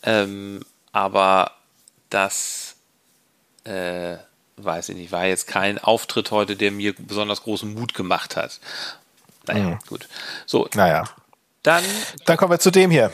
Ähm, 0.03 0.61
aber 0.93 1.53
das, 2.11 2.77
äh, 3.65 4.17
weiß 4.57 4.91
ich 4.91 4.97
nicht, 4.97 5.13
war 5.13 5.27
jetzt 5.27 5.47
kein 5.47 5.79
Auftritt 5.79 6.31
heute, 6.31 6.57
der 6.57 6.71
mir 6.73 6.95
besonders 6.99 7.43
großen 7.43 7.73
Mut 7.73 7.95
gemacht 7.95 8.37
hat. 8.37 8.61
Naja, 9.47 9.71
mhm. 9.71 9.79
gut. 9.87 10.09
So. 10.47 10.69
Naja. 10.75 11.05
Dann, 11.63 11.85
dann 12.25 12.37
kommen 12.37 12.53
wir 12.53 12.61
zu 12.61 12.71
dem 12.71 12.91
hier. 12.91 13.11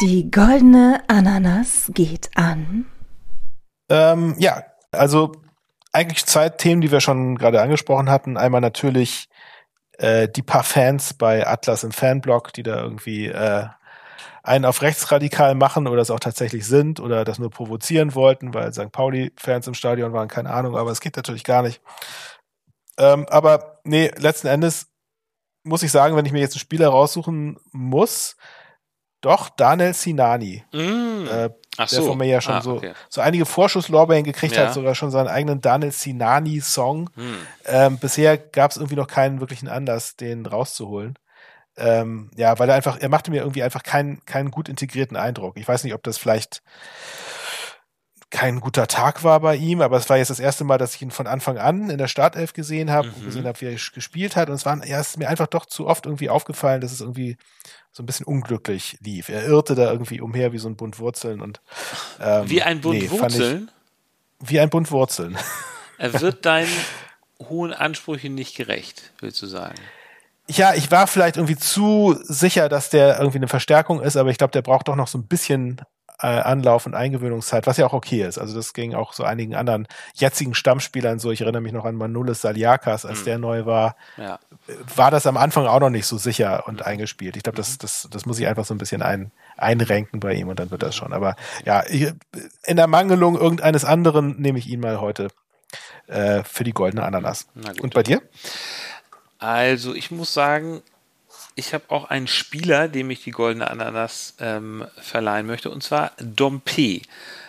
Die 0.00 0.30
goldene 0.30 1.02
Ananas 1.08 1.90
geht 1.92 2.30
an. 2.36 2.86
Ähm, 3.88 4.36
ja, 4.38 4.62
also 4.92 5.32
eigentlich 5.92 6.24
zwei 6.24 6.50
Themen, 6.50 6.80
die 6.80 6.92
wir 6.92 7.00
schon 7.00 7.36
gerade 7.36 7.60
angesprochen 7.60 8.08
hatten. 8.08 8.36
Einmal 8.36 8.60
natürlich 8.60 9.28
äh, 9.94 10.28
die 10.28 10.42
paar 10.42 10.62
Fans 10.62 11.14
bei 11.14 11.44
Atlas 11.44 11.82
im 11.82 11.90
Fanblog, 11.90 12.52
die 12.52 12.62
da 12.62 12.80
irgendwie 12.80 13.26
äh, 13.26 13.66
einen 14.44 14.66
auf 14.66 14.82
rechtsradikal 14.82 15.56
machen 15.56 15.88
oder 15.88 16.02
es 16.02 16.12
auch 16.12 16.20
tatsächlich 16.20 16.64
sind 16.64 17.00
oder 17.00 17.24
das 17.24 17.40
nur 17.40 17.50
provozieren 17.50 18.14
wollten, 18.14 18.54
weil 18.54 18.72
St. 18.72 18.92
Pauli-Fans 18.92 19.66
im 19.66 19.74
Stadion 19.74 20.12
waren, 20.12 20.28
keine 20.28 20.50
Ahnung, 20.50 20.76
aber 20.76 20.92
es 20.92 21.00
geht 21.00 21.16
natürlich 21.16 21.42
gar 21.42 21.62
nicht. 21.62 21.82
Ähm, 22.98 23.26
aber 23.28 23.80
nee, 23.82 24.12
letzten 24.16 24.46
Endes 24.46 24.86
muss 25.64 25.82
ich 25.82 25.90
sagen, 25.90 26.14
wenn 26.14 26.24
ich 26.24 26.32
mir 26.32 26.38
jetzt 26.40 26.54
einen 26.54 26.60
Spieler 26.60 26.88
raussuchen 26.88 27.58
muss, 27.72 28.36
doch 29.20 29.48
Daniel 29.50 29.94
Sinani. 29.94 30.64
Mm. 30.72 31.26
Äh, 31.26 31.50
Ach 31.76 31.88
der 31.88 32.00
so. 32.00 32.06
von 32.06 32.18
mir 32.18 32.26
ja 32.26 32.40
schon 32.40 32.54
Ah, 32.54 32.60
so, 32.62 32.74
okay. 32.76 32.92
so 33.08 33.20
einige 33.20 33.46
Vorschusslorbeeren 33.46 34.24
gekriegt 34.24 34.56
Ja. 34.56 34.66
hat, 34.66 34.74
sogar 34.74 34.94
schon 34.94 35.10
seinen 35.10 35.28
eigenen 35.28 35.60
Daniel 35.60 35.92
Sinani-Song. 35.92 37.10
Hm. 37.14 37.36
Ähm, 37.66 37.98
bisher 37.98 38.36
gab 38.38 38.70
es 38.72 38.76
irgendwie 38.76 38.96
noch 38.96 39.06
keinen 39.06 39.40
wirklichen 39.40 39.68
Anlass, 39.68 40.16
den 40.16 40.44
rauszuholen. 40.46 41.18
Ähm, 41.76 42.30
ja, 42.36 42.58
weil 42.58 42.68
er 42.68 42.74
einfach, 42.74 42.98
er 42.98 43.08
machte 43.08 43.30
mir 43.30 43.42
irgendwie 43.42 43.62
einfach 43.62 43.84
keinen, 43.84 44.24
keinen 44.26 44.50
gut 44.50 44.68
integrierten 44.68 45.16
Eindruck. 45.16 45.56
Ich 45.56 45.68
weiß 45.68 45.84
nicht, 45.84 45.94
ob 45.94 46.02
das 46.02 46.18
vielleicht 46.18 46.62
kein 48.30 48.60
guter 48.60 48.86
Tag 48.86 49.24
war 49.24 49.40
bei 49.40 49.56
ihm, 49.56 49.80
aber 49.80 49.96
es 49.96 50.10
war 50.10 50.18
jetzt 50.18 50.28
das 50.28 50.38
erste 50.40 50.64
Mal, 50.64 50.76
dass 50.76 50.94
ich 50.94 51.00
ihn 51.02 51.10
von 51.10 51.26
Anfang 51.26 51.56
an 51.56 51.88
in 51.88 51.96
der 51.96 52.08
Startelf 52.08 52.52
gesehen 52.52 52.90
habe 52.90 53.08
Mhm. 53.08 53.24
gesehen 53.24 53.46
habe, 53.46 53.60
wie 53.60 53.66
er 53.66 53.72
gespielt 53.72 54.36
hat. 54.36 54.48
Und 54.50 54.56
es 54.56 54.66
war, 54.66 54.84
ja, 54.86 55.00
es 55.00 55.10
ist 55.10 55.18
mir 55.18 55.28
einfach 55.28 55.46
doch 55.46 55.64
zu 55.64 55.86
oft 55.86 56.04
irgendwie 56.04 56.28
aufgefallen, 56.28 56.80
dass 56.82 56.92
es 56.92 57.00
irgendwie 57.00 57.38
so 57.90 58.02
ein 58.02 58.06
bisschen 58.06 58.26
unglücklich 58.26 58.98
lief. 59.00 59.28
Er 59.30 59.44
irrte 59.46 59.74
da 59.74 59.90
irgendwie 59.90 60.20
umher 60.20 60.52
wie 60.52 60.58
so 60.58 60.68
ein 60.68 60.76
Bund 60.76 60.98
Wurzeln 60.98 61.40
und 61.40 61.60
ähm, 62.20 62.48
Wie 62.50 62.62
ein 62.62 62.80
Bund 62.82 62.98
nee, 63.00 63.10
Wurzeln. 63.10 63.70
Ich, 64.42 64.50
wie 64.50 64.60
ein 64.60 64.70
Bund 64.70 64.90
Wurzeln. 64.90 65.36
Er 66.00 66.20
wird 66.20 66.46
deinen 66.46 66.70
hohen 67.48 67.72
Ansprüchen 67.72 68.34
nicht 68.36 68.56
gerecht, 68.56 69.12
willst 69.20 69.42
du 69.42 69.46
sagen? 69.46 69.74
Ja, 70.48 70.74
ich 70.74 70.90
war 70.92 71.06
vielleicht 71.08 71.36
irgendwie 71.38 71.56
zu 71.56 72.16
sicher, 72.22 72.68
dass 72.68 72.88
der 72.88 73.18
irgendwie 73.18 73.38
eine 73.38 73.48
Verstärkung 73.48 74.00
ist, 74.00 74.16
aber 74.16 74.30
ich 74.30 74.38
glaube, 74.38 74.52
der 74.52 74.62
braucht 74.62 74.86
doch 74.86 74.94
noch 74.94 75.08
so 75.08 75.18
ein 75.18 75.26
bisschen 75.26 75.80
Anlauf 76.26 76.86
und 76.86 76.94
Eingewöhnungszeit, 76.94 77.66
was 77.66 77.76
ja 77.76 77.86
auch 77.86 77.92
okay 77.92 78.24
ist. 78.26 78.38
Also 78.38 78.54
das 78.56 78.72
ging 78.72 78.94
auch 78.94 79.12
so 79.12 79.22
einigen 79.24 79.54
anderen 79.54 79.86
jetzigen 80.14 80.54
Stammspielern 80.54 81.18
so. 81.20 81.30
Ich 81.30 81.42
erinnere 81.42 81.62
mich 81.62 81.72
noch 81.72 81.84
an 81.84 81.94
Manulis 81.94 82.40
Saliakas, 82.40 83.06
als 83.06 83.20
Mhm. 83.20 83.24
der 83.24 83.38
neu 83.38 83.66
war, 83.66 83.96
Ja. 84.16 84.38
war 84.96 85.10
das 85.12 85.26
am 85.26 85.36
Anfang 85.36 85.66
auch 85.66 85.80
noch 85.80 85.90
nicht 85.90 86.06
so 86.06 86.18
sicher 86.18 86.66
und 86.66 86.84
eingespielt. 86.84 87.36
Ich 87.36 87.44
glaube, 87.44 87.56
das, 87.56 87.78
das, 87.78 88.08
das 88.10 88.26
muss 88.26 88.38
ich 88.40 88.46
einfach 88.48 88.64
so 88.64 88.74
ein 88.74 88.78
bisschen 88.78 89.02
ein, 89.02 89.30
einrenken 89.56 90.18
bei 90.20 90.34
ihm 90.34 90.48
und 90.48 90.58
dann 90.58 90.70
wird 90.72 90.82
das 90.82 90.96
schon. 90.96 91.12
Aber 91.12 91.36
ja, 91.64 91.80
in 91.80 92.76
der 92.76 92.86
Mangelung 92.88 93.36
irgendeines 93.38 93.84
anderen 93.84 94.40
nehme 94.40 94.58
ich 94.58 94.68
ihn 94.68 94.80
mal 94.80 95.00
heute 95.00 95.28
äh, 96.08 96.42
für 96.42 96.64
die 96.64 96.72
goldene 96.72 97.04
Ananas. 97.04 97.46
Und 97.80 97.94
bei 97.94 98.02
dir? 98.02 98.22
Also, 99.38 99.94
ich 99.94 100.10
muss 100.10 100.34
sagen, 100.34 100.82
ich 101.58 101.74
habe 101.74 101.84
auch 101.88 102.04
einen 102.04 102.28
Spieler, 102.28 102.88
dem 102.88 103.10
ich 103.10 103.24
die 103.24 103.32
goldene 103.32 103.68
Ananas 103.68 104.34
ähm, 104.38 104.86
verleihen 104.96 105.46
möchte, 105.46 105.70
und 105.70 105.82
zwar 105.82 106.12
Dompe. 106.20 107.00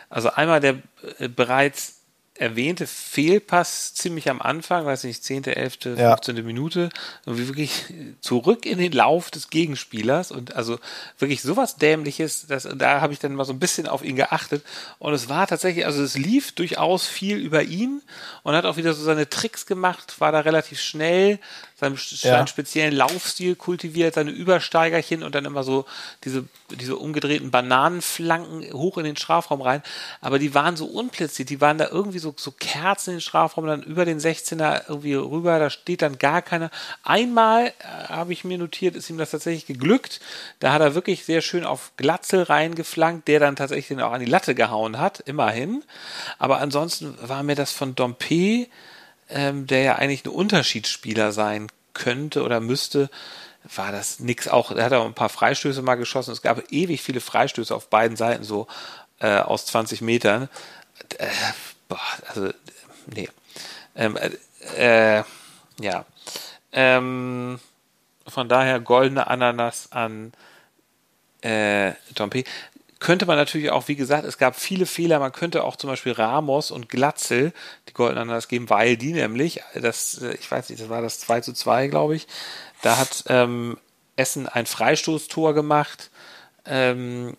Also 0.09 0.31
einmal 0.31 0.59
der 0.59 0.77
äh, 1.19 1.27
bereits 1.27 1.99
erwähnte 2.39 2.87
Fehlpass 2.87 3.93
ziemlich 3.93 4.29
am 4.29 4.41
Anfang, 4.41 4.85
weiß 4.85 5.03
nicht, 5.03 5.23
10., 5.23 5.43
11., 5.43 5.97
Ja. 5.97 6.15
15. 6.15 6.45
Minute, 6.45 6.89
irgendwie 7.25 7.47
wirklich 7.49 7.83
zurück 8.21 8.65
in 8.65 8.77
den 8.77 8.93
Lauf 8.93 9.29
des 9.29 9.49
Gegenspielers 9.49 10.31
und 10.31 10.55
also 10.55 10.79
wirklich 11.17 11.41
sowas 11.41 11.75
Dämliches, 11.75 12.47
das, 12.47 12.67
da 12.75 13.01
habe 13.01 13.11
ich 13.11 13.19
dann 13.19 13.35
mal 13.35 13.43
so 13.43 13.51
ein 13.51 13.59
bisschen 13.59 13.87
auf 13.87 14.05
ihn 14.05 14.15
geachtet 14.15 14.63
und 14.99 15.13
es 15.13 15.27
war 15.27 15.47
tatsächlich, 15.47 15.85
also 15.85 16.01
es 16.01 16.17
lief 16.17 16.53
durchaus 16.53 17.05
viel 17.05 17.37
über 17.37 17.63
ihn 17.63 18.01
und 18.43 18.55
hat 18.55 18.65
auch 18.65 18.77
wieder 18.77 18.93
so 18.93 19.03
seine 19.03 19.29
Tricks 19.29 19.65
gemacht, 19.65 20.21
war 20.21 20.31
da 20.31 20.39
relativ 20.39 20.79
schnell, 20.79 21.39
seinen, 21.79 21.95
Ja. 21.95 22.31
seinen 22.31 22.47
speziellen 22.47 22.93
Laufstil 22.95 23.55
kultiviert, 23.55 24.15
seine 24.15 24.31
Übersteigerchen 24.31 25.23
und 25.23 25.35
dann 25.35 25.45
immer 25.45 25.63
so 25.63 25.85
diese, 26.23 26.45
diese 26.69 26.95
umgedrehten 26.97 27.51
Bananenflanken 27.51 28.73
hoch 28.73 28.97
in 28.97 29.05
den 29.05 29.15
Strafraum 29.17 29.61
rein. 29.61 29.81
Aber 30.21 30.39
die 30.39 30.53
waren 30.53 30.75
so 30.75 30.85
unplatziert, 30.85 31.49
die 31.49 31.61
waren 31.61 31.77
da 31.77 31.87
irgendwie 31.89 32.19
so, 32.19 32.33
so 32.37 32.51
Kerzen 32.51 33.11
in 33.11 33.15
den 33.17 33.21
Strafraum, 33.21 33.65
dann 33.65 33.83
über 33.83 34.05
den 34.05 34.19
16er 34.19 34.83
irgendwie 34.89 35.15
rüber, 35.15 35.59
da 35.59 35.69
steht 35.69 36.01
dann 36.01 36.17
gar 36.17 36.41
keiner. 36.41 36.69
Einmal 37.03 37.67
äh, 37.67 37.71
habe 38.09 38.33
ich 38.33 38.43
mir 38.43 38.57
notiert, 38.57 38.95
ist 38.95 39.09
ihm 39.09 39.17
das 39.17 39.31
tatsächlich 39.31 39.65
geglückt. 39.65 40.19
Da 40.59 40.73
hat 40.73 40.81
er 40.81 40.95
wirklich 40.95 41.25
sehr 41.25 41.41
schön 41.41 41.65
auf 41.65 41.91
Glatzel 41.97 42.43
reingeflankt, 42.43 43.27
der 43.27 43.39
dann 43.39 43.55
tatsächlich 43.55 43.87
den 43.87 44.01
auch 44.01 44.11
an 44.11 44.19
die 44.19 44.25
Latte 44.25 44.55
gehauen 44.55 44.99
hat, 44.99 45.19
immerhin. 45.21 45.83
Aber 46.37 46.59
ansonsten 46.59 47.17
war 47.21 47.43
mir 47.43 47.55
das 47.55 47.71
von 47.71 47.95
Dompe 47.95 48.67
ähm, 49.29 49.67
der 49.67 49.81
ja 49.81 49.95
eigentlich 49.95 50.25
ein 50.25 50.29
Unterschiedsspieler 50.29 51.31
sein 51.31 51.67
könnte 51.93 52.43
oder 52.43 52.59
müsste, 52.59 53.09
war 53.75 53.91
das 53.91 54.19
nix. 54.19 54.47
Auch 54.47 54.71
er 54.71 54.85
hat 54.85 54.93
auch 54.93 55.05
ein 55.05 55.13
paar 55.13 55.29
Freistöße 55.29 55.81
mal 55.81 55.95
geschossen. 55.95 56.31
Es 56.31 56.41
gab 56.41 56.71
ewig 56.71 57.01
viele 57.01 57.19
Freistöße 57.19 57.75
auf 57.75 57.89
beiden 57.89 58.17
Seiten, 58.17 58.43
so 58.43 58.67
äh, 59.19 59.37
aus 59.39 59.65
20 59.67 60.01
Metern. 60.01 60.49
Äh, 61.17 61.27
boah, 61.87 61.99
also, 62.27 62.49
nee. 63.07 63.29
Ähm, 63.95 64.17
äh, 64.17 65.19
äh, 65.19 65.23
ja. 65.79 66.05
Ähm, 66.71 67.59
von 68.27 68.47
daher 68.47 68.79
goldene 68.79 69.27
Ananas 69.27 69.91
an 69.91 70.31
äh, 71.41 71.93
Dompe. 72.15 72.43
Könnte 72.99 73.25
man 73.25 73.37
natürlich 73.37 73.71
auch, 73.71 73.87
wie 73.87 73.95
gesagt, 73.95 74.25
es 74.25 74.37
gab 74.37 74.57
viele 74.57 74.85
Fehler. 74.85 75.19
Man 75.19 75.31
könnte 75.31 75.63
auch 75.63 75.77
zum 75.77 75.89
Beispiel 75.89 76.11
Ramos 76.11 76.69
und 76.69 76.89
Glatzel 76.89 77.53
die 77.87 77.93
goldene 77.93 78.21
Ananas 78.21 78.49
geben, 78.49 78.69
weil 78.69 78.97
die 78.97 79.13
nämlich, 79.13 79.61
das, 79.73 80.21
ich 80.21 80.51
weiß 80.51 80.69
nicht, 80.69 80.81
das 80.81 80.89
war 80.89 81.01
das 81.01 81.19
2 81.19 81.41
zu 81.41 81.53
2, 81.53 81.87
glaube 81.87 82.17
ich. 82.17 82.27
Da 82.81 82.97
hat 82.97 83.23
ähm, 83.27 83.77
Essen 84.17 84.47
ein 84.47 84.65
Freistoßtor 84.65 85.53
gemacht, 85.53 86.09
ähm, 86.65 87.37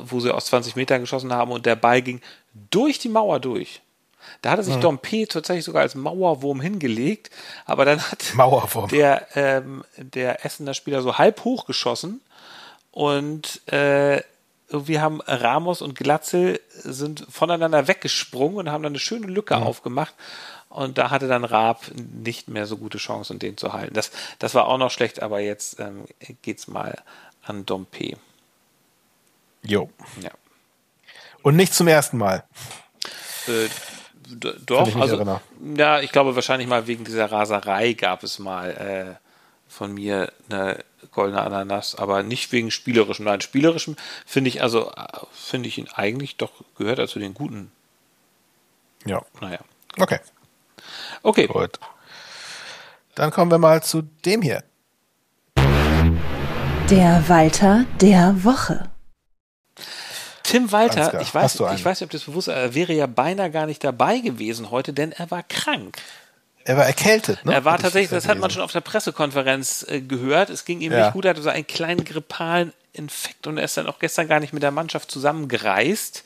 wo 0.00 0.20
sie 0.20 0.34
aus 0.34 0.46
20 0.46 0.74
Metern 0.74 1.02
geschossen 1.02 1.34
haben 1.34 1.52
und 1.52 1.66
der 1.66 1.76
Ball 1.76 2.00
ging 2.00 2.22
durch 2.70 2.98
die 2.98 3.10
Mauer 3.10 3.40
durch. 3.40 3.82
Da 4.40 4.50
hatte 4.50 4.62
sich 4.62 4.76
Dompe 4.76 5.26
tatsächlich 5.28 5.66
sogar 5.66 5.82
als 5.82 5.94
Mauerwurm 5.94 6.62
hingelegt, 6.62 7.30
aber 7.66 7.84
dann 7.84 8.00
hat 8.10 8.32
Mauerwurm. 8.34 8.88
der, 8.88 9.26
ähm, 9.34 9.84
der 9.98 10.46
Essener 10.46 10.72
Spieler 10.72 11.02
so 11.02 11.18
halb 11.18 11.44
hoch 11.44 11.66
geschossen 11.66 12.22
und 12.90 13.60
äh, 13.70 14.22
irgendwie 14.68 15.00
haben 15.00 15.20
Ramos 15.20 15.82
und 15.82 15.94
Glatzel 15.94 16.60
sind 16.70 17.26
voneinander 17.30 17.86
weggesprungen 17.86 18.58
und 18.58 18.70
haben 18.70 18.82
dann 18.82 18.92
eine 18.92 18.98
schöne 18.98 19.26
Lücke 19.26 19.56
aufgemacht. 19.56 20.14
Und 20.68 20.98
da 20.98 21.10
hatte 21.10 21.28
dann 21.28 21.44
Raab 21.44 21.82
nicht 21.94 22.48
mehr 22.48 22.66
so 22.66 22.76
gute 22.76 22.98
Chancen, 22.98 23.38
den 23.38 23.56
zu 23.56 23.72
halten. 23.72 23.94
Das, 23.94 24.10
das 24.40 24.54
war 24.54 24.66
auch 24.66 24.78
noch 24.78 24.90
schlecht, 24.90 25.22
aber 25.22 25.38
jetzt 25.40 25.78
ähm, 25.78 26.04
geht's 26.42 26.66
mal 26.66 26.96
an 27.42 27.64
Dompe. 27.64 28.16
Jo. 29.62 29.90
Ja. 30.20 30.30
Und 31.42 31.56
nicht 31.56 31.74
zum 31.74 31.86
ersten 31.86 32.18
Mal. 32.18 32.44
Äh, 33.46 33.68
doch, 34.66 34.96
also 34.96 35.16
erinnern. 35.16 35.40
ja, 35.76 36.00
ich 36.00 36.10
glaube 36.10 36.34
wahrscheinlich 36.34 36.66
mal 36.66 36.86
wegen 36.86 37.04
dieser 37.04 37.30
Raserei 37.30 37.92
gab 37.92 38.24
es 38.24 38.38
mal 38.38 38.70
äh, 38.70 39.24
von 39.68 39.92
mir 39.92 40.32
eine 40.48 40.82
goldene 41.12 41.42
Ananas, 41.42 41.94
aber 41.94 42.22
nicht 42.22 42.52
wegen 42.52 42.70
spielerischem. 42.70 43.24
Nein, 43.24 43.40
spielerischem 43.40 43.96
finde 44.26 44.48
ich 44.48 44.62
also 44.62 44.92
finde 45.32 45.68
ich 45.68 45.78
ihn 45.78 45.88
eigentlich 45.94 46.36
doch 46.36 46.52
gehört 46.76 46.98
er 46.98 47.08
zu 47.08 47.18
den 47.18 47.34
guten. 47.34 47.70
Ja. 49.04 49.22
Naja, 49.40 49.58
Okay. 49.98 50.18
okay. 51.22 51.46
Gut. 51.46 51.78
Dann 53.14 53.30
kommen 53.30 53.50
wir 53.50 53.58
mal 53.58 53.82
zu 53.82 54.02
dem 54.24 54.42
hier. 54.42 54.64
Der 56.90 57.24
Walter 57.28 57.84
der 58.00 58.44
Woche. 58.44 58.90
Tim 60.42 60.70
Walter, 60.70 61.20
ich 61.20 61.34
weiß, 61.34 61.54
ich 61.74 61.84
weiß 61.84 62.00
nicht, 62.00 62.06
ob 62.06 62.10
das 62.10 62.24
bewusst 62.24 62.48
ist, 62.48 62.54
er 62.54 62.74
wäre 62.74 62.92
ja 62.92 63.06
beinahe 63.06 63.50
gar 63.50 63.66
nicht 63.66 63.82
dabei 63.82 64.18
gewesen 64.18 64.70
heute, 64.70 64.92
denn 64.92 65.10
er 65.10 65.30
war 65.30 65.42
krank. 65.42 65.96
Er 66.66 66.76
war 66.78 66.86
erkältet, 66.86 67.44
ne? 67.44 67.52
Er 67.52 67.64
war 67.64 67.78
tatsächlich, 67.78 68.10
das 68.10 68.26
hat 68.26 68.38
man 68.38 68.50
schon 68.50 68.62
auf 68.62 68.72
der 68.72 68.80
Pressekonferenz 68.80 69.84
äh, 69.88 70.00
gehört. 70.00 70.48
Es 70.50 70.64
ging 70.64 70.80
ihm 70.80 70.92
Ja. 70.92 71.04
nicht 71.04 71.12
gut, 71.12 71.24
er 71.26 71.30
hatte 71.30 71.42
so 71.42 71.50
einen 71.50 71.66
kleinen 71.66 72.04
grippalen 72.04 72.72
Infekt 72.94 73.46
und 73.46 73.58
er 73.58 73.64
ist 73.64 73.76
dann 73.76 73.86
auch 73.86 73.98
gestern 73.98 74.28
gar 74.28 74.40
nicht 74.40 74.52
mit 74.52 74.62
der 74.62 74.70
Mannschaft 74.70 75.10
zusammengereist. 75.10 76.24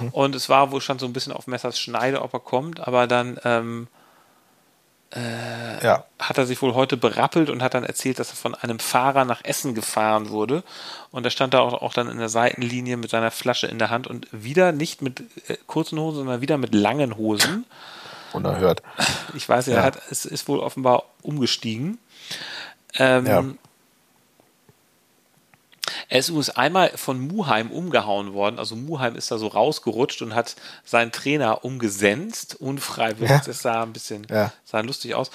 Mhm. 0.00 0.08
Und 0.08 0.34
es 0.34 0.48
war 0.48 0.72
wohl 0.72 0.80
schon 0.80 0.98
so 0.98 1.06
ein 1.06 1.12
bisschen 1.12 1.32
auf 1.32 1.46
Messers 1.46 1.78
Schneide, 1.78 2.22
ob 2.22 2.34
er 2.34 2.40
kommt, 2.40 2.80
aber 2.80 3.06
dann 3.06 3.38
ähm, 3.44 3.86
Ja. 5.14 6.04
hat 6.18 6.38
er 6.38 6.46
sich 6.46 6.60
wohl 6.62 6.74
heute 6.74 6.96
berappelt 6.96 7.50
und 7.50 7.62
hat 7.62 7.74
dann 7.74 7.84
erzählt, 7.84 8.18
dass 8.18 8.30
er 8.30 8.36
von 8.36 8.54
einem 8.54 8.78
Fahrer 8.78 9.24
nach 9.26 9.44
Essen 9.44 9.74
gefahren 9.74 10.30
wurde. 10.30 10.64
Und 11.10 11.24
da 11.24 11.30
stand 11.30 11.52
er 11.54 11.60
auch, 11.62 11.74
auch 11.82 11.92
dann 11.92 12.08
in 12.08 12.18
der 12.18 12.30
Seitenlinie 12.30 12.96
mit 12.96 13.10
seiner 13.10 13.30
Flasche 13.30 13.66
in 13.66 13.78
der 13.78 13.90
Hand 13.90 14.06
und 14.06 14.26
wieder 14.32 14.72
nicht 14.72 15.02
mit 15.02 15.20
äh, 15.48 15.56
kurzen 15.66 15.98
Hosen, 16.00 16.16
sondern 16.20 16.40
wieder 16.40 16.56
mit 16.58 16.74
langen 16.74 17.16
Hosen. 17.16 17.66
Unerhört. 18.34 18.82
Ich 19.34 19.48
weiß, 19.48 19.68
er 19.68 19.76
Ja. 19.76 19.82
hat, 19.82 19.98
es 20.10 20.24
ist 20.24 20.48
wohl 20.48 20.60
offenbar 20.60 21.04
umgestiegen. 21.22 21.98
Ähm, 22.98 23.26
Ja. 23.26 23.44
Er 26.08 26.18
ist 26.18 26.28
übrigens 26.28 26.50
einmal 26.50 26.90
von 26.94 27.18
Muheim 27.26 27.70
umgehauen 27.70 28.34
worden. 28.34 28.58
Also 28.58 28.76
Muheim 28.76 29.16
ist 29.16 29.30
da 29.30 29.38
so 29.38 29.46
rausgerutscht 29.46 30.20
und 30.20 30.34
hat 30.34 30.56
seinen 30.84 31.10
Trainer 31.10 31.64
umgesenzt. 31.64 32.54
Unfreiwillig. 32.60 33.30
Ja. 33.30 33.42
Das 33.44 33.62
sah 33.62 33.82
ein 33.82 33.94
bisschen 33.94 34.26
ja. 34.30 34.52
sah 34.64 34.80
lustig 34.80 35.14
aus. 35.14 35.30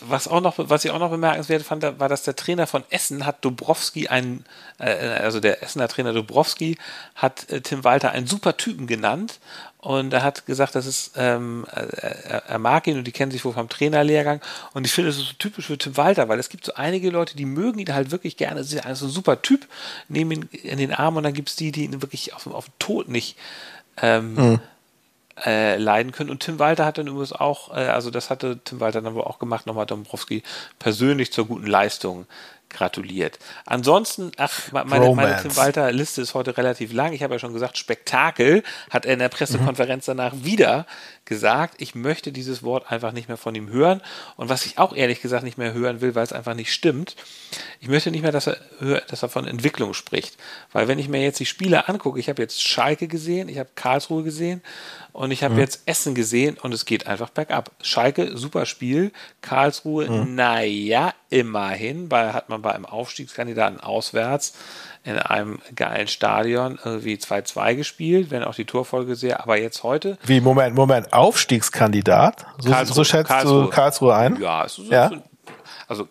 Was, 0.00 0.26
auch 0.26 0.40
noch, 0.40 0.54
was 0.58 0.84
ich 0.84 0.90
auch 0.90 0.98
noch 0.98 1.10
bemerkenswert 1.10 1.62
fand, 1.62 1.84
war, 2.00 2.08
dass 2.08 2.24
der 2.24 2.34
Trainer 2.34 2.66
von 2.66 2.82
Essen 2.90 3.26
hat 3.26 3.44
Dobrowski 3.44 4.08
einen, 4.08 4.44
äh, 4.78 4.90
also 4.90 5.38
der 5.38 5.62
Essener 5.62 5.86
Trainer 5.86 6.12
Dobrowski 6.12 6.78
hat 7.14 7.48
äh, 7.50 7.60
Tim 7.60 7.84
Walter 7.84 8.10
einen 8.10 8.26
super 8.26 8.56
Typen 8.56 8.88
genannt 8.88 9.38
und 9.80 10.12
er 10.12 10.24
hat 10.24 10.44
gesagt, 10.44 10.74
das 10.74 10.86
ist, 10.86 11.12
ähm, 11.16 11.64
er, 11.70 12.48
er, 12.48 12.58
mag 12.58 12.86
ihn 12.88 12.98
und 12.98 13.04
die 13.04 13.12
kennen 13.12 13.30
sich 13.30 13.44
wohl 13.44 13.52
vom 13.52 13.68
Trainerlehrgang. 13.68 14.40
Und 14.74 14.84
ich 14.84 14.92
finde, 14.92 15.10
das 15.10 15.18
ist 15.18 15.28
so 15.28 15.34
typisch 15.38 15.66
für 15.66 15.78
Tim 15.78 15.96
Walter, 15.96 16.28
weil 16.28 16.40
es 16.40 16.48
gibt 16.48 16.64
so 16.64 16.74
einige 16.74 17.10
Leute, 17.10 17.36
die 17.36 17.44
mögen 17.44 17.78
ihn 17.78 17.94
halt 17.94 18.10
wirklich 18.10 18.36
gerne. 18.36 18.56
Das 18.56 18.72
ist 18.72 18.98
so 18.98 19.06
ein 19.06 19.10
super 19.10 19.40
Typ, 19.40 19.68
nehmen 20.08 20.32
ihn 20.32 20.48
in 20.62 20.78
den 20.78 20.92
Arm 20.92 21.16
und 21.16 21.22
dann 21.22 21.32
gibt 21.32 21.50
es 21.50 21.56
die, 21.56 21.70
die 21.70 21.84
ihn 21.84 22.02
wirklich 22.02 22.34
auf, 22.34 22.48
auf 22.48 22.66
den 22.66 22.78
Tod 22.80 23.08
nicht 23.08 23.36
ähm, 24.02 24.34
mhm. 24.34 24.60
äh, 25.46 25.76
leiden 25.76 26.10
können. 26.10 26.30
Und 26.30 26.40
Tim 26.40 26.58
Walter 26.58 26.84
hat 26.84 26.98
dann 26.98 27.06
übrigens 27.06 27.32
auch, 27.32 27.70
äh, 27.70 27.86
also 27.86 28.10
das 28.10 28.30
hatte 28.30 28.58
Tim 28.64 28.80
Walter 28.80 29.00
dann 29.00 29.14
wohl 29.14 29.22
auch 29.22 29.38
gemacht, 29.38 29.66
nochmal 29.66 29.86
Dombrowski 29.86 30.42
persönlich 30.80 31.32
zur 31.32 31.46
guten 31.46 31.66
Leistung 31.66 32.26
gratuliert. 32.70 33.38
Ansonsten, 33.66 34.32
ach, 34.36 34.72
meine, 34.72 35.14
meine 35.14 35.40
Tim 35.40 35.56
Walter 35.56 35.90
Liste 35.92 36.20
ist 36.22 36.34
heute 36.34 36.56
relativ 36.56 36.92
lang. 36.92 37.12
Ich 37.12 37.22
habe 37.22 37.34
ja 37.34 37.38
schon 37.38 37.52
gesagt, 37.52 37.78
Spektakel 37.78 38.62
hat 38.90 39.06
er 39.06 39.14
in 39.14 39.18
der 39.18 39.28
Pressekonferenz 39.28 40.06
mhm. 40.06 40.16
danach 40.16 40.34
wieder 40.42 40.86
gesagt, 41.28 41.74
ich 41.78 41.94
möchte 41.94 42.32
dieses 42.32 42.64
Wort 42.64 42.90
einfach 42.90 43.12
nicht 43.12 43.28
mehr 43.28 43.36
von 43.36 43.54
ihm 43.54 43.68
hören. 43.68 44.00
Und 44.36 44.48
was 44.48 44.66
ich 44.66 44.78
auch 44.78 44.96
ehrlich 44.96 45.20
gesagt 45.20 45.44
nicht 45.44 45.58
mehr 45.58 45.72
hören 45.72 46.00
will, 46.00 46.14
weil 46.14 46.24
es 46.24 46.32
einfach 46.32 46.54
nicht 46.54 46.72
stimmt, 46.72 47.14
ich 47.80 47.88
möchte 47.88 48.10
nicht 48.10 48.22
mehr, 48.22 48.32
dass 48.32 48.48
er, 48.48 48.56
dass 49.08 49.22
er 49.22 49.28
von 49.28 49.46
Entwicklung 49.46 49.94
spricht. 49.94 50.36
Weil 50.72 50.88
wenn 50.88 50.98
ich 50.98 51.08
mir 51.08 51.22
jetzt 51.22 51.38
die 51.38 51.46
Spiele 51.46 51.88
angucke, 51.88 52.18
ich 52.18 52.28
habe 52.28 52.42
jetzt 52.42 52.60
Schalke 52.60 53.06
gesehen, 53.06 53.48
ich 53.48 53.58
habe 53.58 53.68
Karlsruhe 53.76 54.24
gesehen 54.24 54.62
und 55.12 55.30
ich 55.30 55.44
habe 55.44 55.54
mhm. 55.54 55.60
jetzt 55.60 55.82
Essen 55.86 56.14
gesehen 56.14 56.56
und 56.60 56.72
es 56.72 56.84
geht 56.84 57.06
einfach 57.06 57.30
bergab. 57.30 57.70
Schalke, 57.82 58.36
super 58.36 58.66
Spiel. 58.66 59.12
Karlsruhe, 59.42 60.08
mhm. 60.08 60.34
naja, 60.34 61.14
immerhin, 61.30 62.10
weil 62.10 62.32
hat 62.32 62.48
man 62.48 62.62
bei 62.62 62.72
einem 62.72 62.86
Aufstiegskandidaten 62.86 63.80
auswärts 63.80 64.54
in 65.08 65.18
einem 65.18 65.58
geilen 65.74 66.06
Stadion 66.06 66.78
irgendwie 66.84 67.14
2-2 67.14 67.76
gespielt, 67.76 68.30
wenn 68.30 68.44
auch 68.44 68.54
die 68.54 68.66
Torfolge 68.66 69.16
sehr, 69.16 69.42
aber 69.42 69.58
jetzt 69.58 69.82
heute. 69.82 70.18
Wie, 70.24 70.42
Moment, 70.42 70.74
Moment, 70.74 71.14
Aufstiegskandidat? 71.14 72.44
So, 72.58 72.70
Karlsruhe, 72.70 72.94
so 72.94 73.04
schätzt 73.04 73.28
Karlsruhe. 73.28 73.62
du 73.64 73.70
Karlsruhe 73.70 74.14
ein? 74.14 74.38
Ja, 74.38 74.64
ist 74.64 74.74
so, 74.74 74.82
ja? 74.82 75.10
also 75.86 76.08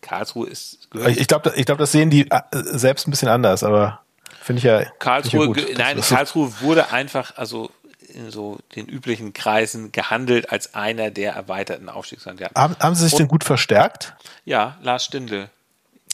Karlsruhe 0.00 0.48
ist. 0.48 0.88
Ich 1.06 1.28
glaube, 1.28 1.52
ich 1.54 1.64
glaube, 1.64 1.78
das 1.78 1.92
sehen 1.92 2.10
die 2.10 2.28
äh, 2.28 2.40
selbst 2.52 3.06
ein 3.06 3.12
bisschen 3.12 3.28
anders, 3.28 3.62
aber 3.62 4.00
finde 4.42 4.58
ich 4.58 4.64
ja. 4.64 4.82
Karlsruhe, 4.98 5.56
ich 5.56 5.68
ja 5.68 5.78
nein, 5.78 6.00
Karlsruhe 6.00 6.52
wurde 6.60 6.90
einfach, 6.90 7.36
also 7.36 7.70
in 8.12 8.32
so 8.32 8.58
den 8.74 8.86
üblichen 8.86 9.32
Kreisen 9.34 9.92
gehandelt 9.92 10.50
als 10.50 10.74
einer 10.74 11.12
der 11.12 11.34
erweiterten 11.34 11.88
Aufstiegskandidaten. 11.88 12.60
Haben, 12.60 12.76
haben 12.80 12.96
Sie 12.96 13.04
sich 13.04 13.12
Und, 13.12 13.20
denn 13.20 13.28
gut 13.28 13.44
verstärkt? 13.44 14.14
Ja, 14.44 14.78
Lars 14.82 15.04
Stindl 15.04 15.48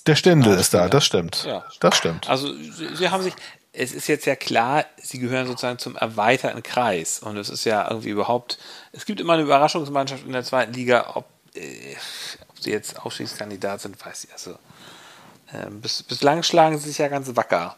der 0.08 0.16
Stindel 0.16 0.58
ist 0.58 0.74
da, 0.74 0.88
das 0.88 1.04
stimmt. 1.04 1.44
Ja. 1.44 1.64
Das 1.80 1.96
stimmt. 1.96 2.28
Also 2.28 2.52
sie, 2.52 2.96
sie 2.96 3.10
haben 3.10 3.22
sich, 3.22 3.34
es 3.72 3.92
ist 3.92 4.08
jetzt 4.08 4.26
ja 4.26 4.34
klar, 4.34 4.84
sie 5.00 5.18
gehören 5.18 5.46
sozusagen 5.46 5.78
zum 5.78 5.96
erweiterten 5.96 6.62
Kreis. 6.62 7.20
Und 7.20 7.36
es 7.36 7.48
ist 7.48 7.64
ja 7.64 7.88
irgendwie 7.88 8.08
überhaupt, 8.08 8.58
es 8.92 9.04
gibt 9.04 9.20
immer 9.20 9.34
eine 9.34 9.42
Überraschungsmannschaft 9.42 10.24
in 10.26 10.32
der 10.32 10.44
zweiten 10.44 10.72
Liga, 10.72 11.12
ob, 11.14 11.26
äh, 11.54 11.94
ob 12.48 12.58
sie 12.58 12.70
jetzt 12.70 13.04
Aufstiegskandidat 13.04 13.82
sind, 13.82 14.04
weiß 14.04 14.24
ich. 14.24 14.32
Also 14.32 14.52
äh, 15.52 15.70
bis, 15.70 16.02
bislang 16.02 16.42
schlagen 16.42 16.78
sie 16.78 16.88
sich 16.88 16.98
ja 16.98 17.08
ganz 17.08 17.34
wacker. 17.36 17.76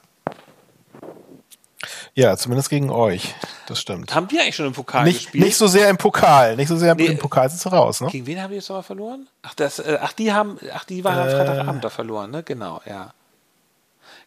Ja, 2.15 2.37
zumindest 2.37 2.71
gegen 2.71 2.91
euch. 2.91 3.35
Das 3.67 3.81
stimmt. 3.81 4.15
Haben 4.15 4.29
die 4.29 4.39
eigentlich 4.41 4.57
schon 4.57 4.67
im 4.67 4.73
Pokal 4.73 5.05
nicht, 5.05 5.25
gespielt? 5.25 5.45
Nicht 5.45 5.57
so 5.57 5.67
sehr 5.67 5.89
im 5.89 5.97
Pokal. 5.97 6.57
Nicht 6.57 6.69
so 6.69 6.77
sehr 6.77 6.95
nee, 6.95 7.07
im 7.07 7.19
Pokal 7.19 7.49
sind 7.49 7.61
sie 7.61 7.71
raus, 7.71 8.01
ne? 8.01 8.09
Gegen 8.09 8.27
wen 8.27 8.43
haben 8.43 8.51
die 8.51 8.57
jetzt 8.57 8.69
nochmal 8.69 8.83
verloren? 8.83 9.29
Ach, 9.43 9.55
das, 9.55 9.79
äh, 9.79 9.99
ach, 10.01 10.13
die 10.13 10.33
haben, 10.33 10.59
ach, 10.75 10.85
die 10.85 11.05
waren 11.05 11.19
äh, 11.19 11.23
am 11.23 11.29
Freitagabend 11.29 11.85
da 11.85 11.91
verloren, 11.91 12.31
ne? 12.31 12.43
Genau, 12.43 12.81
ja. 12.85 13.13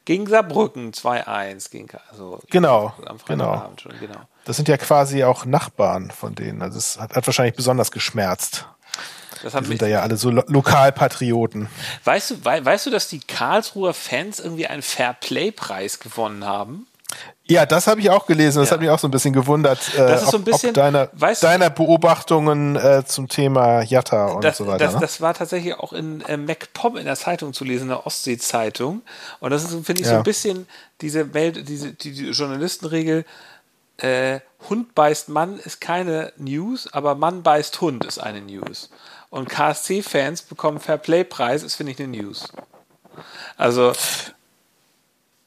Gegen 0.05 0.27
Saarbrücken 0.27 0.91
2-1. 0.91 1.71
Gegen, 1.71 1.87
also 2.11 2.39
genau, 2.49 2.93
am 3.05 3.17
genau. 3.25 3.71
Schon, 3.81 3.97
genau. 3.99 4.19
Das 4.45 4.57
sind 4.57 4.67
ja 4.67 4.77
quasi 4.77 5.23
auch 5.23 5.45
Nachbarn 5.45 6.11
von 6.11 6.35
denen. 6.35 6.61
Also 6.61 6.77
es 6.77 6.99
hat, 6.99 7.15
hat 7.15 7.25
wahrscheinlich 7.25 7.55
besonders 7.55 7.91
geschmerzt. 7.91 8.65
Das 9.41 9.53
die 9.53 9.65
sind 9.65 9.81
da 9.81 9.87
ja 9.87 10.01
alle 10.01 10.15
so 10.15 10.29
Lo 10.29 10.43
Lokalpatrioten. 10.47 11.67
Weißt 12.05 12.31
du, 12.31 12.45
we 12.45 12.65
weißt 12.65 12.85
du, 12.85 12.89
dass 12.89 13.09
die 13.09 13.19
Karlsruher 13.19 13.93
Fans 13.93 14.39
irgendwie 14.39 14.67
einen 14.67 14.81
Fairplay-Preis 14.81 15.99
gewonnen 15.99 16.45
haben? 16.45 16.87
Ja, 17.45 17.65
das 17.65 17.87
habe 17.87 17.99
ich 17.99 18.09
auch 18.09 18.25
gelesen. 18.25 18.59
Das 18.59 18.69
ja. 18.69 18.73
hat 18.73 18.81
mich 18.81 18.89
auch 18.89 18.99
so 18.99 19.07
ein 19.07 19.11
bisschen 19.11 19.33
gewundert, 19.33 19.79
äh, 19.97 20.17
so 20.17 20.37
ein 20.37 20.45
bisschen, 20.45 20.69
ob 20.69 20.75
deiner, 20.75 21.09
weißt 21.11 21.43
du, 21.43 21.47
deiner 21.47 21.69
Beobachtungen 21.69 22.77
äh, 22.77 23.03
zum 23.05 23.27
Thema 23.27 23.81
Jatta 23.81 24.27
und 24.27 24.43
das, 24.45 24.57
so 24.57 24.67
weiter. 24.67 24.85
Das, 24.85 24.93
ne? 24.93 25.01
das 25.01 25.19
war 25.19 25.33
tatsächlich 25.33 25.73
auch 25.73 25.91
in 25.91 26.21
äh, 26.21 26.37
MacPom 26.37 26.95
in 26.95 27.05
der 27.05 27.17
Zeitung 27.17 27.51
zu 27.51 27.65
lesen, 27.65 27.83
in 27.83 27.89
der 27.89 28.07
Ostsee-Zeitung. 28.07 29.01
Und 29.41 29.51
das 29.51 29.63
ist, 29.63 29.71
finde 29.85 30.01
ich, 30.01 30.07
ja. 30.07 30.13
so 30.13 30.17
ein 30.17 30.23
bisschen 30.23 30.67
diese 31.01 31.33
Welt, 31.33 31.67
diese 31.67 31.91
die, 31.91 32.13
die 32.13 32.29
Journalistenregel. 32.29 33.25
Äh, 33.97 34.39
Hund 34.69 34.95
beißt 34.95 35.29
Mann 35.29 35.59
ist 35.59 35.81
keine 35.81 36.31
News, 36.37 36.91
aber 36.93 37.13
Mann 37.15 37.43
beißt 37.43 37.79
Hund 37.81 38.05
ist 38.05 38.19
eine 38.19 38.41
News. 38.41 38.89
Und 39.29 39.49
KSC-Fans 39.49 40.43
bekommen 40.43 40.79
Fairplay-Preis, 40.79 41.63
ist, 41.63 41.75
finde 41.75 41.91
ich, 41.91 41.99
eine 41.99 42.07
News. 42.07 42.53
Also 43.57 43.93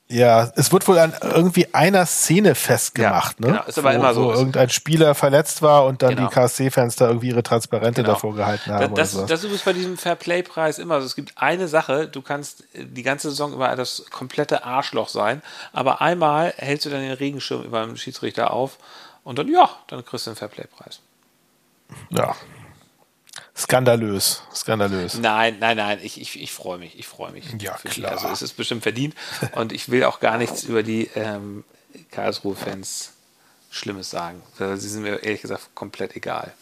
ja, 0.09 0.53
es 0.55 0.71
wird 0.73 0.87
wohl 0.87 0.99
an 0.99 1.15
irgendwie 1.21 1.75
einer 1.75 2.07
Szene 2.07 2.55
festgemacht, 2.55 3.41
ja, 3.41 3.47
ne? 3.47 3.53
Genau, 3.55 3.67
ist 3.67 3.79
aber 3.79 3.91
wo, 3.91 3.95
immer 3.95 4.15
so. 4.15 4.25
Wo 4.27 4.33
irgendein 4.33 4.71
Spieler 4.71 5.17
verletzt 5.17 5.63
war 5.63 5.85
und 5.85 6.03
dann 6.03 6.15
genau. 6.15 6.29
die 6.29 6.35
KSC-Fans 6.35 6.95
da 6.95 7.09
irgendwie 7.09 7.29
ihre 7.29 7.43
Transparente 7.43 8.03
genau. 8.03 8.15
davor 8.15 8.37
gehalten 8.37 8.71
haben. 8.71 8.95
Das, 8.95 9.15
das, 9.15 9.27
das 9.27 9.41
ist 9.41 9.45
übrigens 9.45 9.65
bei 9.65 9.73
diesem 9.73 9.97
Fairplay-Preis 9.97 10.79
immer 10.79 11.01
so. 11.01 11.07
Es 11.07 11.17
gibt 11.17 11.33
eine 11.37 11.67
Sache, 11.67 12.07
du 12.07 12.23
kannst 12.23 12.65
die 12.75 13.03
ganze 13.03 13.31
Saison 13.31 13.53
über 13.53 13.75
das 13.75 14.05
komplette 14.11 14.65
Arschloch 14.65 15.09
sein, 15.09 15.43
aber 15.73 16.01
einmal 16.01 16.55
hältst 16.57 16.87
du 16.87 16.91
dann 16.91 17.01
den 17.01 17.13
Regenschirm 17.13 17.65
über 17.65 17.85
dem 17.85 17.97
Schiedsrichter 17.97 18.53
auf 18.53 18.79
und 19.25 19.41
dann, 19.41 19.49
ja, 19.49 19.69
dann 19.89 20.05
kriegst 20.05 20.27
du 20.27 20.31
den 20.31 20.37
Fairplay-Preis. 20.37 21.01
Ja, 22.11 22.37
Skandalös, 23.57 24.43
skandalös. 24.55 25.15
Nein, 25.15 25.57
nein, 25.59 25.79
nein, 25.79 25.99
ich, 26.03 26.21
ich, 26.21 26.41
ich 26.41 26.53
freue 26.53 26.79
mich, 26.79 26.99
ich 26.99 27.07
freue 27.07 27.33
mich. 27.33 27.45
Ja, 27.59 27.73
klar. 27.77 28.13
Also 28.13 28.29
es 28.29 28.43
ist 28.43 28.53
bestimmt 28.53 28.83
verdient 28.83 29.15
und 29.53 29.73
ich 29.73 29.89
will 29.89 30.05
auch 30.05 30.21
gar 30.21 30.37
nichts 30.37 30.65
über 30.65 30.83
die 30.83 31.09
ähm, 31.15 31.65
Karlsruhe-Fans 32.11 33.13
Schlimmes 33.71 34.11
sagen. 34.11 34.43
Sie 34.59 34.89
sind 34.89 35.03
mir 35.03 35.23
ehrlich 35.23 35.43
gesagt 35.43 35.75
komplett 35.75 36.17
egal. 36.17 36.53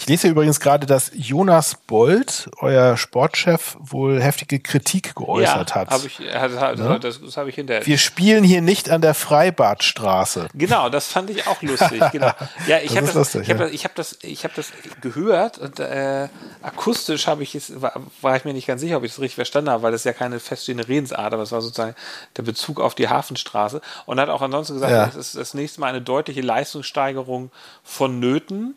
Ich 0.00 0.06
lese 0.06 0.28
übrigens 0.28 0.60
gerade, 0.60 0.86
dass 0.86 1.10
Jonas 1.12 1.74
Bold, 1.74 2.48
euer 2.60 2.96
Sportchef, 2.96 3.76
wohl 3.80 4.22
heftige 4.22 4.58
Kritik 4.58 5.14
geäußert 5.14 5.70
ja, 5.70 5.76
hat. 5.76 5.90
Hab 5.90 6.02
ich, 6.06 6.18
hat, 6.20 6.58
hat, 6.58 6.78
ja? 6.78 6.98
das, 6.98 7.20
das 7.20 7.36
habe 7.36 7.50
ich 7.50 7.56
hinterher. 7.56 7.84
Wir 7.84 7.98
spielen 7.98 8.42
hier 8.42 8.62
nicht 8.62 8.88
an 8.88 9.02
der 9.02 9.12
Freibadstraße. 9.12 10.48
Genau, 10.54 10.88
das 10.88 11.08
fand 11.08 11.28
ich 11.28 11.46
auch 11.46 11.60
lustig. 11.60 12.02
genau. 12.12 12.30
Ja, 12.66 12.78
ich 12.78 12.96
habe 12.96 13.06
das, 13.06 13.14
lustig, 13.14 13.42
ich 13.42 13.50
hab 13.50 13.58
ja. 13.58 13.64
das, 13.66 13.72
ich 13.74 13.84
hab 13.84 13.94
das, 13.94 14.18
ich 14.22 14.44
hab 14.44 14.54
das 14.54 14.72
gehört 15.02 15.58
und 15.58 15.80
äh, 15.80 16.28
akustisch 16.62 17.26
habe 17.26 17.42
ich 17.42 17.54
es, 17.54 17.82
war, 17.82 17.92
war, 18.22 18.36
ich 18.36 18.46
mir 18.46 18.54
nicht 18.54 18.66
ganz 18.66 18.80
sicher, 18.80 18.96
ob 18.96 19.04
ich 19.04 19.12
das 19.12 19.20
richtig 19.20 19.34
verstanden 19.34 19.68
habe, 19.68 19.82
weil 19.82 19.92
das 19.92 20.04
ja 20.04 20.14
keine 20.14 20.40
feststehende 20.40 20.88
Redensart, 20.88 21.34
aber 21.34 21.42
es 21.42 21.52
war 21.52 21.60
sozusagen 21.60 21.94
der 22.38 22.42
Bezug 22.42 22.80
auf 22.80 22.94
die 22.94 23.08
Hafenstraße 23.08 23.82
und 24.06 24.18
hat 24.18 24.30
auch 24.30 24.40
ansonsten 24.40 24.74
gesagt, 24.74 24.92
ja. 24.92 25.06
es 25.08 25.16
ist 25.16 25.36
das 25.36 25.52
nächste 25.52 25.80
Mal 25.80 25.88
eine 25.88 26.00
deutliche 26.00 26.40
Leistungssteigerung 26.40 27.50
vonnöten 27.82 28.76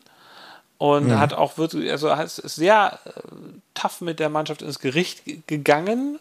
und 0.84 1.08
mhm. 1.08 1.18
hat 1.18 1.34
auch 1.34 1.58
wirklich, 1.58 1.90
also 1.90 2.12
ist 2.12 2.36
sehr 2.36 3.00
äh, 3.06 3.12
tough 3.74 4.02
mit 4.02 4.20
der 4.20 4.28
Mannschaft 4.28 4.62
ins 4.62 4.80
Gericht 4.80 5.48
gegangen. 5.48 6.20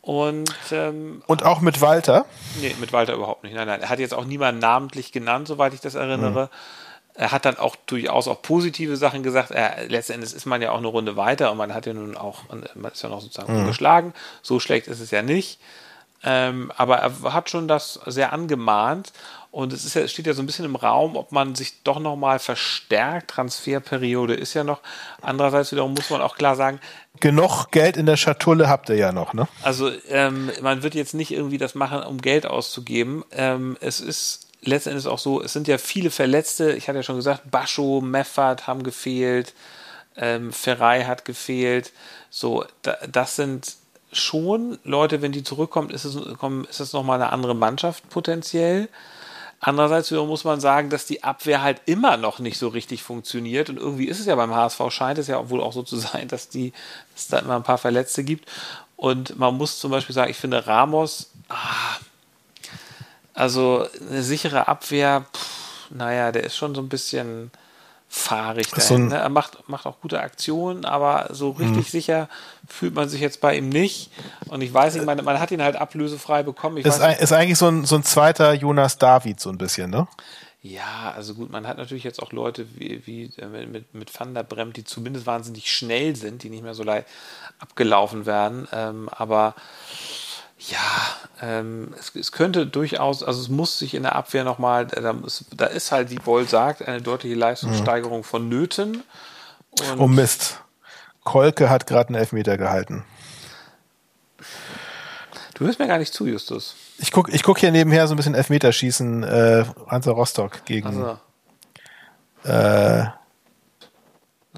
Und, 0.00 0.54
ähm, 0.70 1.24
und 1.26 1.44
auch 1.44 1.60
mit 1.60 1.80
Walter? 1.80 2.24
Nee, 2.60 2.76
mit 2.78 2.92
Walter 2.92 3.14
überhaupt 3.14 3.42
nicht. 3.42 3.52
Nein, 3.52 3.66
nein. 3.66 3.80
Er 3.80 3.88
hat 3.88 3.98
jetzt 3.98 4.14
auch 4.14 4.26
niemanden 4.26 4.60
namentlich 4.60 5.10
genannt, 5.10 5.48
soweit 5.48 5.74
ich 5.74 5.80
das 5.80 5.96
erinnere. 5.96 6.44
Mhm. 6.44 6.48
Er 7.14 7.32
hat 7.32 7.44
dann 7.44 7.58
auch 7.58 7.74
durchaus 7.86 8.28
auch 8.28 8.40
positive 8.42 8.96
Sachen 8.96 9.24
gesagt. 9.24 9.50
Er, 9.50 9.88
letztendlich 9.88 10.34
ist 10.34 10.46
man 10.46 10.62
ja 10.62 10.70
auch 10.70 10.78
eine 10.78 10.86
Runde 10.86 11.16
weiter 11.16 11.50
und 11.50 11.56
man 11.56 11.74
hat 11.74 11.86
ja 11.86 11.92
nun 11.92 12.16
auch, 12.16 12.42
man 12.48 12.92
ist 12.92 13.02
ja 13.02 13.08
noch 13.08 13.20
sozusagen 13.20 13.60
mhm. 13.60 13.66
geschlagen. 13.66 14.14
So 14.40 14.60
schlecht 14.60 14.86
ist 14.86 15.00
es 15.00 15.10
ja 15.10 15.22
nicht. 15.22 15.58
Ähm, 16.22 16.70
aber 16.76 16.98
er 16.98 17.32
hat 17.32 17.50
schon 17.50 17.66
das 17.66 17.94
sehr 18.06 18.32
angemahnt 18.32 19.12
und 19.52 19.72
es, 19.72 19.84
ist 19.84 19.94
ja, 19.94 20.02
es 20.02 20.12
steht 20.12 20.26
ja 20.26 20.32
so 20.32 20.42
ein 20.42 20.46
bisschen 20.46 20.64
im 20.64 20.76
Raum, 20.76 21.16
ob 21.16 21.32
man 21.32 21.56
sich 21.56 21.82
doch 21.82 21.98
nochmal 21.98 22.38
verstärkt. 22.38 23.30
Transferperiode 23.30 24.34
ist 24.34 24.54
ja 24.54 24.62
noch. 24.62 24.80
Andererseits 25.22 25.72
wiederum 25.72 25.94
muss 25.94 26.08
man 26.10 26.20
auch 26.20 26.36
klar 26.36 26.54
sagen. 26.54 26.80
Genug 27.18 27.70
Geld 27.72 27.96
in 27.96 28.06
der 28.06 28.16
Schatulle 28.16 28.68
habt 28.68 28.88
ihr 28.90 28.96
ja 28.96 29.10
noch, 29.10 29.34
ne? 29.34 29.48
Also 29.62 29.90
ähm, 30.08 30.52
man 30.62 30.84
wird 30.84 30.94
jetzt 30.94 31.14
nicht 31.14 31.32
irgendwie 31.32 31.58
das 31.58 31.74
machen, 31.74 32.02
um 32.04 32.20
Geld 32.20 32.46
auszugeben. 32.46 33.24
Ähm, 33.32 33.76
es 33.80 34.00
ist 34.00 34.46
letztendlich 34.62 35.08
auch 35.08 35.18
so, 35.18 35.42
es 35.42 35.52
sind 35.52 35.66
ja 35.66 35.78
viele 35.78 36.10
Verletzte. 36.10 36.72
Ich 36.72 36.88
hatte 36.88 36.98
ja 36.98 37.02
schon 37.02 37.16
gesagt, 37.16 37.50
Bascho, 37.50 38.00
Meffert 38.00 38.68
haben 38.68 38.84
gefehlt, 38.84 39.54
ähm, 40.16 40.52
Ferrei 40.52 41.04
hat 41.04 41.24
gefehlt. 41.24 41.92
So, 42.30 42.64
da, 42.82 42.96
das 43.10 43.34
sind 43.34 43.74
schon, 44.12 44.78
Leute, 44.84 45.22
wenn 45.22 45.32
die 45.32 45.42
zurückkommen, 45.42 45.90
ist 45.90 46.04
es, 46.04 46.16
kommen, 46.38 46.64
ist 46.66 46.80
es 46.80 46.92
nochmal 46.92 47.20
eine 47.20 47.32
andere 47.32 47.56
Mannschaft 47.56 48.08
potenziell. 48.10 48.88
Andererseits 49.62 50.10
muss 50.10 50.44
man 50.44 50.58
sagen, 50.58 50.88
dass 50.88 51.04
die 51.04 51.22
Abwehr 51.22 51.62
halt 51.62 51.82
immer 51.84 52.16
noch 52.16 52.38
nicht 52.38 52.58
so 52.58 52.68
richtig 52.68 53.02
funktioniert. 53.02 53.68
Und 53.68 53.76
irgendwie 53.76 54.06
ist 54.06 54.18
es 54.18 54.24
ja 54.26 54.34
beim 54.34 54.54
HSV, 54.54 54.80
scheint 54.88 55.18
es 55.18 55.26
ja 55.26 55.50
wohl 55.50 55.60
auch 55.60 55.74
so 55.74 55.82
zu 55.82 55.96
sein, 55.96 56.28
dass, 56.28 56.48
die, 56.48 56.72
dass 57.12 57.22
es 57.22 57.28
da 57.28 57.38
immer 57.40 57.56
ein 57.56 57.62
paar 57.62 57.76
Verletzte 57.76 58.24
gibt. 58.24 58.48
Und 58.96 59.38
man 59.38 59.56
muss 59.56 59.78
zum 59.78 59.90
Beispiel 59.90 60.14
sagen, 60.14 60.30
ich 60.30 60.38
finde 60.38 60.66
Ramos, 60.66 61.30
ah, 61.50 61.98
also 63.34 63.86
eine 64.08 64.22
sichere 64.22 64.66
Abwehr, 64.66 65.26
pff, 65.34 65.90
naja, 65.90 66.32
der 66.32 66.44
ist 66.44 66.56
schon 66.56 66.74
so 66.74 66.80
ein 66.80 66.88
bisschen 66.88 67.50
fahrig. 68.12 68.66
So 68.68 68.76
dahin, 68.76 69.08
ne? 69.08 69.18
Er 69.18 69.28
macht, 69.28 69.68
macht 69.68 69.86
auch 69.86 70.00
gute 70.00 70.20
Aktionen, 70.20 70.84
aber 70.84 71.28
so 71.30 71.50
richtig 71.50 71.86
Mhm. 71.86 71.90
sicher 71.90 72.28
fühlt 72.68 72.92
man 72.94 73.08
sich 73.08 73.20
jetzt 73.20 73.40
bei 73.40 73.56
ihm 73.56 73.68
nicht. 73.68 74.10
Und 74.48 74.62
ich 74.62 74.74
weiß 74.74 74.94
nicht, 74.94 75.06
man, 75.06 75.24
man 75.24 75.38
hat 75.38 75.52
ihn 75.52 75.62
halt 75.62 75.76
ablösefrei 75.76 76.42
bekommen. 76.42 76.76
Ich 76.78 76.84
Ist, 76.86 77.00
ein, 77.00 77.16
ist 77.18 77.32
eigentlich 77.32 77.58
so 77.58 77.68
ein, 77.68 77.84
so 77.84 77.94
ein 77.94 78.02
zweiter 78.02 78.52
Jonas 78.52 78.98
David, 78.98 79.38
so 79.38 79.48
ein 79.48 79.58
bisschen, 79.58 79.90
ne? 79.90 80.08
Ja, 80.62 81.14
also 81.16 81.34
gut, 81.34 81.50
man 81.50 81.66
hat 81.66 81.78
natürlich 81.78 82.04
jetzt 82.04 82.20
auch 82.20 82.32
Leute 82.32 82.66
wie, 82.74 83.06
wie 83.06 83.30
äh, 83.38 83.46
mit, 83.46 83.94
mit 83.94 84.18
Van 84.20 84.34
der 84.34 84.42
Bremt, 84.42 84.76
die 84.76 84.84
zumindest 84.84 85.24
wahnsinnig 85.26 85.70
schnell 85.70 86.16
sind, 86.16 86.42
die 86.42 86.50
nicht 86.50 86.62
mehr 86.64 86.74
so 86.74 86.82
leicht 86.82 87.06
abgelaufen 87.60 88.26
werden. 88.26 88.68
Ähm, 88.72 89.08
aber 89.08 89.54
ja, 90.68 90.78
ähm, 91.40 91.94
es, 91.98 92.14
es 92.14 92.32
könnte 92.32 92.66
durchaus, 92.66 93.22
also 93.22 93.40
es 93.40 93.48
muss 93.48 93.78
sich 93.78 93.94
in 93.94 94.02
der 94.02 94.14
Abwehr 94.14 94.44
nochmal, 94.44 94.86
da, 94.86 95.12
ist- 95.26 95.46
da 95.56 95.66
ist 95.66 95.90
halt, 95.90 96.10
wie 96.10 96.16
Boll 96.16 96.46
sagt, 96.48 96.86
eine 96.86 97.00
deutliche 97.00 97.34
Leistungssteigerung 97.34 98.24
vonnöten. 98.24 99.02
Und 99.92 99.98
Oh 100.00 100.06
Mist. 100.06 100.60
Kolke 101.24 101.70
hat 101.70 101.86
gerade 101.86 102.08
einen 102.08 102.16
Elfmeter 102.16 102.56
gehalten. 102.58 103.04
du 105.54 105.64
hörst 105.64 105.78
mir 105.78 105.86
gar 105.88 105.98
nicht 105.98 106.12
zu, 106.12 106.26
Justus. 106.26 106.74
Ich 106.98 107.12
guck, 107.12 107.32
ich 107.32 107.42
guck 107.42 107.58
hier 107.58 107.70
nebenher 107.72 108.06
so 108.08 108.14
ein 108.14 108.16
bisschen 108.16 108.34
Elfmeterschießen, 108.34 109.22
äh, 109.22 109.64
Hansa 109.86 110.10
Rostock 110.10 110.64
gegen 110.66 110.86
Also, 110.88 111.18
äh, 112.44 113.06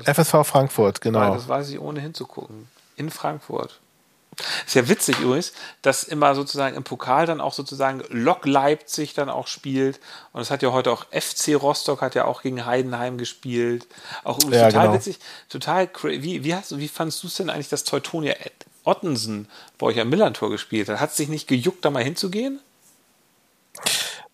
FSV 0.04 0.44
Frankfurt, 0.44 1.00
Nein, 1.04 1.12
genau. 1.12 1.34
das 1.34 1.46
weiß 1.48 1.68
ich 1.70 1.78
ohne 1.78 2.00
hinzugucken. 2.00 2.68
In 2.96 3.10
Frankfurt. 3.10 3.80
Ist 4.66 4.74
ja 4.74 4.88
witzig 4.88 5.18
übrigens, 5.20 5.52
dass 5.82 6.04
immer 6.04 6.34
sozusagen 6.34 6.74
im 6.74 6.84
Pokal 6.84 7.26
dann 7.26 7.40
auch 7.40 7.52
sozusagen 7.52 8.02
Lok 8.08 8.46
Leipzig 8.46 9.12
dann 9.12 9.28
auch 9.28 9.46
spielt. 9.46 10.00
Und 10.32 10.40
es 10.40 10.50
hat 10.50 10.62
ja 10.62 10.72
heute 10.72 10.90
auch 10.90 11.04
FC 11.10 11.54
Rostock 11.60 12.00
hat 12.00 12.14
ja 12.14 12.24
auch 12.24 12.42
gegen 12.42 12.64
Heidenheim 12.64 13.18
gespielt. 13.18 13.86
Auch 14.24 14.38
Ja, 14.44 14.66
total 14.68 14.70
genau. 14.70 14.94
witzig, 14.94 15.18
total 15.50 15.84
cra- 15.84 16.22
wie, 16.22 16.44
wie, 16.44 16.54
hast, 16.54 16.76
wie 16.78 16.88
fandst 16.88 17.22
du 17.22 17.26
es 17.26 17.34
denn 17.34 17.50
eigentlich, 17.50 17.68
dass 17.68 17.84
Teutonia 17.84 18.34
Ottensen 18.84 19.48
bei 19.78 19.86
euch 19.86 20.00
am 20.00 20.08
Millantor 20.08 20.50
gespielt 20.50 20.88
hat? 20.88 20.98
Hat 20.98 21.10
es 21.10 21.16
dich 21.16 21.28
nicht 21.28 21.46
gejuckt, 21.46 21.84
da 21.84 21.90
mal 21.90 22.02
hinzugehen? 22.02 22.58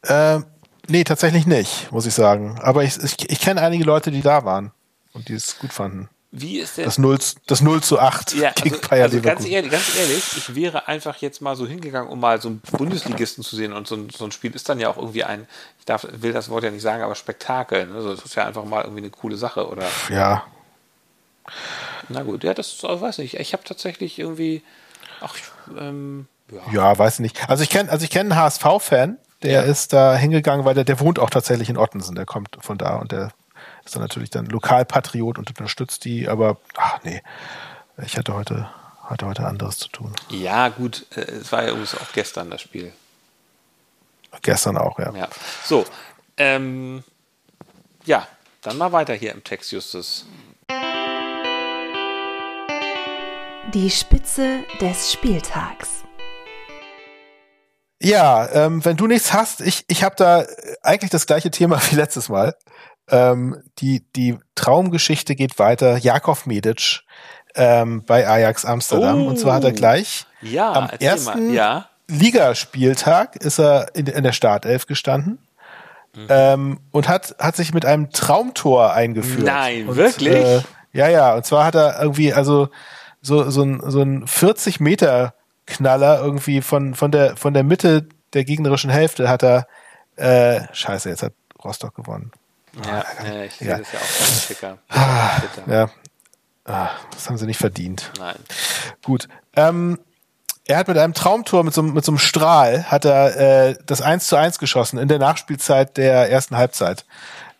Äh, 0.02 0.40
nee, 0.86 1.04
tatsächlich 1.04 1.46
nicht, 1.46 1.90
muss 1.90 2.06
ich 2.06 2.14
sagen. 2.14 2.58
Aber 2.62 2.84
ich, 2.84 2.96
ich, 3.02 3.30
ich 3.30 3.40
kenne 3.40 3.60
einige 3.60 3.84
Leute, 3.84 4.10
die 4.10 4.22
da 4.22 4.44
waren 4.44 4.70
und 5.12 5.28
die 5.28 5.34
es 5.34 5.58
gut 5.58 5.72
fanden. 5.72 6.08
Wie 6.30 6.58
ist 6.58 6.76
denn 6.76 6.84
Das 6.84 6.98
0, 6.98 7.18
zu- 7.20 7.36
das 7.46 7.62
0 7.62 7.82
zu 7.82 7.98
8 7.98 8.34
Ja, 8.34 8.50
gegen 8.50 8.74
also, 8.76 8.88
Bayer 8.88 9.04
also 9.04 9.20
ganz, 9.22 9.46
ehrlich, 9.46 9.70
ganz 9.72 9.96
ehrlich, 9.96 10.24
ich 10.36 10.54
wäre 10.54 10.86
einfach 10.86 11.16
jetzt 11.18 11.40
mal 11.40 11.56
so 11.56 11.66
hingegangen, 11.66 12.10
um 12.10 12.20
mal 12.20 12.38
so 12.40 12.48
einen 12.48 12.60
Bundesligisten 12.60 13.42
zu 13.42 13.56
sehen. 13.56 13.72
Und 13.72 13.88
so 13.88 13.94
ein, 13.96 14.10
so 14.10 14.24
ein 14.26 14.32
Spiel 14.32 14.54
ist 14.54 14.68
dann 14.68 14.78
ja 14.78 14.90
auch 14.90 14.98
irgendwie 14.98 15.24
ein, 15.24 15.46
ich 15.78 15.86
darf, 15.86 16.06
will 16.10 16.34
das 16.34 16.50
Wort 16.50 16.64
ja 16.64 16.70
nicht 16.70 16.82
sagen, 16.82 17.02
aber 17.02 17.14
Spektakel. 17.14 17.86
Ne? 17.86 17.94
Also, 17.94 18.14
das 18.14 18.24
ist 18.26 18.34
ja 18.34 18.46
einfach 18.46 18.64
mal 18.64 18.82
irgendwie 18.82 19.00
eine 19.02 19.10
coole 19.10 19.36
Sache. 19.38 19.68
Oder 19.68 19.86
Ja, 20.10 20.44
na 22.10 22.22
gut, 22.22 22.44
ja, 22.44 22.54
das 22.54 22.82
äh, 22.84 23.00
weiß 23.00 23.18
nicht. 23.18 23.34
Ich 23.34 23.52
habe 23.52 23.64
tatsächlich 23.64 24.18
irgendwie, 24.18 24.62
ach, 25.20 25.34
ähm, 25.78 26.26
ja. 26.50 26.60
ja, 26.72 26.98
weiß 26.98 27.20
nicht. 27.20 27.48
Also 27.48 27.62
ich 27.62 27.70
kenne 27.70 27.90
also 27.90 28.04
ich 28.04 28.10
kenn 28.10 28.30
einen 28.32 28.40
HSV-Fan, 28.40 29.16
der 29.42 29.50
Ja. 29.52 29.62
ist 29.62 29.92
da 29.92 30.14
hingegangen, 30.16 30.64
weil 30.66 30.74
der, 30.74 30.84
der 30.84 31.00
wohnt 31.00 31.18
auch 31.18 31.30
tatsächlich 31.30 31.68
in 31.70 31.76
Ottensen. 31.78 32.14
Der 32.16 32.26
kommt 32.26 32.56
von 32.60 32.76
da 32.78 32.96
und 32.96 33.12
der 33.12 33.30
ist 33.88 33.96
dann 33.96 34.02
natürlich 34.02 34.28
dann 34.28 34.46
Lokalpatriot 34.46 35.38
und 35.38 35.48
unterstützt 35.48 36.04
die. 36.04 36.28
Aber 36.28 36.58
ach 36.76 37.00
nee, 37.04 37.22
ich 38.04 38.18
hatte 38.18 38.34
heute, 38.34 38.68
hatte 39.04 39.26
heute 39.26 39.46
anderes 39.46 39.78
zu 39.78 39.88
tun. 39.88 40.12
ja, 40.28 40.68
gut, 40.68 41.06
äh, 41.16 41.20
es 41.22 41.50
war 41.52 41.62
ja 41.62 41.70
übrigens 41.70 41.94
auch 41.94 42.12
gestern 42.12 42.50
das 42.50 42.60
Spiel. 42.60 42.92
Gestern 44.42 44.76
auch, 44.76 44.98
ja. 44.98 45.12
Ja. 45.14 45.28
So, 45.64 45.86
ähm, 46.36 47.02
ja, 48.04 48.28
dann 48.60 48.76
mal 48.76 48.92
weiter 48.92 49.14
hier 49.14 49.32
im 49.32 49.42
Text, 49.42 49.72
Justus. 49.72 50.26
Die 53.72 53.90
Spitze 53.90 54.64
des 54.80 55.12
Spieltags. 55.12 56.04
Ja, 58.00 58.48
ähm, 58.52 58.84
wenn 58.84 58.96
du 58.96 59.06
nichts 59.06 59.32
hast, 59.32 59.60
ich, 59.60 59.84
ich 59.88 60.04
habe 60.04 60.14
da 60.16 60.44
eigentlich 60.82 61.10
das 61.10 61.26
gleiche 61.26 61.50
Thema 61.50 61.80
wie 61.90 61.96
letztes 61.96 62.28
Mal. 62.28 62.54
Ähm, 63.10 63.62
die, 63.78 64.04
die 64.14 64.38
Traumgeschichte 64.54 65.34
geht 65.34 65.58
weiter. 65.58 65.96
Jakob 65.98 66.46
Medic 66.46 67.02
ähm, 67.54 68.02
bei 68.06 68.26
Ajax 68.26 68.64
Amsterdam. 68.64 69.22
Oh. 69.22 69.28
Und 69.28 69.38
zwar 69.38 69.54
hat 69.54 69.64
er 69.64 69.72
gleich 69.72 70.26
Ja, 70.42 70.72
am 70.72 70.90
ersten. 71.00 71.52
Ja. 71.52 71.88
Ligaspieltag 72.08 73.36
ist 73.36 73.58
er 73.58 73.94
in, 73.94 74.06
in 74.06 74.24
der 74.24 74.32
Startelf 74.32 74.86
gestanden. 74.86 75.38
Mhm. 76.14 76.26
Ähm, 76.28 76.80
und 76.90 77.08
hat, 77.08 77.36
hat 77.38 77.56
sich 77.56 77.74
mit 77.74 77.84
einem 77.84 78.10
Traumtor 78.10 78.92
eingeführt. 78.92 79.44
Nein, 79.44 79.88
und, 79.88 79.96
wirklich? 79.96 80.34
Äh, 80.34 80.62
ja, 80.92 81.08
ja. 81.08 81.34
Und 81.34 81.44
zwar 81.44 81.64
hat 81.64 81.74
er 81.74 82.00
irgendwie, 82.00 82.32
also 82.32 82.68
so, 83.20 83.50
so 83.50 83.62
ein, 83.62 83.82
so 83.84 84.02
ein 84.02 84.26
40 84.26 84.80
Meter 84.80 85.34
Knaller 85.66 86.20
irgendwie 86.20 86.62
von, 86.62 86.94
von 86.94 87.10
der, 87.10 87.36
von 87.36 87.52
der 87.52 87.62
Mitte 87.62 88.08
der 88.32 88.44
gegnerischen 88.44 88.90
Hälfte 88.90 89.28
hat 89.28 89.42
er, 89.42 89.66
äh, 90.16 90.62
scheiße, 90.72 91.10
jetzt 91.10 91.22
hat 91.22 91.34
Rostock 91.62 91.94
gewonnen. 91.94 92.32
Ja, 92.86 93.04
ja, 93.24 93.42
ich 93.44 93.54
sehe 93.54 93.68
das 93.78 93.92
ja 93.92 93.98
auch 93.98 94.26
beim 94.26 94.46
Ticker. 94.46 94.78
Bitte. 95.54 95.70
Ja. 95.70 95.90
Ah, 96.64 96.90
das 97.12 97.28
haben 97.28 97.38
sie 97.38 97.46
nicht 97.46 97.58
verdient. 97.58 98.10
Nein. 98.18 98.36
Gut. 99.04 99.26
Ähm, 99.56 99.98
er 100.66 100.76
hat 100.76 100.88
mit 100.88 100.98
einem 100.98 101.14
Traumtor, 101.14 101.64
mit 101.64 101.72
so, 101.72 101.82
mit 101.82 102.04
so 102.04 102.12
einem 102.12 102.18
Strahl, 102.18 102.84
hat 102.84 103.06
er 103.06 103.68
äh, 103.70 103.76
das 103.86 104.02
1 104.02 104.26
zu 104.26 104.36
1 104.36 104.58
geschossen 104.58 104.98
in 104.98 105.08
der 105.08 105.18
Nachspielzeit 105.18 105.96
der 105.96 106.30
ersten 106.30 106.56
Halbzeit. 106.58 107.06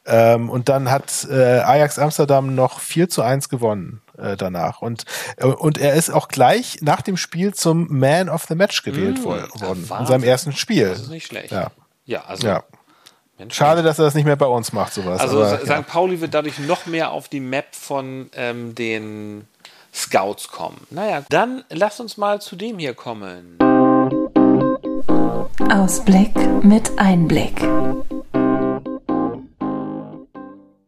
Ähm, 0.05 0.51
und 0.51 0.69
dann 0.69 0.91
hat 0.91 1.27
äh, 1.31 1.61
Ajax 1.61 1.99
Amsterdam 1.99 2.55
noch 2.55 2.81
4 2.81 3.09
zu 3.09 3.23
1 3.23 3.49
gewonnen 3.49 4.03
äh, 4.19 4.37
danach. 4.37 4.83
Und, 4.83 5.05
äh, 5.37 5.47
und 5.47 5.79
er 5.79 5.95
ist 5.95 6.11
auch 6.11 6.29
gleich 6.29 6.79
nach 6.83 7.01
dem 7.03 7.17
Spiel 7.17 7.55
zum 7.55 7.87
Man 7.91 8.29
of 8.29 8.45
the 8.49 8.55
Match 8.55 8.83
gewählt 8.83 9.21
wo- 9.23 9.31
worden. 9.61 9.89
In 10.01 10.07
seinem 10.07 10.23
ersten 10.25 10.53
Spiel. 10.53 10.89
Das 10.91 11.01
ist 11.01 11.09
nicht 11.09 11.27
schlecht. 11.27 11.51
Ja. 11.51 11.69
Ja, 12.05 12.25
also 12.27 12.47
Ja. 12.47 12.63
Mensch, 13.39 13.55
Schade, 13.55 13.85
dass 13.85 14.01
er 14.01 14.07
das 14.07 14.15
nicht 14.15 14.25
mehr 14.25 14.37
bei 14.37 14.47
uns 14.47 14.73
macht, 14.73 14.93
sowas. 14.93 15.21
Also 15.21 15.45
aber, 15.45 15.59
St. 15.59 15.87
Pauli 15.87 16.21
wird 16.21 16.35
dadurch 16.35 16.59
noch 16.59 16.87
mehr 16.87 17.13
auf 17.13 17.29
die 17.29 17.39
Map 17.39 17.73
von 17.73 18.31
ähm, 18.35 18.75
den 18.75 19.47
Scouts 19.95 20.49
kommen. 20.49 20.87
Naja, 20.91 21.23
dann 21.29 21.63
lasst 21.71 22.01
uns 22.01 22.17
mal 22.17 22.41
zu 22.41 22.57
dem 22.57 22.81
hier 22.81 22.95
kommen. 22.95 23.59
Ausblick 25.71 26.37
mit 26.65 26.99
Einblick. 26.99 27.63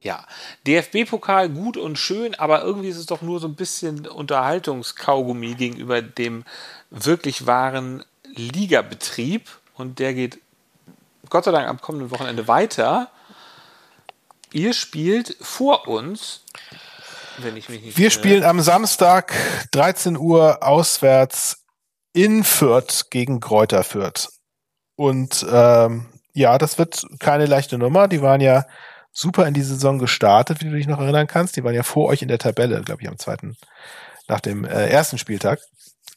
Ja, 0.03 0.25
DFB-Pokal 0.67 1.51
gut 1.51 1.77
und 1.77 1.99
schön, 1.99 2.35
aber 2.35 2.63
irgendwie 2.63 2.89
ist 2.89 2.97
es 2.97 3.07
doch 3.07 3.23
nur 3.23 3.39
so 3.39 3.47
ein 3.47 3.55
bisschen 3.55 4.09
Unterhaltungskaugummi 4.09 5.55
gegenüber 5.55 6.03
dem 6.03 6.45
wirklich 6.91 7.47
wahren 7.47 8.03
Ligabetrieb. 8.35 9.49
Und 9.77 10.01
der 10.01 10.15
geht 10.15 10.41
Gott 11.31 11.45
sei 11.45 11.53
Dank 11.53 11.69
am 11.69 11.81
kommenden 11.81 12.11
Wochenende 12.11 12.49
weiter. 12.49 13.09
Ihr 14.53 14.75
spielt 14.75 15.37
vor 15.41 15.87
uns, 15.87 16.43
wenn 17.39 17.57
ich 17.57 17.69
mich 17.69 17.83
nicht 17.83 17.97
Wir 17.97 18.11
spielen 18.11 18.43
am 18.45 18.61
Samstag 18.61 19.33
13 19.71 20.17
Uhr 20.17 20.63
auswärts 20.63 21.65
in 22.13 22.43
Fürth 22.43 23.11
gegen 23.11 23.39
Kräuter 23.39 23.85
Fürth. 23.85 24.29
Und 24.97 25.47
ähm, 25.51 26.07
ja, 26.35 26.59
das 26.59 26.79
wird 26.79 27.07
keine 27.21 27.47
leichte 27.47 27.79
Nummer. 27.79 28.09
Die 28.09 28.23
waren 28.23 28.41
ja 28.41 28.67
super 29.13 29.47
in 29.47 29.55
die 29.55 29.63
Saison 29.63 29.99
gestartet, 29.99 30.61
wie 30.61 30.67
du 30.67 30.77
dich 30.77 30.89
noch 30.89 31.01
erinnern 31.01 31.29
kannst. 31.29 31.57
Die 31.57 31.65
waren 31.65 31.75
ja 31.75 31.85
vor 31.85 32.09
euch 32.09 32.23
in 32.23 32.29
der 32.29 32.39
Tabelle, 32.39 32.83
glaube 32.83 33.03
ich, 33.03 33.09
am 33.09 33.19
zweiten, 33.19 33.57
nach 34.29 34.41
dem 34.41 34.65
äh, 34.65 34.89
ersten 34.89 35.19
Spieltag. 35.19 35.61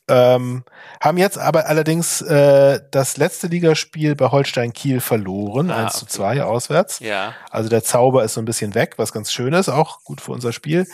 Ähm, 0.09 0.63
haben 1.01 1.17
jetzt 1.17 1.37
aber 1.37 1.67
allerdings 1.67 2.21
äh, 2.21 2.81
das 2.91 3.15
letzte 3.17 3.47
Ligaspiel 3.47 4.15
bei 4.15 4.27
Holstein 4.31 4.73
Kiel 4.73 4.99
verloren, 4.99 5.71
Ah, 5.71 5.85
1 5.85 5.93
zu 5.93 6.05
okay. 6.05 6.13
2 6.13 6.43
auswärts. 6.43 6.99
Ja. 6.99 7.33
Also 7.49 7.69
der 7.69 7.83
Zauber 7.83 8.23
ist 8.23 8.33
so 8.33 8.41
ein 8.41 8.45
bisschen 8.45 8.75
weg, 8.75 8.95
was 8.97 9.13
ganz 9.13 9.31
schön 9.31 9.53
ist, 9.53 9.69
auch 9.69 10.03
gut 10.03 10.19
für 10.19 10.33
unser 10.33 10.51
Spiel. 10.51 10.85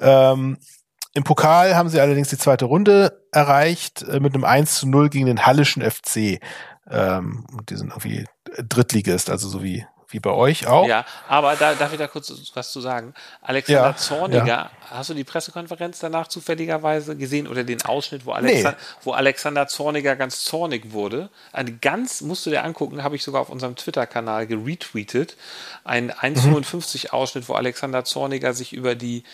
Ähm, 0.00 0.58
Im 1.14 1.24
Pokal 1.24 1.74
haben 1.74 1.88
sie 1.88 2.00
allerdings 2.00 2.28
die 2.28 2.38
zweite 2.38 2.66
Runde 2.66 3.20
erreicht 3.32 4.02
äh, 4.02 4.20
mit 4.20 4.34
einem 4.34 4.44
1 4.44 4.76
zu 4.76 4.88
0 4.88 5.08
gegen 5.10 5.26
den 5.26 5.44
Hallischen 5.44 5.82
FC. 5.82 6.38
Ähm, 6.88 7.46
die 7.68 7.76
sind 7.76 7.90
irgendwie 7.90 8.26
Drittligist, 8.68 9.30
also 9.30 9.48
so 9.48 9.62
wie, 9.62 9.86
wie 10.12 10.20
bei 10.20 10.30
euch 10.30 10.66
auch. 10.66 10.86
Ja, 10.86 11.04
aber 11.28 11.56
da 11.56 11.74
darf 11.74 11.92
ich 11.92 11.98
da 11.98 12.06
kurz 12.06 12.32
was 12.54 12.72
zu 12.72 12.80
sagen. 12.80 13.14
Alexander 13.40 13.82
Ja, 13.82 13.96
Zorniger, 13.96 14.46
ja. 14.46 14.70
hast 14.90 15.10
du 15.10 15.14
die 15.14 15.24
Pressekonferenz 15.24 15.98
danach 15.98 16.28
zufälligerweise 16.28 17.16
gesehen 17.16 17.48
oder 17.48 17.64
den 17.64 17.82
Ausschnitt, 17.82 18.26
wo, 18.26 18.32
Alexa 18.32 18.76
wo 19.02 19.12
Alexander 19.12 19.66
Zorniger 19.66 20.14
ganz 20.14 20.44
zornig 20.44 20.92
wurde? 20.92 21.30
Ein 21.52 21.78
ganz, 21.80 22.20
musst 22.20 22.46
du 22.46 22.50
dir 22.50 22.62
angucken, 22.64 23.02
habe 23.02 23.16
ich 23.16 23.24
sogar 23.24 23.40
auf 23.40 23.50
unserem 23.50 23.74
Twitter-Kanal 23.74 24.46
geretweetet. 24.46 25.36
Ein 25.84 26.12
1,55 26.12 27.10
Ausschnitt, 27.10 27.48
wo 27.48 27.54
Alexander 27.54 28.04
Zorniger 28.04 28.52
sich 28.52 28.72
über 28.72 28.94
die 28.94 29.24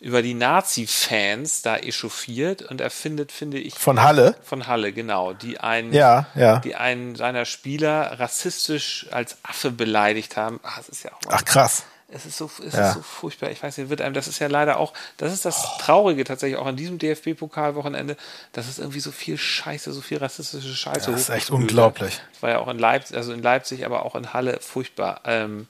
über 0.00 0.20
die 0.22 0.34
Nazi-Fans 0.34 1.62
da 1.62 1.76
echauffiert 1.76 2.62
und 2.62 2.80
er 2.80 2.90
findet, 2.90 3.32
finde 3.32 3.58
ich, 3.58 3.74
Von 3.78 4.02
Halle. 4.02 4.36
von 4.42 4.66
Halle, 4.66 4.92
genau, 4.92 5.32
die 5.32 5.58
einen, 5.58 5.92
Ja, 5.92 6.26
ja. 6.34 6.58
die 6.58 6.74
einen 6.76 7.14
seiner 7.16 7.44
Spieler 7.46 8.18
rassistisch 8.20 9.06
als 9.10 9.38
Affe 9.42 9.70
beleidigt 9.70 10.36
haben. 10.36 10.60
Ach, 10.62 10.76
das 10.76 10.88
ist 10.90 11.02
ja 11.02 11.12
auch 11.12 11.20
Ach 11.30 11.44
krass. 11.44 11.84
es 12.08 12.26
ist 12.26 12.36
so, 12.36 12.50
es 12.66 12.74
Ja. 12.74 12.88
ist 12.88 12.94
so 12.94 13.00
furchtbar. 13.00 13.50
Ich 13.50 13.62
weiß 13.62 13.78
nicht, 13.78 13.88
wird 13.88 14.02
einem, 14.02 14.12
das 14.14 14.28
ist 14.28 14.38
ja 14.38 14.48
leider 14.48 14.78
auch, 14.78 14.92
das 15.16 15.32
ist 15.32 15.46
das 15.46 15.62
Traurige 15.78 16.24
tatsächlich 16.24 16.58
auch 16.58 16.66
an 16.66 16.76
diesem 16.76 16.98
DFB-Pokalwochenende, 16.98 18.18
dass 18.52 18.68
es 18.68 18.78
irgendwie 18.78 19.00
so 19.00 19.10
viel 19.12 19.38
Scheiße, 19.38 19.92
so 19.94 20.02
viel 20.02 20.18
rassistische 20.18 20.74
Scheiße 20.74 21.10
Das 21.10 21.20
ist 21.22 21.28
echt 21.30 21.50
unglaublich. 21.50 22.20
Das 22.34 22.42
war 22.42 22.50
ja 22.50 22.58
auch 22.58 22.68
in 22.68 22.78
Leipzig, 22.78 23.16
also 23.16 23.32
in 23.32 23.42
Leipzig, 23.42 23.86
aber 23.86 24.04
auch 24.04 24.14
in 24.14 24.34
Halle 24.34 24.58
furchtbar. 24.60 25.22
Ähm, 25.24 25.68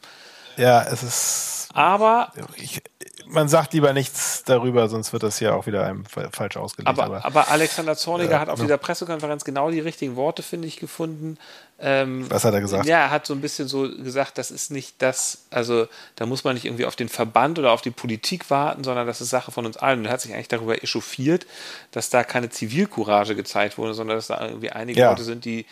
Ja, 0.56 0.82
es 0.82 1.02
ist. 1.04 1.52
Aber, 1.76 2.32
Ich, 2.56 2.82
man 3.26 3.48
sagt 3.48 3.72
lieber 3.72 3.92
nichts 3.92 4.44
darüber, 4.44 4.88
sonst 4.88 5.12
wird 5.12 5.22
das 5.22 5.40
ja 5.40 5.54
auch 5.54 5.66
wieder 5.66 5.84
einem 5.84 6.04
fa- 6.06 6.28
falsch 6.32 6.56
ausgelegt. 6.56 6.88
aber, 6.88 7.24
aber 7.24 7.48
Alexander 7.50 7.96
Zorniger 7.96 8.32
Ja, 8.32 8.40
hat 8.40 8.48
auf 8.48 8.58
ja. 8.58 8.64
dieser 8.64 8.78
Pressekonferenz 8.78 9.44
genau 9.44 9.70
die 9.70 9.80
richtigen 9.80 10.16
Worte, 10.16 10.42
finde 10.42 10.68
ich, 10.68 10.76
gefunden. 10.78 11.38
Ähm, 11.78 12.24
Was 12.30 12.44
hat 12.44 12.54
er 12.54 12.60
gesagt? 12.60 12.86
Ja, 12.86 12.98
er 13.00 13.10
hat 13.10 13.26
so 13.26 13.34
ein 13.34 13.40
bisschen 13.40 13.68
so 13.68 13.82
gesagt, 13.82 14.38
das 14.38 14.50
ist 14.50 14.70
nicht 14.70 14.94
das, 15.02 15.44
also 15.50 15.86
da 16.14 16.24
muss 16.24 16.44
man 16.44 16.54
nicht 16.54 16.64
irgendwie 16.64 16.86
auf 16.86 16.96
den 16.96 17.08
Verband 17.10 17.58
oder 17.58 17.72
auf 17.72 17.82
die 17.82 17.90
Politik 17.90 18.48
warten, 18.48 18.82
sondern 18.82 19.06
das 19.06 19.20
ist 19.20 19.28
Sache 19.30 19.50
von 19.52 19.66
uns 19.66 19.76
allen. 19.76 19.98
Und 19.98 20.06
er 20.06 20.12
hat 20.12 20.20
sich 20.22 20.32
eigentlich 20.32 20.48
darüber 20.48 20.82
echauffiert, 20.82 21.46
dass 21.90 22.08
da 22.08 22.24
keine 22.24 22.48
Zivilcourage 22.48 23.34
gezeigt 23.36 23.76
wurde, 23.76 23.92
sondern 23.92 24.16
dass 24.16 24.28
da 24.28 24.42
irgendwie 24.46 24.70
einige 24.70 25.00
Ja. 25.00 25.10
Leute 25.10 25.24
sind, 25.24 25.44
die 25.44 25.66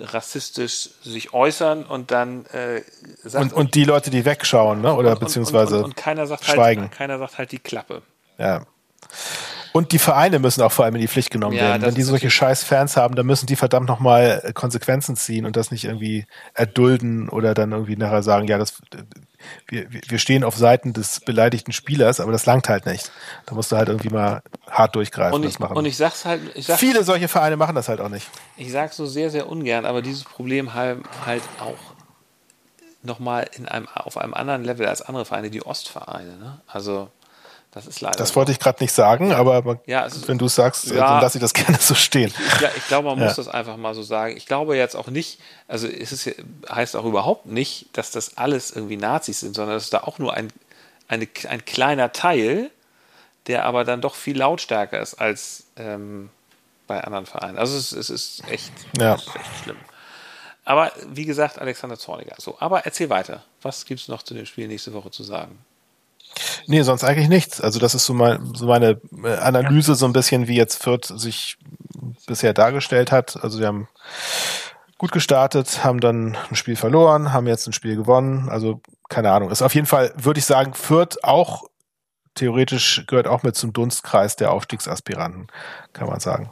rassistisch 0.00 0.90
sich 1.02 1.32
äußern 1.32 1.84
und 1.84 2.10
dann 2.10 2.46
äh, 2.46 2.82
sagen, 3.24 3.50
und, 3.50 3.52
und 3.52 3.74
die 3.74 3.84
Leute, 3.84 4.10
die 4.10 4.24
wegschauen, 4.24 4.80
ne? 4.80 4.94
oder 4.94 5.16
beziehungsweise 5.16 5.76
und, 5.76 5.84
und, 5.84 5.90
und 5.90 5.96
keiner 5.96 6.26
sagt 6.26 6.44
schweigen. 6.44 6.82
halt, 6.82 6.92
keiner 6.92 7.18
sagt 7.18 7.38
halt 7.38 7.52
die 7.52 7.58
Klappe. 7.58 8.02
Ja. 8.38 8.66
Und 9.72 9.92
die 9.92 9.98
Vereine 9.98 10.38
müssen 10.38 10.62
auch 10.62 10.72
vor 10.72 10.86
allem 10.86 10.94
in 10.94 11.02
die 11.02 11.08
Pflicht 11.08 11.30
genommen 11.30 11.54
Ja, 11.54 11.64
werden. 11.64 11.82
Wenn 11.82 11.94
die 11.94 12.02
solche 12.02 12.30
scheiß 12.30 12.64
Fans 12.64 12.96
haben, 12.96 13.14
dann 13.14 13.26
müssen 13.26 13.46
die 13.46 13.56
verdammt 13.56 13.86
nochmal 13.86 14.52
Konsequenzen 14.54 15.16
ziehen 15.16 15.44
und 15.44 15.54
das 15.54 15.70
nicht 15.70 15.84
irgendwie 15.84 16.24
erdulden 16.54 17.28
oder 17.28 17.52
dann 17.52 17.72
irgendwie 17.72 17.96
nachher 17.96 18.22
sagen, 18.22 18.48
ja, 18.48 18.56
das, 18.56 18.80
wir, 19.68 19.86
wir 19.90 20.18
stehen 20.18 20.44
auf 20.44 20.56
Seiten 20.56 20.92
des 20.92 21.20
beleidigten 21.20 21.72
Spielers, 21.72 22.20
aber 22.20 22.32
das 22.32 22.46
langt 22.46 22.68
halt 22.68 22.86
nicht. 22.86 23.10
Da 23.46 23.54
musst 23.54 23.72
du 23.72 23.76
halt 23.76 23.88
irgendwie 23.88 24.10
mal 24.10 24.42
hart 24.70 24.94
durchgreifen. 24.94 25.34
Und 25.34 25.44
das 25.44 25.54
ich, 25.54 25.58
machen. 25.58 25.76
und 25.76 25.86
ich 25.86 25.96
sag's 25.96 26.24
halt, 26.24 26.40
ich 26.54 26.66
sag's, 26.66 26.80
Viele 26.80 27.04
solche 27.04 27.28
Vereine 27.28 27.56
machen 27.56 27.74
das 27.74 27.88
halt 27.88 28.00
auch 28.00 28.08
nicht. 28.08 28.28
ich 28.56 28.72
sag's 28.72 28.98
nur 28.98 29.08
sehr, 29.08 29.30
sehr 29.30 29.48
ungern, 29.48 29.84
aber 29.86 30.02
dieses 30.02 30.24
Problem 30.24 30.74
halt, 30.74 31.00
halt 31.24 31.42
auch 31.60 31.76
nochmal 33.02 33.48
in 33.52 33.68
einem, 33.68 33.88
auf 33.88 34.18
einem 34.18 34.34
anderen 34.34 34.64
Level 34.64 34.86
als 34.86 35.02
andere 35.02 35.24
Vereine, 35.24 35.50
die 35.50 35.64
Ostvereine. 35.64 36.36
Ne? 36.36 36.60
Also, 36.66 37.08
das 37.72 37.86
ist 37.86 38.00
leider. 38.00 38.16
Das 38.16 38.34
wollte 38.36 38.52
ich 38.52 38.58
gerade 38.58 38.82
nicht 38.82 38.92
sagen, 38.92 39.32
aber 39.32 39.62
man- 39.62 39.80
Ja, 39.86 40.06
ist- 40.06 40.26
wenn 40.28 40.38
du 40.38 40.46
es 40.46 40.54
sagst, 40.54 40.90
äh, 40.90 40.96
Ja. 40.96 41.06
dann 41.12 41.20
lasse 41.22 41.38
ich 41.38 41.42
das 41.42 41.52
gerne 41.54 41.78
so 41.80 41.94
stehen. 41.94 42.32
Gla- 42.58 42.70
ich 42.76 42.86
glaube, 42.88 43.08
man 43.08 43.18
muss 43.18 43.36
Ja. 43.36 43.42
das 43.44 43.48
einfach 43.48 43.76
mal 43.76 43.94
so 43.94 44.02
sagen. 44.02 44.36
Ich 44.36 44.46
glaube 44.46 44.76
jetzt 44.76 44.94
auch 44.96 45.08
nicht, 45.08 45.38
also 45.68 45.86
es 45.86 46.10
ist, 46.12 46.24
ja- 46.24 46.32
heißt 46.70 46.96
auch 46.96 47.04
überhaupt 47.04 47.46
nicht, 47.46 47.88
dass 47.92 48.10
das 48.10 48.36
alles 48.38 48.70
irgendwie 48.70 48.96
Nazis 48.96 49.40
sind, 49.40 49.54
sondern 49.54 49.76
es 49.76 49.84
ist 49.84 49.92
da 49.92 50.00
auch 50.04 50.18
nur 50.18 50.32
ein, 50.34 50.50
eine, 51.08 51.28
ein 51.48 51.64
kleiner 51.64 52.12
Teil, 52.12 52.70
der 53.46 53.64
aber 53.64 53.84
dann 53.84 54.00
doch 54.00 54.14
viel 54.14 54.36
lautstärker 54.38 54.98
ist 55.00 55.14
als 55.14 55.64
ähm, 55.76 56.30
bei 56.86 57.02
anderen 57.04 57.26
Vereinen. 57.26 57.58
Also 57.58 57.76
es, 57.76 57.92
es 57.92 58.10
ist 58.10 58.42
echt, 58.48 58.72
Ja. 58.98 59.14
es 59.16 59.22
ist 59.26 59.36
echt 59.36 59.62
schlimm. 59.64 59.76
Aber 60.64 60.90
wie 61.08 61.26
gesagt, 61.26 61.58
Alexander 61.60 61.96
Zorniger. 61.98 62.34
So, 62.38 62.56
aber 62.58 62.86
erzähl 62.86 63.08
weiter. 63.08 63.44
Was 63.62 63.84
gibt 63.84 64.00
es 64.00 64.08
noch 64.08 64.22
zu 64.22 64.34
dem 64.34 64.46
Spiel 64.46 64.66
nächste 64.66 64.92
Woche 64.94 65.10
zu 65.12 65.22
sagen? 65.22 65.58
Nee, 66.66 66.82
sonst 66.82 67.04
eigentlich 67.04 67.28
nichts. 67.28 67.60
Also 67.60 67.78
das 67.78 67.94
ist 67.94 68.06
so, 68.06 68.14
mein, 68.14 68.54
so 68.54 68.66
meine 68.66 69.00
äh, 69.24 69.36
Analyse 69.36 69.94
so 69.94 70.06
ein 70.06 70.12
bisschen, 70.12 70.48
wie 70.48 70.56
jetzt 70.56 70.82
Fürth 70.82 71.06
sich 71.06 71.56
bisher 72.26 72.52
dargestellt 72.52 73.12
hat. 73.12 73.42
Also 73.42 73.60
wir 73.60 73.68
haben 73.68 73.88
gut 74.98 75.12
gestartet, 75.12 75.84
haben 75.84 76.00
dann 76.00 76.36
ein 76.50 76.56
Spiel 76.56 76.76
verloren, 76.76 77.32
haben 77.32 77.46
jetzt 77.46 77.66
ein 77.66 77.72
Spiel 77.72 77.96
gewonnen. 77.96 78.48
Also 78.48 78.80
keine 79.08 79.30
Ahnung. 79.30 79.50
Ist 79.50 79.62
auf 79.62 79.74
jeden 79.74 79.86
Fall, 79.86 80.12
würde 80.16 80.38
ich 80.38 80.46
sagen, 80.46 80.74
Fürth 80.74 81.18
auch 81.22 81.64
theoretisch 82.34 83.04
gehört 83.06 83.26
auch 83.26 83.42
mit 83.42 83.56
zum 83.56 83.72
Dunstkreis 83.72 84.36
der 84.36 84.52
Aufstiegsaspiranten, 84.52 85.46
kann 85.92 86.08
man 86.08 86.20
sagen. 86.20 86.50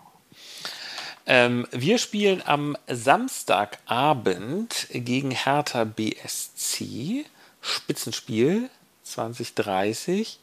Ähm, 1.26 1.66
wir 1.70 1.99
spielen 1.99 2.43
am 2.45 2.76
Samstagabend 2.87 4.89
gegen 4.91 5.30
Hertha 5.30 5.85
BSC. 5.85 7.24
Spitzenspiel 7.61 8.68
2030. 9.05 10.38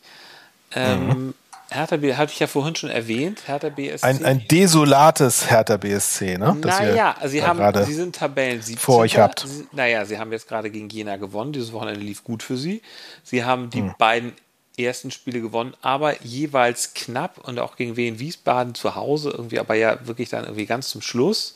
Ähm, 0.73 1.33
Hertha 1.69 1.97
B 1.97 2.15
hatte 2.15 2.33
ich 2.33 2.39
ja 2.39 2.47
vorhin 2.47 2.75
schon 2.75 2.89
erwähnt. 2.89 3.43
Hertha 3.47 3.69
BSC. 3.69 4.03
Ein, 4.05 4.25
ein 4.25 4.47
desolates 4.49 5.49
Hertha 5.49 5.77
BSC, 5.77 6.37
ne? 6.37 6.57
naja, 6.61 7.15
sie, 7.25 7.43
haben, 7.43 7.85
sie 7.85 7.93
sind 7.93 8.15
Tabellen 8.15 8.61
vor 8.61 8.99
euch 8.99 9.17
habt. 9.17 9.45
Sie, 9.47 9.67
naja, 9.71 10.05
sie 10.05 10.19
haben 10.19 10.31
jetzt 10.31 10.47
gerade 10.49 10.69
gegen 10.69 10.89
Jena 10.89 11.15
gewonnen. 11.15 11.53
Dieses 11.53 11.71
Wochenende 11.71 12.01
lief 12.01 12.23
gut 12.23 12.43
für 12.43 12.57
sie. 12.57 12.81
Sie 13.23 13.43
haben 13.45 13.69
die 13.69 13.79
Hm. 13.79 13.95
beiden 13.97 14.33
ersten 14.77 15.11
Spiele 15.11 15.41
gewonnen, 15.41 15.73
aber 15.81 16.21
jeweils 16.23 16.93
knapp 16.93 17.37
und 17.47 17.59
auch 17.59 17.75
gegen 17.75 17.97
Wien 17.97 18.19
Wiesbaden 18.19 18.75
zu 18.75 18.95
Hause 18.95 19.29
irgendwie, 19.29 19.59
aber 19.59 19.75
ja 19.75 20.05
wirklich 20.07 20.29
dann 20.29 20.43
irgendwie 20.45 20.65
ganz 20.65 20.89
zum 20.89 21.01
Schluss. 21.01 21.55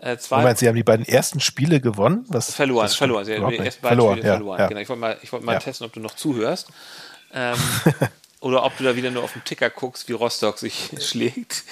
Äh, 0.00 0.16
zwei, 0.16 0.38
Moment, 0.38 0.58
Sie 0.58 0.66
haben 0.66 0.76
die 0.76 0.82
beiden 0.82 1.06
ersten 1.06 1.40
Spiele 1.40 1.80
gewonnen? 1.80 2.24
Was, 2.28 2.54
Verloren, 2.54 2.84
das 2.86 2.94
verloren. 2.94 3.24
Sie 3.24 3.36
haben 3.36 3.50
die 3.50 3.58
ersten 3.58 3.82
beiden 3.82 3.98
verloren, 3.98 4.16
Spiele 4.16 4.28
ja, 4.28 4.34
verloren. 4.36 4.58
Ja. 4.58 4.66
Genau, 4.68 4.80
ich 4.80 4.88
wollte 4.88 5.00
mal, 5.00 5.18
ich 5.22 5.32
wollte 5.32 5.46
mal 5.46 5.52
Ja. 5.52 5.58
testen, 5.58 5.86
ob 5.86 5.92
du 5.92 6.00
noch 6.00 6.14
zuhörst. 6.14 6.68
Ähm, 7.32 7.58
oder 8.40 8.64
ob 8.64 8.76
du 8.78 8.84
da 8.84 8.96
wieder 8.96 9.10
nur 9.10 9.22
auf 9.22 9.34
den 9.34 9.44
Ticker 9.44 9.68
guckst, 9.68 10.08
wie 10.08 10.12
Rostock 10.12 10.58
sich 10.58 10.90
schlägt. 11.00 11.64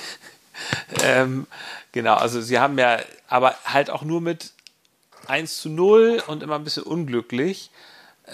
ähm, 1.03 1.47
genau, 1.93 2.15
also 2.15 2.41
sie 2.41 2.59
haben 2.59 2.79
ja, 2.79 2.99
aber 3.29 3.55
halt 3.65 3.91
auch 3.91 4.03
nur 4.03 4.21
mit 4.21 4.53
1 5.27 5.59
zu 5.63 5.71
0 5.71 6.23
und 6.27 6.43
immer 6.43 6.57
ein 6.57 6.65
bisschen 6.65 6.83
unglücklich. 6.83 7.71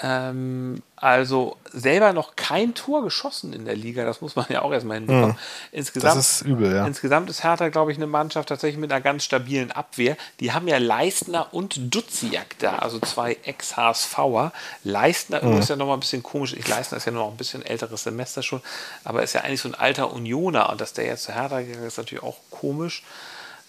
Ähm, 0.03 0.83
also 0.97 1.57
selber 1.73 2.13
noch 2.13 2.35
kein 2.35 2.75
Tor 2.75 3.05
geschossen 3.05 3.53
in 3.53 3.65
der 3.65 3.77
Liga, 3.77 4.05
das 4.05 4.21
muss 4.21 4.35
man 4.37 4.47
ja 4.49 4.63
auch 4.63 4.73
erstmal 4.73 4.97
hinbekommen. 4.97 5.37
Insgesamt, 5.71 6.13
Hm. 6.15 6.19
Das 6.19 6.33
ist 6.33 6.43
übel, 6.43 6.75
ja. 6.75 6.87
Insgesamt 6.87 7.31
ist 7.31 7.45
Hertha, 7.45 7.69
glaube 7.69 7.93
ich, 7.93 7.99
eine 7.99 8.07
Mannschaft 8.07 8.49
tatsächlich 8.49 8.79
mit 8.81 8.91
einer 8.91 9.01
ganz 9.01 9.23
stabilen 9.25 9.71
Abwehr. 9.71 10.17
Die 10.41 10.53
haben 10.53 10.67
ja 10.67 10.79
Leistner 10.79 11.53
und 11.53 11.95
Duziak 11.95 12.59
da, 12.59 12.77
also 12.79 12.99
zwei 13.01 13.37
Ex-HSVer. 13.45 14.53
Leistner 14.83 15.45
Mhm. 15.45 15.59
ist 15.59 15.69
ja 15.69 15.77
noch 15.77 15.87
mal 15.87 15.95
ein 15.95 16.01
bisschen 16.01 16.23
komisch. 16.23 16.55
Ich, 16.55 16.67
Leistner 16.67 16.99
ist 16.99 17.05
ja 17.05 17.13
noch 17.13 17.31
ein 17.31 17.37
bisschen 17.37 17.65
älteres 17.65 18.03
Semester 18.05 18.43
schon, 18.43 18.61
aber 19.05 19.23
ist 19.23 19.35
ja 19.35 19.43
eigentlich 19.43 19.61
so 19.61 19.69
ein 19.69 19.75
alter 19.75 20.13
Unioner 20.13 20.71
und 20.71 20.81
dass 20.81 20.93
der 20.93 21.07
jetzt 21.07 21.25
zu 21.25 21.33
Hertha 21.35 21.61
gegangen 21.61 21.83
ist, 21.85 21.93
ist 21.95 21.99
natürlich 21.99 22.25
auch 22.25 22.37
komisch. 22.51 23.03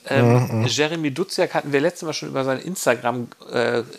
Ähm, 0.07 0.61
Mhm, 0.61 0.65
Jeremy 0.67 1.11
Duziak 1.11 1.53
hatten 1.55 1.71
wir 1.73 1.81
letztes 1.81 2.03
Mal 2.03 2.13
schon 2.13 2.29
über 2.29 2.43
seinen 2.43 2.61
Instagram 2.61 3.27
äh, 3.51 3.81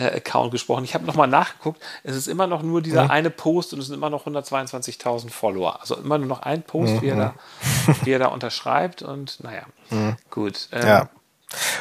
Account 0.00 0.50
gesprochen. 0.52 0.84
Ich 0.84 0.94
habe 0.94 1.04
nochmal 1.04 1.28
nachgeguckt. 1.28 1.80
Es 2.02 2.16
ist 2.16 2.26
immer 2.28 2.46
noch 2.46 2.62
nur 2.62 2.82
dieser 2.82 3.10
eine 3.10 3.30
Post 3.30 3.72
und 3.72 3.80
es 3.80 3.86
sind 3.86 3.94
immer 3.96 4.10
noch 4.10 4.26
122.000 4.26 5.30
Follower. 5.30 5.80
Also 5.80 5.96
immer 5.96 6.18
nur 6.18 6.26
noch 6.28 6.40
ein 6.42 6.62
Post, 6.62 7.00
wie, 7.02 7.08
er 7.08 7.16
da, 7.16 7.34
wie 8.04 8.10
er 8.12 8.18
da 8.18 8.26
unterschreibt. 8.28 9.02
Und 9.02 9.42
naja, 9.42 9.62
gut. 10.30 10.68
Ähm, 10.72 10.86
Ja. 10.86 11.08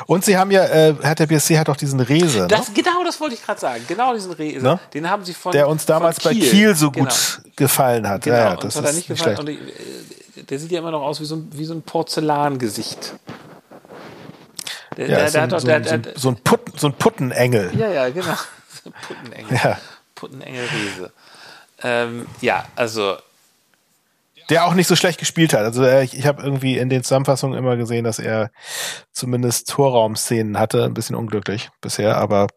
Und 0.05 0.23
Sie 0.23 0.37
haben 0.37 0.51
ja, 0.51 0.65
äh, 0.65 0.93
Hertha 1.01 1.25
BSC 1.25 1.57
hat 1.57 1.67
auch 1.67 1.75
diesen 1.77 1.99
Rese, 1.99 2.41
ne? 2.41 2.47
Das, 2.47 2.71
genau 2.75 3.03
das 3.03 3.19
wollte 3.19 3.33
ich 3.33 3.41
gerade 3.43 3.59
sagen. 3.59 3.83
Genau 3.87 4.13
diesen 4.13 4.31
Rese. 4.33 4.63
Ne? 4.63 4.79
Den 4.93 5.09
haben 5.09 5.25
sie 5.25 5.33
von. 5.33 5.51
der 5.51 5.67
uns 5.67 5.87
damals 5.87 6.21
von 6.21 6.31
bei 6.31 6.39
Kiel 6.39 6.75
so 6.75 6.91
gut 6.91 7.09
Genau. 7.09 7.49
gefallen 7.55 8.07
hat. 8.07 8.21
Genau, 8.23 8.37
ja, 8.37 8.49
ja, 8.51 8.55
das 8.55 8.75
hat 8.75 8.83
er 8.83 8.89
ist 8.91 8.95
nicht 8.97 9.09
nicht 9.09 9.17
gefallen. 9.23 9.37
schlecht. 9.47 9.61
Und 9.61 9.67
ich, 10.37 10.45
der 10.47 10.59
sieht 10.59 10.71
ja 10.71 10.77
immer 10.79 10.91
noch 10.91 11.01
aus 11.01 11.19
wie 11.21 11.25
so 11.25 11.37
ein, 11.37 11.49
wie 11.53 11.65
so 11.65 11.73
ein 11.73 11.81
Porzellangesicht. 11.81 13.15
Der, 14.97 15.07
Ja, 15.09 15.17
der, 15.17 15.27
so, 15.29 15.33
der 15.33 15.41
ein, 15.43 15.43
hat 15.43 15.51
doch, 15.53 15.59
so, 15.59 15.67
so, 15.67 15.73
ein- 15.73 16.07
so 16.15 16.29
ein, 16.29 16.35
Put, 16.43 16.79
so 16.79 16.87
ein 16.87 16.93
Puttenengel. 16.93 17.71
Ja, 17.77 17.89
ja, 17.91 18.09
genau. 18.09 18.33
Puttenengel. 19.07 19.57
Ja. 19.63 19.77
Puttenengel 20.15 20.65
Riese. 20.67 21.11
Ähm, 21.81 22.27
ja, 22.41 22.65
also 22.75 23.17
Der 24.49 24.65
auch 24.65 24.73
nicht 24.73 24.87
so 24.87 24.95
schlecht 24.95 25.19
gespielt 25.19 25.53
hat. 25.53 25.61
Also 25.61 25.83
äh, 25.83 26.03
ich, 26.03 26.17
ich 26.17 26.25
habe 26.25 26.41
irgendwie 26.43 26.77
in 26.77 26.89
den 26.89 27.03
Zusammenfassungen 27.03 27.57
immer 27.57 27.75
gesehen, 27.77 28.03
dass 28.03 28.19
er 28.19 28.51
zumindest 29.11 29.69
Torraumszenen 29.69 30.59
hatte. 30.59 30.83
Ein 30.85 30.93
bisschen 30.93 31.15
unglücklich 31.15 31.69
bisher, 31.81 32.17
aber 32.17 32.47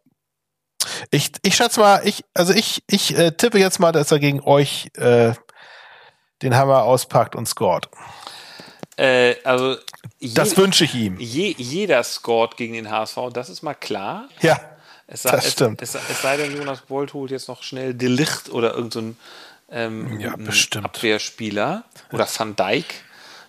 ich, 1.10 1.32
ich 1.42 1.56
schätze 1.56 1.80
mal, 1.80 2.00
ich, 2.04 2.24
also 2.34 2.52
ich, 2.52 2.82
ich 2.88 3.16
äh, 3.18 3.32
tippe 3.32 3.58
jetzt 3.58 3.80
mal, 3.80 3.92
dass 3.92 4.12
er 4.12 4.18
gegen 4.20 4.40
euch 4.40 4.88
äh, 4.94 5.32
den 6.42 6.54
Hammer 6.56 6.82
auspackt 6.84 7.34
und 7.34 7.46
scored. 7.48 7.88
Äh, 8.96 9.34
also 9.44 9.76
Das 10.20 10.52
je, 10.52 10.56
wünsche 10.56 10.84
ich 10.84 10.94
ihm. 10.94 11.18
je, 11.18 11.54
jeder 11.56 12.02
scored 12.02 12.56
gegen 12.56 12.74
den 12.74 12.90
HSV, 12.90 13.16
das 13.32 13.48
ist 13.48 13.62
mal 13.62 13.74
klar. 13.74 14.28
Ja. 14.40 14.60
Es 15.06 15.22
sei, 15.22 15.30
Das 15.32 15.52
stimmt. 15.52 15.82
Es, 15.82 15.94
es, 15.94 16.02
es 16.10 16.22
sei 16.22 16.36
denn, 16.36 16.56
Jonas 16.56 16.80
Bolt 16.82 17.14
holt 17.14 17.30
jetzt 17.30 17.48
noch 17.48 17.62
schnell 17.62 17.94
Delicht 17.94 18.50
oder 18.50 18.74
irgendein 18.74 19.16
so 19.68 19.74
ähm, 19.74 20.20
Ja. 20.20 20.34
Abwehrspieler 20.82 21.84
oder 22.12 22.26
Van 22.36 22.56
Dijk 22.56 22.86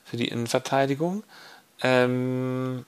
für 0.06 0.18
die 0.18 0.28
Innenverteidigung. 0.28 1.24
Ähm, 1.82 2.86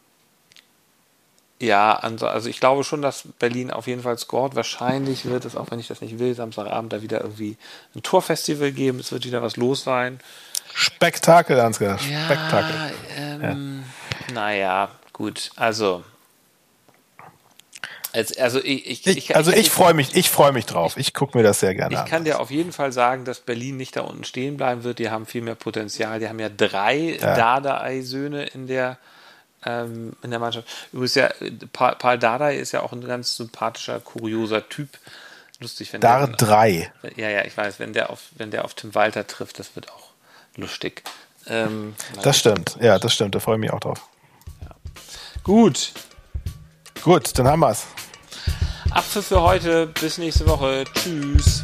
ja, 1.61 1.93
also, 1.95 2.47
ich 2.47 2.59
glaube 2.59 2.83
schon, 2.85 3.01
dass 3.01 3.23
Berlin 3.37 3.69
auf 3.69 3.87
jeden 3.87 4.03
Fall 4.03 4.17
scoret. 4.17 4.55
Wahrscheinlich 4.55 5.25
wird 5.25 5.43
es, 5.43 5.57
auch 5.57 5.71
wenn 5.71 5.79
ich 5.79 5.87
das 5.87 5.99
nicht 5.99 6.17
will, 6.17 6.33
Samstagabend 6.33 6.93
da 6.93 7.01
wieder 7.01 7.21
irgendwie 7.21 7.57
ein 7.95 8.01
Torfestival 8.01 8.71
geben. 8.71 8.99
Es 8.99 9.11
wird 9.11 9.25
wieder 9.25 9.41
was 9.41 9.57
los 9.57 9.83
sein. 9.83 10.21
Spektakel, 10.73 11.59
Ansgar. 11.59 11.97
Spektakel. 11.99 12.75
Ja, 13.17 13.49
ähm, 13.51 13.83
naja, 14.33 14.89
gut. 15.13 15.51
Also, 15.55 16.03
als, 18.11 18.35
also 18.37 18.59
ich, 18.63 18.87
ich, 18.89 19.07
Ich, 19.07 19.35
also 19.35 19.51
ich 19.51 19.69
freue 19.69 19.93
mich, 19.93 20.15
ich 20.15 20.29
freue 20.29 20.51
mich 20.51 20.65
drauf. 20.65 20.97
Ich 20.97 21.13
gucke 21.13 21.37
mir 21.37 21.43
das 21.43 21.59
sehr 21.59 21.75
gerne 21.75 21.93
Ich 21.93 21.99
an. 21.99 22.07
kann 22.07 22.23
dir 22.23 22.39
auf 22.39 22.49
jeden 22.49 22.71
Fall 22.71 22.91
sagen, 22.91 23.23
dass 23.25 23.39
Berlin 23.39 23.77
nicht 23.77 23.95
da 23.95 24.01
unten 24.01 24.23
stehen 24.23 24.57
bleiben 24.57 24.83
wird. 24.83 24.97
Die 24.99 25.09
haben 25.11 25.25
viel 25.27 25.41
mehr 25.41 25.55
Potenzial. 25.55 26.19
Die 26.19 26.27
haben 26.27 26.39
ja 26.39 26.49
drei 26.49 27.17
Ja. 27.21 27.35
Dardai-Söhne 27.35 28.45
in 28.47 28.67
der 28.67 28.97
ähm, 29.65 30.13
in 30.23 30.31
der 30.31 30.39
Mannschaft. 30.39 30.67
Übrigens 30.93 31.15
ja, 31.15 31.29
Paul, 31.73 32.17
Dardai 32.17 32.55
ist 32.55 32.71
ja 32.71 32.81
auch 32.81 32.93
ein 32.93 33.05
ganz 33.05 33.35
sympathischer, 33.35 33.99
kurioser 33.99 34.67
Typ. 34.69 34.89
Lustig, 35.59 35.91
wenn 35.91 35.99
Dar 35.99 36.25
der, 36.27 36.37
3. 36.37 36.91
ja, 37.17 37.29
ja, 37.29 37.43
ich 37.43 37.55
weiß, 37.57 37.77
wenn 37.79 37.91
der 37.91 38.09
auf, 38.09 38.21
wenn 38.37 38.49
der 38.51 38.63
auf 38.63 38.73
Tim 38.73 38.95
Walter 38.95 39.27
trifft, 39.27 39.59
das 39.59 39.75
wird 39.75 39.91
auch 39.91 40.08
lustig. 40.55 41.03
Ähm, 41.47 41.95
na 42.15 42.21
Das 42.21 42.37
stimmt. 42.37 42.77
Ja, 42.79 42.99
das 42.99 43.13
stimmt. 43.13 43.35
Da 43.35 43.39
freue 43.39 43.55
ich 43.55 43.61
mich 43.61 43.71
auch 43.71 43.79
drauf. 43.79 44.01
gut. 45.43 45.93
Gut, 47.01 47.37
dann 47.37 47.47
haben 47.47 47.61
wir's. 47.61 47.85
Abpfiff 48.91 49.27
für 49.27 49.41
heute. 49.41 49.87
Bis 49.87 50.17
nächste 50.17 50.47
Woche. 50.47 50.83
Tschüss. 50.93 51.63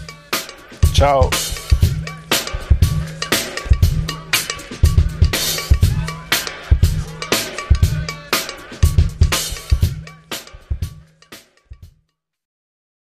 Ciao. 0.93 1.29